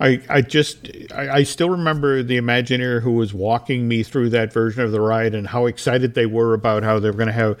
I 0.00 0.20
I 0.28 0.42
just 0.42 0.88
I, 1.14 1.30
I 1.30 1.42
still 1.42 1.70
remember 1.70 2.22
the 2.22 2.38
Imagineer 2.38 3.02
who 3.02 3.12
was 3.12 3.34
walking 3.34 3.88
me 3.88 4.02
through 4.02 4.30
that 4.30 4.52
version 4.52 4.82
of 4.82 4.92
the 4.92 5.00
ride 5.00 5.34
and 5.34 5.46
how 5.46 5.66
excited 5.66 6.14
they 6.14 6.26
were 6.26 6.54
about 6.54 6.82
how 6.82 6.98
they're 6.98 7.12
going 7.12 7.26
to 7.26 7.32
have 7.32 7.58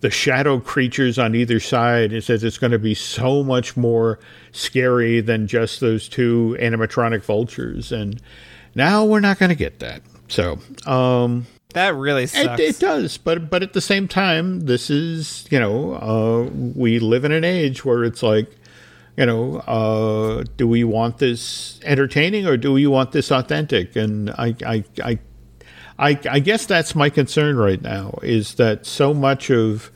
the 0.00 0.10
shadow 0.10 0.58
creatures 0.58 1.18
on 1.18 1.34
either 1.34 1.60
side. 1.60 2.12
It 2.12 2.24
says 2.24 2.42
it's 2.42 2.58
going 2.58 2.70
to 2.70 2.78
be 2.78 2.94
so 2.94 3.42
much 3.42 3.76
more 3.76 4.18
scary 4.52 5.20
than 5.20 5.46
just 5.46 5.80
those 5.80 6.08
two 6.08 6.56
animatronic 6.60 7.22
vultures, 7.22 7.92
and 7.92 8.20
now 8.74 9.04
we're 9.04 9.20
not 9.20 9.38
going 9.38 9.50
to 9.50 9.54
get 9.54 9.80
that. 9.80 10.02
So, 10.28 10.58
um, 10.86 11.46
that 11.74 11.94
really 11.94 12.24
it, 12.24 12.30
sucks. 12.30 12.60
it 12.60 12.78
does, 12.78 13.18
but 13.18 13.50
but 13.50 13.62
at 13.62 13.72
the 13.72 13.80
same 13.80 14.08
time, 14.08 14.60
this 14.60 14.90
is 14.90 15.46
you 15.50 15.60
know 15.60 15.94
uh, 15.94 16.50
we 16.74 16.98
live 16.98 17.24
in 17.24 17.32
an 17.32 17.44
age 17.44 17.84
where 17.84 18.04
it's 18.04 18.22
like 18.22 18.50
you 19.16 19.26
know 19.26 19.56
uh, 19.60 20.44
do 20.56 20.66
we 20.66 20.84
want 20.84 21.18
this 21.18 21.80
entertaining 21.84 22.46
or 22.46 22.56
do 22.56 22.72
we 22.72 22.86
want 22.86 23.12
this 23.12 23.30
authentic? 23.30 23.96
And 23.96 24.30
I 24.30 24.54
I 24.66 24.84
I. 25.04 25.18
I, 26.02 26.18
I 26.30 26.38
guess 26.38 26.64
that's 26.64 26.94
my 26.94 27.10
concern 27.10 27.58
right 27.58 27.82
now 27.82 28.20
is 28.22 28.54
that 28.54 28.86
so 28.86 29.12
much 29.12 29.50
of 29.50 29.92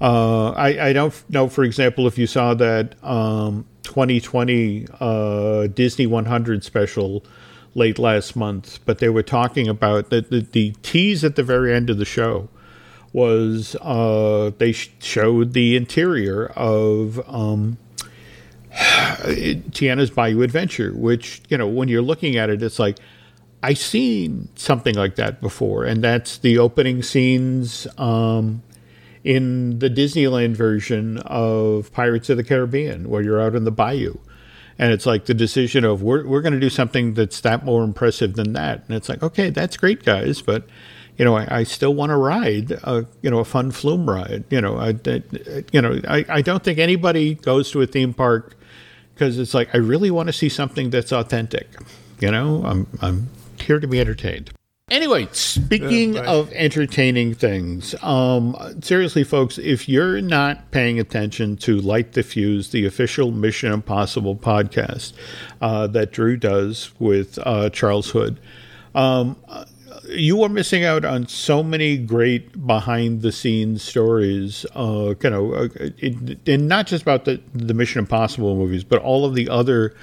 uh, 0.00 0.50
I, 0.50 0.88
I 0.88 0.92
don't 0.92 1.30
know, 1.30 1.48
for 1.48 1.62
example, 1.62 2.08
if 2.08 2.18
you 2.18 2.26
saw 2.26 2.54
that 2.54 2.96
um, 3.04 3.64
2020 3.84 4.86
uh, 5.00 5.66
Disney 5.68 6.06
100 6.06 6.64
special 6.64 7.24
late 7.74 7.98
last 7.98 8.36
month, 8.36 8.78
but 8.84 8.98
they 8.98 9.08
were 9.08 9.22
talking 9.22 9.68
about 9.68 10.10
the, 10.10 10.20
the, 10.20 10.40
the 10.40 10.70
tease 10.82 11.24
at 11.24 11.36
the 11.36 11.42
very 11.42 11.74
end 11.74 11.90
of 11.90 11.98
the 11.98 12.04
show 12.04 12.48
was 13.12 13.76
uh, 13.80 14.50
they 14.58 14.72
showed 14.72 15.52
the 15.52 15.76
interior 15.76 16.46
of 16.56 17.20
um, 17.28 17.78
Tiana's 18.72 20.10
Bayou 20.10 20.42
Adventure, 20.42 20.92
which 20.92 21.40
you 21.48 21.56
know 21.56 21.68
when 21.68 21.88
you're 21.88 22.02
looking 22.02 22.36
at 22.36 22.50
it, 22.50 22.62
it's 22.62 22.80
like 22.80 22.98
I've 23.62 23.78
seen 23.78 24.48
something 24.56 24.96
like 24.96 25.14
that 25.14 25.40
before, 25.40 25.84
and 25.84 26.02
that's 26.02 26.38
the 26.38 26.58
opening 26.58 27.02
scenes 27.02 27.86
um, 27.98 28.62
in 29.22 29.78
the 29.78 29.88
Disneyland 29.88 30.56
version 30.56 31.18
of 31.18 31.92
Pirates 31.92 32.28
of 32.28 32.36
the 32.36 32.44
Caribbean, 32.44 33.08
where 33.08 33.22
you're 33.22 33.40
out 33.40 33.54
in 33.54 33.64
the 33.64 33.70
bayou. 33.70 34.18
And 34.78 34.92
it's 34.92 35.06
like 35.06 35.26
the 35.26 35.34
decision 35.34 35.84
of 35.84 36.02
we're, 36.02 36.26
we're 36.26 36.42
going 36.42 36.54
to 36.54 36.60
do 36.60 36.70
something 36.70 37.14
that's 37.14 37.40
that 37.42 37.64
more 37.64 37.84
impressive 37.84 38.34
than 38.34 38.54
that. 38.54 38.84
And 38.86 38.96
it's 38.96 39.08
like, 39.08 39.22
okay, 39.22 39.50
that's 39.50 39.76
great, 39.76 40.04
guys, 40.04 40.42
but 40.42 40.64
you 41.16 41.24
know, 41.24 41.36
I, 41.36 41.58
I 41.58 41.62
still 41.62 41.94
want 41.94 42.10
to 42.10 42.16
ride, 42.16 42.72
a, 42.72 43.06
you 43.22 43.30
know, 43.30 43.38
a 43.38 43.44
fun 43.44 43.70
flume 43.70 44.08
ride. 44.08 44.44
You 44.50 44.60
know, 44.60 44.78
I, 44.78 44.96
I 45.06 45.22
you 45.72 45.80
know, 45.80 46.00
I, 46.08 46.24
I 46.28 46.42
don't 46.42 46.64
think 46.64 46.78
anybody 46.78 47.34
goes 47.34 47.70
to 47.70 47.82
a 47.82 47.86
theme 47.86 48.12
park 48.12 48.56
because 49.14 49.38
it's 49.38 49.54
like 49.54 49.72
I 49.74 49.78
really 49.78 50.10
want 50.10 50.26
to 50.26 50.32
see 50.32 50.48
something 50.48 50.90
that's 50.90 51.12
authentic. 51.12 51.68
You 52.20 52.30
know, 52.30 52.64
I'm 52.64 52.86
I'm 53.00 53.28
here 53.60 53.78
to 53.78 53.86
be 53.86 54.00
entertained. 54.00 54.50
Anyway, 54.90 55.26
speaking 55.32 56.18
of 56.18 56.52
entertaining 56.52 57.34
things, 57.34 57.94
um, 58.02 58.54
seriously, 58.82 59.24
folks, 59.24 59.56
if 59.56 59.88
you're 59.88 60.20
not 60.20 60.70
paying 60.72 61.00
attention 61.00 61.56
to 61.56 61.80
Light 61.80 62.12
the 62.12 62.22
Fuse, 62.22 62.68
the 62.68 62.84
official 62.84 63.30
Mission 63.30 63.72
Impossible 63.72 64.36
podcast 64.36 65.14
uh, 65.62 65.86
that 65.86 66.12
Drew 66.12 66.36
does 66.36 66.92
with 66.98 67.38
uh, 67.46 67.70
Charles 67.70 68.10
Hood, 68.10 68.38
um, 68.94 69.36
you 70.10 70.42
are 70.42 70.50
missing 70.50 70.84
out 70.84 71.06
on 71.06 71.28
so 71.28 71.62
many 71.62 71.96
great 71.96 72.66
behind 72.66 73.22
the 73.22 73.32
scenes 73.32 73.82
stories. 73.82 74.66
Uh, 74.74 75.14
you 75.22 75.30
know, 75.30 75.54
uh, 75.54 75.68
it, 75.78 76.46
and 76.46 76.68
not 76.68 76.86
just 76.86 77.00
about 77.00 77.24
the 77.24 77.40
the 77.54 77.72
Mission 77.72 78.00
Impossible 78.00 78.54
movies, 78.54 78.84
but 78.84 79.00
all 79.00 79.24
of 79.24 79.34
the 79.34 79.48
other 79.48 79.94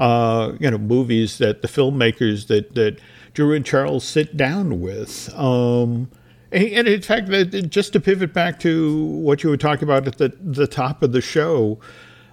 uh, 0.00 0.52
you 0.58 0.70
know 0.70 0.78
movies 0.78 1.36
that 1.36 1.60
the 1.60 1.68
filmmakers 1.68 2.46
that 2.46 2.74
that 2.74 2.98
Drew 3.34 3.54
and 3.54 3.64
Charles 3.64 4.04
sit 4.04 4.36
down 4.36 4.80
with. 4.80 5.32
Um, 5.38 6.10
and 6.50 6.86
in 6.86 7.00
fact, 7.00 7.28
just 7.70 7.92
to 7.94 8.00
pivot 8.00 8.32
back 8.34 8.60
to 8.60 9.04
what 9.04 9.42
you 9.42 9.50
were 9.50 9.56
talking 9.56 9.84
about 9.84 10.06
at 10.06 10.18
the 10.18 10.36
the 10.40 10.66
top 10.66 11.02
of 11.02 11.12
the 11.12 11.22
show, 11.22 11.78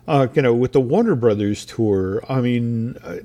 uh, 0.07 0.27
you 0.33 0.41
know, 0.41 0.53
with 0.53 0.73
the 0.73 0.81
Warner 0.81 1.15
Brothers 1.15 1.65
tour. 1.65 2.23
I 2.29 2.41
mean. 2.41 2.97
Uh, 3.03 3.17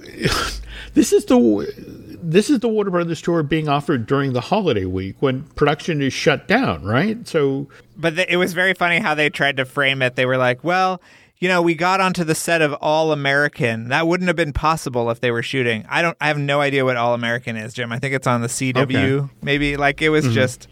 this 0.94 1.12
is 1.12 1.26
the 1.26 2.16
this 2.22 2.48
is 2.48 2.60
the 2.60 2.68
Warner 2.68 2.90
Brothers 2.90 3.20
tour 3.20 3.42
being 3.42 3.68
offered 3.68 4.06
during 4.06 4.32
the 4.32 4.40
holiday 4.40 4.84
week 4.84 5.16
when 5.20 5.42
production 5.42 6.00
is 6.00 6.12
shut 6.12 6.48
down, 6.48 6.84
right? 6.84 7.26
So, 7.28 7.68
but 7.96 8.16
th- 8.16 8.28
it 8.30 8.36
was 8.36 8.54
very 8.54 8.72
funny 8.72 8.98
how 8.98 9.14
they 9.14 9.28
tried 9.28 9.58
to 9.58 9.64
frame 9.64 10.00
it. 10.00 10.16
They 10.16 10.26
were 10.26 10.38
like, 10.38 10.64
"Well, 10.64 11.02
you 11.40 11.48
know, 11.48 11.62
we 11.62 11.74
got 11.74 12.00
onto 12.00 12.22
the 12.22 12.34
set 12.34 12.60
of 12.60 12.74
All 12.74 13.12
American. 13.12 13.88
That 13.88 14.06
wouldn't 14.06 14.28
have 14.28 14.36
been 14.36 14.52
possible 14.52 15.10
if 15.10 15.20
they 15.20 15.30
were 15.30 15.42
shooting. 15.42 15.86
I 15.88 16.02
don't. 16.02 16.16
I 16.20 16.28
have 16.28 16.38
no 16.38 16.60
idea 16.60 16.84
what 16.84 16.96
All 16.96 17.14
American 17.14 17.56
is, 17.56 17.72
Jim. 17.72 17.90
I 17.90 17.98
think 17.98 18.14
it's 18.14 18.26
on 18.26 18.42
the 18.42 18.48
CW. 18.48 19.20
Okay. 19.20 19.32
Maybe 19.42 19.76
like 19.76 20.02
it 20.02 20.10
was 20.10 20.26
mm-hmm. 20.26 20.34
just. 20.34 20.68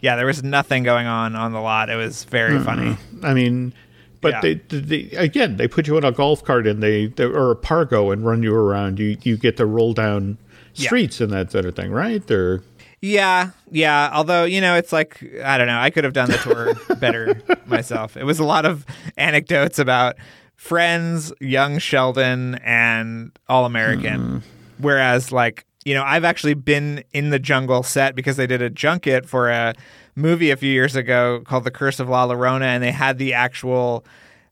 Yeah, 0.00 0.14
there 0.14 0.26
was 0.26 0.44
nothing 0.44 0.84
going 0.84 1.08
on 1.08 1.34
on 1.34 1.52
the 1.52 1.60
lot. 1.60 1.90
It 1.90 1.96
was 1.96 2.22
very 2.24 2.54
mm-hmm. 2.54 2.64
funny. 2.64 2.96
I 3.24 3.34
mean, 3.34 3.72
but 4.20 4.34
yeah. 4.34 4.40
they, 4.40 4.54
they, 4.78 5.16
again, 5.16 5.56
they 5.56 5.66
put 5.66 5.88
you 5.88 5.96
in 5.96 6.04
a 6.04 6.12
golf 6.12 6.44
cart 6.44 6.68
and 6.68 6.80
they, 6.80 7.06
they 7.06 7.24
or 7.24 7.50
a 7.50 7.56
pargo 7.56 8.12
and 8.12 8.24
run 8.24 8.42
you 8.44 8.54
around. 8.54 9.00
You 9.00 9.16
you 9.22 9.36
get 9.36 9.56
to 9.56 9.66
roll 9.66 9.94
down 9.94 10.38
streets 10.74 11.18
yeah. 11.18 11.24
and 11.24 11.32
that 11.32 11.52
sort 11.52 11.64
of 11.64 11.74
thing, 11.74 11.90
right? 11.90 12.28
Or 12.30 12.62
yeah, 13.00 13.50
yeah. 13.70 14.10
Although 14.12 14.44
you 14.44 14.60
know, 14.60 14.76
it's 14.76 14.92
like 14.92 15.22
I 15.44 15.58
don't 15.58 15.66
know. 15.66 15.78
I 15.78 15.90
could 15.90 16.04
have 16.04 16.12
done 16.12 16.30
the 16.30 16.38
tour 16.38 16.96
better 16.96 17.40
myself. 17.66 18.16
It 18.16 18.24
was 18.24 18.38
a 18.38 18.44
lot 18.44 18.66
of 18.66 18.84
anecdotes 19.16 19.78
about 19.78 20.16
friends, 20.56 21.32
young 21.40 21.78
Sheldon, 21.78 22.56
and 22.56 23.32
All 23.48 23.64
American. 23.64 24.20
Mm. 24.20 24.42
Whereas, 24.78 25.32
like 25.32 25.64
you 25.84 25.94
know, 25.94 26.02
I've 26.02 26.24
actually 26.24 26.54
been 26.54 27.04
in 27.12 27.30
the 27.30 27.38
jungle 27.38 27.82
set 27.82 28.14
because 28.14 28.36
they 28.36 28.46
did 28.46 28.60
a 28.60 28.70
junket 28.70 29.26
for 29.26 29.48
a 29.48 29.74
movie 30.16 30.50
a 30.50 30.56
few 30.56 30.70
years 30.70 30.96
ago 30.96 31.40
called 31.46 31.64
The 31.64 31.70
Curse 31.70 32.00
of 32.00 32.08
La 32.08 32.26
Llorona, 32.26 32.64
and 32.64 32.82
they 32.82 32.92
had 32.92 33.18
the 33.18 33.32
actual 33.32 34.04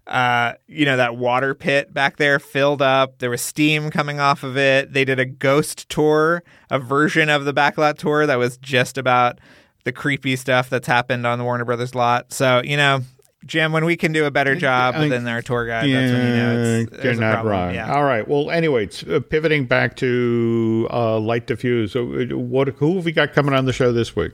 uh, 0.07 0.53
you 0.67 0.85
know, 0.85 0.97
that 0.97 1.17
water 1.17 1.55
pit 1.55 1.93
back 1.93 2.17
there 2.17 2.39
filled 2.39 2.81
up. 2.81 3.19
There 3.19 3.31
was 3.31 3.43
steam 3.43 3.91
coming 3.91 4.21
off 4.21 4.43
of 4.43 4.57
it. 4.57 4.93
They 4.93 5.05
did 5.05 5.19
a 5.19 5.25
ghost 5.25 5.89
tour, 5.89 6.43
a 6.71 6.79
version 6.79 7.29
of 7.29 7.45
the 7.45 7.53
backlot 7.53 7.99
tour 7.99 8.27
that 8.27 8.37
was 8.37 8.57
just 8.57 8.99
about 8.99 9.41
the 9.85 9.93
creepy 9.93 10.37
stuff 10.37 10.71
that's 10.71 10.87
happened 10.87 11.27
on 11.27 11.39
the 11.39 11.45
Warner 11.45 11.65
Brothers 11.65 11.95
lot. 11.95 12.33
So, 12.33 12.63
you 12.65 12.77
know, 12.77 13.01
Jim, 13.45 13.73
when 13.73 13.85
we 13.85 13.97
can 13.97 14.13
do 14.13 14.25
a 14.25 14.31
better 14.31 14.57
job 14.57 14.97
I, 14.97 15.09
than 15.09 15.27
our 15.29 15.41
tour 15.43 15.67
guide, 15.67 15.89
yeah, 15.89 16.01
that's 16.01 16.13
when 16.13 16.27
you 16.27 16.37
know 16.37 16.87
it's, 16.93 17.05
you're 17.05 17.15
not 17.15 17.45
wrong. 17.45 17.75
Yeah. 17.75 17.95
All 17.95 18.03
right. 18.03 18.27
Well, 18.27 18.51
anyway, 18.51 18.89
uh, 19.09 19.21
pivoting 19.21 19.67
back 19.67 19.95
to 19.97 20.89
uh, 20.91 21.19
Light 21.21 21.47
the 21.47 21.57
Fuse. 21.57 21.95
Uh, 21.95 22.03
what 22.33 22.69
who 22.69 22.97
have 22.97 23.05
we 23.05 23.13
got 23.13 23.33
coming 23.33 23.55
on 23.55 23.65
the 23.65 23.73
show 23.73 23.93
this 23.93 24.17
week? 24.17 24.33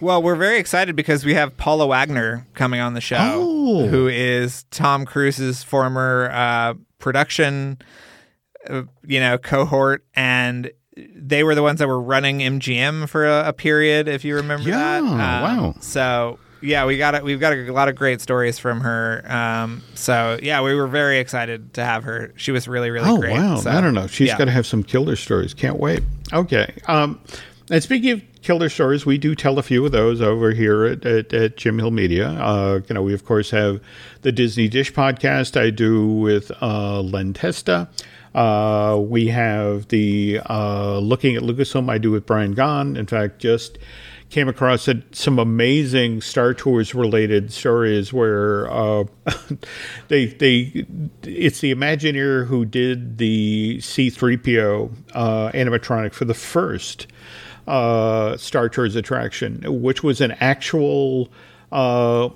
Well, 0.00 0.22
we're 0.22 0.36
very 0.36 0.58
excited 0.58 0.94
because 0.96 1.24
we 1.24 1.34
have 1.34 1.56
Paula 1.56 1.86
Wagner 1.86 2.46
coming 2.54 2.80
on 2.80 2.94
the 2.94 3.00
show, 3.00 3.16
oh. 3.18 3.86
who 3.86 4.06
is 4.06 4.64
Tom 4.70 5.04
Cruise's 5.04 5.62
former 5.62 6.30
uh, 6.32 6.74
production, 6.98 7.78
uh, 8.68 8.82
you 9.04 9.18
know, 9.20 9.38
cohort, 9.38 10.04
and 10.14 10.70
they 10.96 11.44
were 11.44 11.54
the 11.54 11.62
ones 11.62 11.78
that 11.80 11.88
were 11.88 12.00
running 12.00 12.38
MGM 12.38 13.08
for 13.08 13.26
a, 13.26 13.48
a 13.48 13.52
period, 13.52 14.08
if 14.08 14.24
you 14.24 14.36
remember 14.36 14.68
yeah, 14.68 14.76
that. 14.76 14.98
Um, 14.98 15.18
wow. 15.18 15.74
So 15.80 16.38
yeah, 16.60 16.86
we 16.86 16.98
got 16.98 17.14
it. 17.14 17.24
We've 17.24 17.40
got 17.40 17.52
a 17.52 17.72
lot 17.72 17.88
of 17.88 17.94
great 17.94 18.20
stories 18.20 18.58
from 18.58 18.80
her. 18.80 19.24
Um, 19.30 19.82
so 19.94 20.38
yeah, 20.42 20.62
we 20.62 20.74
were 20.74 20.88
very 20.88 21.18
excited 21.18 21.74
to 21.74 21.84
have 21.84 22.04
her. 22.04 22.32
She 22.36 22.52
was 22.52 22.66
really, 22.66 22.90
really 22.90 23.08
oh, 23.08 23.18
great. 23.18 23.32
wow! 23.32 23.56
So, 23.56 23.70
I 23.70 23.80
don't 23.80 23.94
know. 23.94 24.06
She's 24.06 24.28
yeah. 24.28 24.38
got 24.38 24.46
to 24.46 24.50
have 24.50 24.66
some 24.66 24.82
killer 24.82 25.16
stories. 25.16 25.54
Can't 25.54 25.78
wait. 25.78 26.02
Okay. 26.32 26.72
Um, 26.86 27.20
and 27.70 27.82
speaking 27.82 28.10
of 28.10 28.37
killer 28.48 28.70
stories, 28.70 29.04
we 29.04 29.18
do 29.18 29.34
tell 29.34 29.58
a 29.58 29.62
few 29.62 29.84
of 29.84 29.92
those 29.92 30.22
over 30.22 30.52
here 30.52 30.86
at, 30.86 31.04
at, 31.04 31.34
at 31.34 31.58
Jim 31.58 31.78
Hill 31.78 31.90
Media. 31.90 32.30
Uh, 32.30 32.80
you 32.88 32.94
know, 32.94 33.02
we 33.02 33.12
of 33.12 33.26
course 33.26 33.50
have 33.50 33.78
the 34.22 34.32
Disney 34.32 34.68
Dish 34.68 34.90
podcast 34.90 35.60
I 35.60 35.68
do 35.68 36.06
with 36.06 36.50
uh, 36.62 37.02
Len 37.02 37.34
Testa. 37.34 37.90
Uh, 38.34 38.98
we 39.06 39.26
have 39.26 39.88
the 39.88 40.40
uh, 40.48 40.98
Looking 40.98 41.36
at 41.36 41.42
Lucasfilm 41.42 41.90
I 41.90 41.98
do 41.98 42.10
with 42.10 42.24
Brian 42.24 42.54
Gahn. 42.54 42.96
In 42.96 43.06
fact, 43.06 43.38
just 43.38 43.76
came 44.30 44.48
across 44.48 44.88
some 45.12 45.38
amazing 45.38 46.22
Star 46.22 46.54
Tours 46.54 46.94
related 46.94 47.52
stories 47.52 48.14
where 48.14 48.70
uh, 48.70 49.04
they 50.08 50.24
they 50.24 50.86
it's 51.22 51.60
the 51.60 51.74
Imagineer 51.74 52.46
who 52.46 52.64
did 52.64 53.18
the 53.18 53.76
C3PO 53.80 54.90
uh, 55.12 55.52
animatronic 55.52 56.14
for 56.14 56.24
the 56.24 56.32
first 56.32 57.08
uh, 57.68 58.36
Star 58.36 58.68
Tours 58.68 58.96
attraction, 58.96 59.62
which 59.66 60.02
was 60.02 60.20
an 60.20 60.32
actual. 60.40 61.30
Uh, 61.70 62.30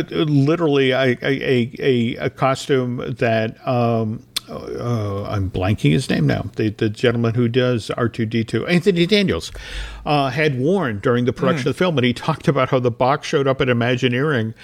literally 0.00 0.90
a, 0.90 1.16
a, 1.22 1.72
a, 1.78 2.16
a, 2.16 2.30
costume 2.30 3.14
that 3.18 3.56
um, 3.66 4.20
uh, 4.48 5.24
I'm 5.24 5.50
blanking 5.50 5.92
his 5.92 6.08
name 6.10 6.26
now. 6.26 6.46
The, 6.56 6.70
the 6.70 6.88
gentleman 6.88 7.34
who 7.34 7.48
does 7.48 7.90
R2D2, 7.96 8.68
Anthony 8.68 9.06
Daniels, 9.06 9.52
uh, 10.04 10.30
had 10.30 10.58
worn 10.58 11.00
during 11.00 11.24
the 11.24 11.32
production 11.32 11.64
mm. 11.64 11.70
of 11.70 11.74
the 11.74 11.78
film. 11.78 11.98
And 11.98 12.04
he 12.04 12.12
talked 12.12 12.48
about 12.48 12.70
how 12.70 12.80
the 12.80 12.90
box 12.90 13.26
showed 13.28 13.46
up 13.46 13.60
at 13.60 13.68
Imagineering 13.68 14.54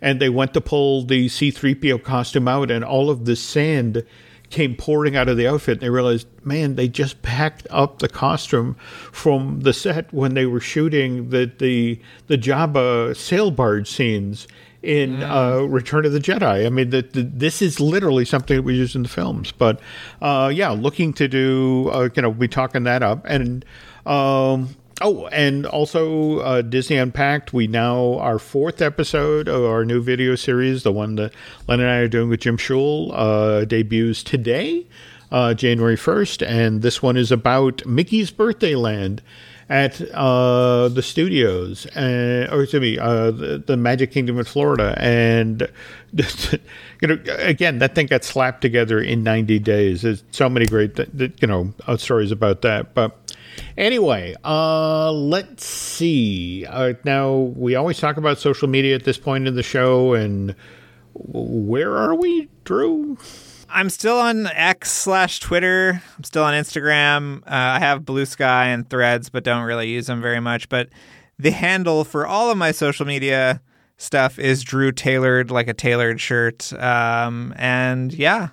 and 0.00 0.20
they 0.20 0.28
went 0.28 0.54
to 0.54 0.60
pull 0.60 1.04
the 1.04 1.26
C3PO 1.26 2.02
costume 2.02 2.48
out, 2.48 2.70
and 2.70 2.84
all 2.84 3.10
of 3.10 3.26
the 3.26 3.36
sand 3.36 4.04
came 4.50 4.74
pouring 4.74 5.16
out 5.16 5.28
of 5.28 5.36
the 5.36 5.46
outfit 5.46 5.74
and 5.74 5.80
they 5.80 5.90
realized, 5.90 6.26
man, 6.44 6.74
they 6.74 6.88
just 6.88 7.22
packed 7.22 7.66
up 7.70 8.00
the 8.00 8.08
costume 8.08 8.74
from 9.12 9.60
the 9.60 9.72
set 9.72 10.12
when 10.12 10.34
they 10.34 10.46
were 10.46 10.60
shooting 10.60 11.30
the 11.30 11.50
the 11.58 12.00
the 12.26 12.36
Jabba 12.36 13.16
sail 13.16 13.50
barge 13.50 13.88
scenes 13.88 14.46
in 14.82 15.18
mm. 15.18 15.30
uh, 15.30 15.66
Return 15.66 16.04
of 16.06 16.12
the 16.12 16.20
Jedi. 16.20 16.66
I 16.66 16.68
mean, 16.70 16.90
the, 16.90 17.02
the, 17.02 17.22
this 17.22 17.60
is 17.60 17.80
literally 17.80 18.24
something 18.24 18.56
that 18.56 18.62
we 18.62 18.74
use 18.74 18.94
in 18.94 19.02
the 19.02 19.08
films. 19.08 19.52
But 19.52 19.80
uh, 20.22 20.50
yeah, 20.52 20.70
looking 20.70 21.12
to 21.14 21.28
do, 21.28 21.90
uh, 21.92 22.08
you 22.14 22.22
know, 22.22 22.32
be 22.32 22.48
talking 22.48 22.84
that 22.84 23.02
up 23.02 23.24
and. 23.26 23.64
Um, 24.06 24.74
Oh, 25.02 25.28
and 25.28 25.64
also 25.64 26.40
uh, 26.40 26.60
Disney 26.60 26.98
Unpacked. 26.98 27.54
We 27.54 27.66
now 27.66 28.18
our 28.18 28.38
fourth 28.38 28.82
episode 28.82 29.48
of 29.48 29.64
our 29.64 29.82
new 29.86 30.02
video 30.02 30.34
series, 30.34 30.82
the 30.82 30.92
one 30.92 31.16
that 31.16 31.32
Len 31.66 31.80
and 31.80 31.88
I 31.88 31.96
are 31.96 32.08
doing 32.08 32.28
with 32.28 32.40
Jim 32.40 32.58
Shule, 32.58 33.10
uh, 33.14 33.64
debuts 33.64 34.22
today, 34.22 34.86
uh, 35.32 35.54
January 35.54 35.96
first, 35.96 36.42
and 36.42 36.82
this 36.82 37.02
one 37.02 37.16
is 37.16 37.32
about 37.32 37.86
Mickey's 37.86 38.30
Birthday 38.30 38.74
Land 38.74 39.22
at 39.70 40.02
uh, 40.12 40.88
the 40.88 41.02
studios, 41.02 41.86
and, 41.94 42.52
or 42.52 42.64
excuse 42.64 42.82
me, 42.82 42.98
uh, 42.98 43.30
the, 43.30 43.62
the, 43.66 43.76
Magic 43.78 44.10
Kingdom 44.10 44.38
in 44.38 44.44
Florida, 44.44 44.94
and 44.98 45.66
you 46.12 47.08
know, 47.08 47.18
again, 47.38 47.78
that 47.78 47.94
thing 47.94 48.06
got 48.06 48.22
slapped 48.22 48.60
together 48.60 49.00
in 49.00 49.22
90 49.22 49.60
days. 49.60 50.02
There's 50.02 50.22
so 50.30 50.50
many 50.50 50.66
great, 50.66 50.98
you 51.16 51.46
know, 51.46 51.72
stories 51.96 52.32
about 52.32 52.60
that, 52.62 52.92
but. 52.92 53.16
Anyway, 53.76 54.34
uh, 54.44 55.12
let's 55.12 55.64
see. 55.66 56.66
Uh, 56.66 56.94
now, 57.04 57.32
we 57.34 57.74
always 57.74 57.98
talk 57.98 58.16
about 58.16 58.38
social 58.38 58.68
media 58.68 58.94
at 58.94 59.04
this 59.04 59.18
point 59.18 59.46
in 59.46 59.54
the 59.54 59.62
show, 59.62 60.14
and 60.14 60.54
where 61.14 61.96
are 61.96 62.14
we, 62.14 62.48
Drew? 62.64 63.18
I'm 63.68 63.90
still 63.90 64.18
on 64.18 64.46
X 64.48 64.90
slash 64.90 65.40
Twitter. 65.40 66.02
I'm 66.16 66.24
still 66.24 66.42
on 66.42 66.54
Instagram. 66.54 67.42
Uh, 67.42 67.76
I 67.76 67.78
have 67.78 68.04
Blue 68.04 68.26
Sky 68.26 68.66
and 68.66 68.88
Threads, 68.88 69.30
but 69.30 69.44
don't 69.44 69.62
really 69.64 69.88
use 69.88 70.06
them 70.06 70.20
very 70.20 70.40
much. 70.40 70.68
But 70.68 70.88
the 71.38 71.52
handle 71.52 72.04
for 72.04 72.26
all 72.26 72.50
of 72.50 72.58
my 72.58 72.72
social 72.72 73.06
media 73.06 73.60
stuff 73.96 74.38
is 74.38 74.62
Drew 74.62 74.92
Tailored, 74.92 75.50
like 75.50 75.68
a 75.68 75.74
tailored 75.74 76.20
shirt. 76.20 76.72
Um, 76.72 77.54
and 77.56 78.12
yeah, 78.12 78.48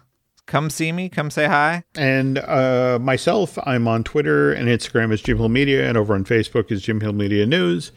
come 0.47 0.69
see 0.71 0.91
me, 0.91 1.09
come 1.09 1.29
say 1.29 1.45
hi. 1.45 1.83
And 1.95 2.39
uh, 2.39 2.97
myself, 2.99 3.59
I'm 3.63 3.87
on 3.87 4.03
Twitter 4.03 4.51
and 4.51 4.67
Instagram 4.67 5.11
is 5.13 5.21
Jim 5.21 5.37
Hill 5.37 5.49
Media, 5.49 5.87
and 5.87 5.97
over 5.97 6.15
on 6.15 6.23
Facebook 6.23 6.71
is 6.71 6.81
Jim 6.81 7.01
Hill 7.01 7.13
Media 7.13 7.45
News. 7.45 7.91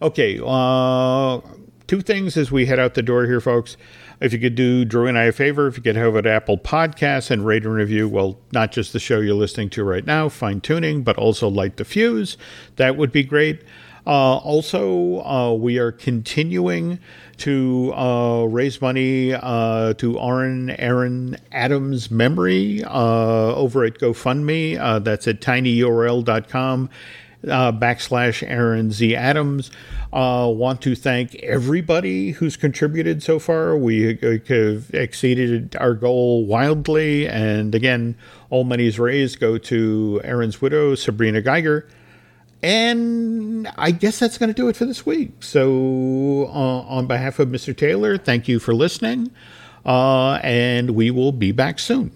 Okay, 0.00 0.40
uh, 0.44 1.40
two 1.86 2.00
things 2.00 2.36
as 2.36 2.52
we 2.52 2.66
head 2.66 2.78
out 2.78 2.94
the 2.94 3.02
door 3.02 3.24
here, 3.26 3.40
folks. 3.40 3.76
If 4.20 4.32
you 4.32 4.38
could 4.38 4.54
do 4.54 4.84
Drew 4.84 5.06
and 5.06 5.18
I 5.18 5.24
a 5.24 5.32
favor, 5.32 5.66
if 5.66 5.76
you 5.76 5.82
could 5.82 5.96
have 5.96 6.14
at 6.16 6.26
Apple 6.26 6.56
Podcasts 6.56 7.30
and 7.30 7.44
rate 7.44 7.64
and 7.64 7.74
review, 7.74 8.08
well, 8.08 8.38
not 8.52 8.70
just 8.70 8.92
the 8.92 9.00
show 9.00 9.18
you're 9.20 9.34
listening 9.34 9.70
to 9.70 9.82
right 9.82 10.06
now, 10.06 10.28
fine 10.28 10.60
tuning, 10.60 11.02
but 11.02 11.18
also 11.18 11.48
light 11.48 11.76
the 11.78 11.84
fuse, 11.84 12.36
that 12.76 12.96
would 12.96 13.10
be 13.10 13.24
great. 13.24 13.62
Uh, 14.06 14.36
also, 14.36 15.22
uh, 15.24 15.54
we 15.54 15.78
are 15.78 15.90
continuing 15.90 16.98
to 17.38 17.92
uh, 17.94 18.44
raise 18.44 18.80
money 18.80 19.32
uh, 19.32 19.94
to 19.94 20.20
Aaron 20.20 20.70
Aaron 20.70 21.36
Adams' 21.50 22.10
memory 22.10 22.84
uh, 22.84 23.54
over 23.54 23.84
at 23.84 23.98
GoFundMe. 23.98 24.78
Uh, 24.78 24.98
that's 24.98 25.26
at 25.26 25.40
tinyurl.com 25.40 26.90
backslash 27.44 28.46
Aaron 28.48 28.90
Z 28.92 29.16
Adams. 29.16 29.70
Want 30.12 30.82
to 30.82 30.94
thank 30.94 31.34
everybody 31.36 32.32
who's 32.32 32.56
contributed 32.56 33.22
so 33.22 33.38
far. 33.38 33.76
We 33.76 34.18
have 34.18 34.90
exceeded 34.94 35.76
our 35.76 35.94
goal 35.94 36.44
wildly. 36.44 37.26
And 37.26 37.74
again, 37.74 38.16
all 38.50 38.64
monies 38.64 38.98
raised 38.98 39.40
go 39.40 39.56
to 39.58 40.20
Aaron's 40.24 40.60
widow, 40.60 40.94
Sabrina 40.94 41.40
Geiger. 41.40 41.86
And 42.64 43.68
I 43.76 43.90
guess 43.90 44.18
that's 44.18 44.38
going 44.38 44.48
to 44.48 44.54
do 44.54 44.68
it 44.68 44.76
for 44.76 44.86
this 44.86 45.04
week. 45.04 45.42
So, 45.42 46.46
uh, 46.48 46.80
on 46.88 47.06
behalf 47.06 47.38
of 47.38 47.48
Mr. 47.48 47.76
Taylor, 47.76 48.16
thank 48.16 48.48
you 48.48 48.58
for 48.58 48.74
listening. 48.74 49.30
Uh, 49.84 50.40
and 50.42 50.92
we 50.92 51.10
will 51.10 51.32
be 51.32 51.52
back 51.52 51.78
soon. 51.78 52.10